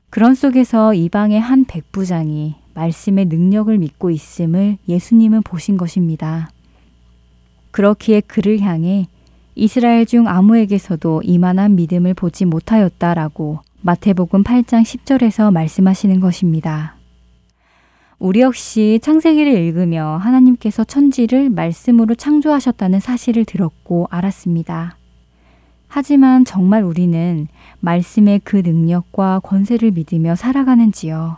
그런 0.09 0.35
속에서 0.35 0.93
이방의 0.93 1.39
한 1.39 1.65
백부장이 1.65 2.55
말씀의 2.73 3.25
능력을 3.25 3.77
믿고 3.77 4.11
있음을 4.11 4.77
예수님은 4.87 5.43
보신 5.43 5.77
것입니다. 5.77 6.49
그렇기에 7.71 8.21
그를 8.21 8.59
향해 8.59 9.07
이스라엘 9.55 10.05
중 10.05 10.27
아무에게서도 10.27 11.21
이만한 11.23 11.75
믿음을 11.75 12.13
보지 12.13 12.45
못하였다라고 12.45 13.59
마태복음 13.81 14.43
8장 14.43 14.83
10절에서 14.83 15.51
말씀하시는 15.51 16.19
것입니다. 16.19 16.95
우리 18.19 18.41
역시 18.41 18.99
창세기를 19.01 19.53
읽으며 19.53 20.17
하나님께서 20.17 20.83
천지를 20.83 21.49
말씀으로 21.49 22.15
창조하셨다는 22.15 22.99
사실을 22.99 23.45
들었고 23.45 24.07
알았습니다. 24.09 24.97
하지만 25.87 26.45
정말 26.45 26.83
우리는 26.83 27.47
말씀의 27.79 28.41
그 28.43 28.57
능력과 28.57 29.39
권세를 29.39 29.91
믿으며 29.91 30.35
살아가는지요. 30.35 31.37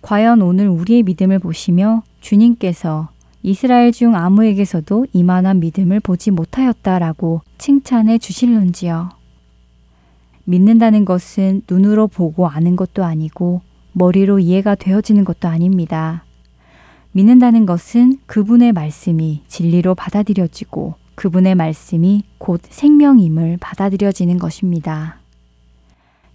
과연 0.00 0.40
오늘 0.40 0.68
우리의 0.68 1.02
믿음을 1.02 1.40
보시며 1.40 2.02
주님께서 2.20 3.08
이스라엘 3.42 3.92
중 3.92 4.14
아무에게서도 4.14 5.06
이만한 5.12 5.60
믿음을 5.60 6.00
보지 6.00 6.30
못하였다라고 6.30 7.42
칭찬해 7.58 8.18
주실런지요. 8.18 9.10
믿는다는 10.44 11.04
것은 11.04 11.62
눈으로 11.70 12.08
보고 12.08 12.48
아는 12.48 12.74
것도 12.74 13.04
아니고 13.04 13.60
머리로 13.92 14.38
이해가 14.38 14.74
되어지는 14.74 15.24
것도 15.24 15.48
아닙니다. 15.48 16.24
믿는다는 17.12 17.66
것은 17.66 18.18
그분의 18.26 18.72
말씀이 18.72 19.42
진리로 19.46 19.94
받아들여지고 19.94 20.94
그분의 21.14 21.54
말씀이 21.54 22.22
곧 22.38 22.60
생명임을 22.68 23.58
받아들여지는 23.60 24.38
것입니다. 24.38 25.18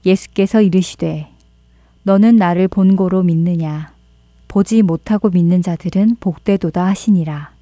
예수께서 0.05 0.61
이르시되 0.61 1.29
너는 2.03 2.35
나를 2.35 2.67
본고로 2.67 3.23
믿느냐 3.23 3.92
보지 4.53 4.83
못하고 4.83 5.29
믿는 5.29 5.63
자들은 5.63 6.17
복되도다 6.19 6.85
하시니라. 6.85 7.53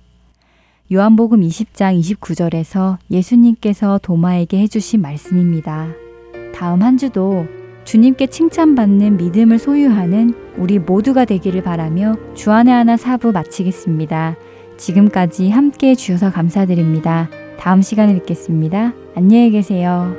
요한복음 0.92 1.40
20장 1.40 1.98
29절에서 1.98 2.98
예수님께서 3.10 3.98
도마에게 4.04 4.60
해주신 4.60 5.02
말씀입니다. 5.02 5.88
다음 6.54 6.82
한 6.82 6.98
주도 6.98 7.46
주님께 7.86 8.28
칭찬받는 8.28 9.16
믿음을 9.16 9.58
소유하는 9.58 10.34
우리 10.58 10.80
모두가 10.80 11.24
되기를 11.24 11.64
바라며 11.64 12.18
주안의 12.36 12.74
하나 12.74 12.98
사부 12.98 13.32
마치겠습니다. 13.32 14.36
지금까지 14.76 15.50
함께 15.50 15.92
해 15.92 15.96
주셔서 15.96 16.30
감사드립니다. 16.30 17.30
다음 17.58 17.82
시간에 17.82 18.14
뵙겠습니다. 18.16 18.94
안녕히 19.16 19.52
계세요. 19.52 20.14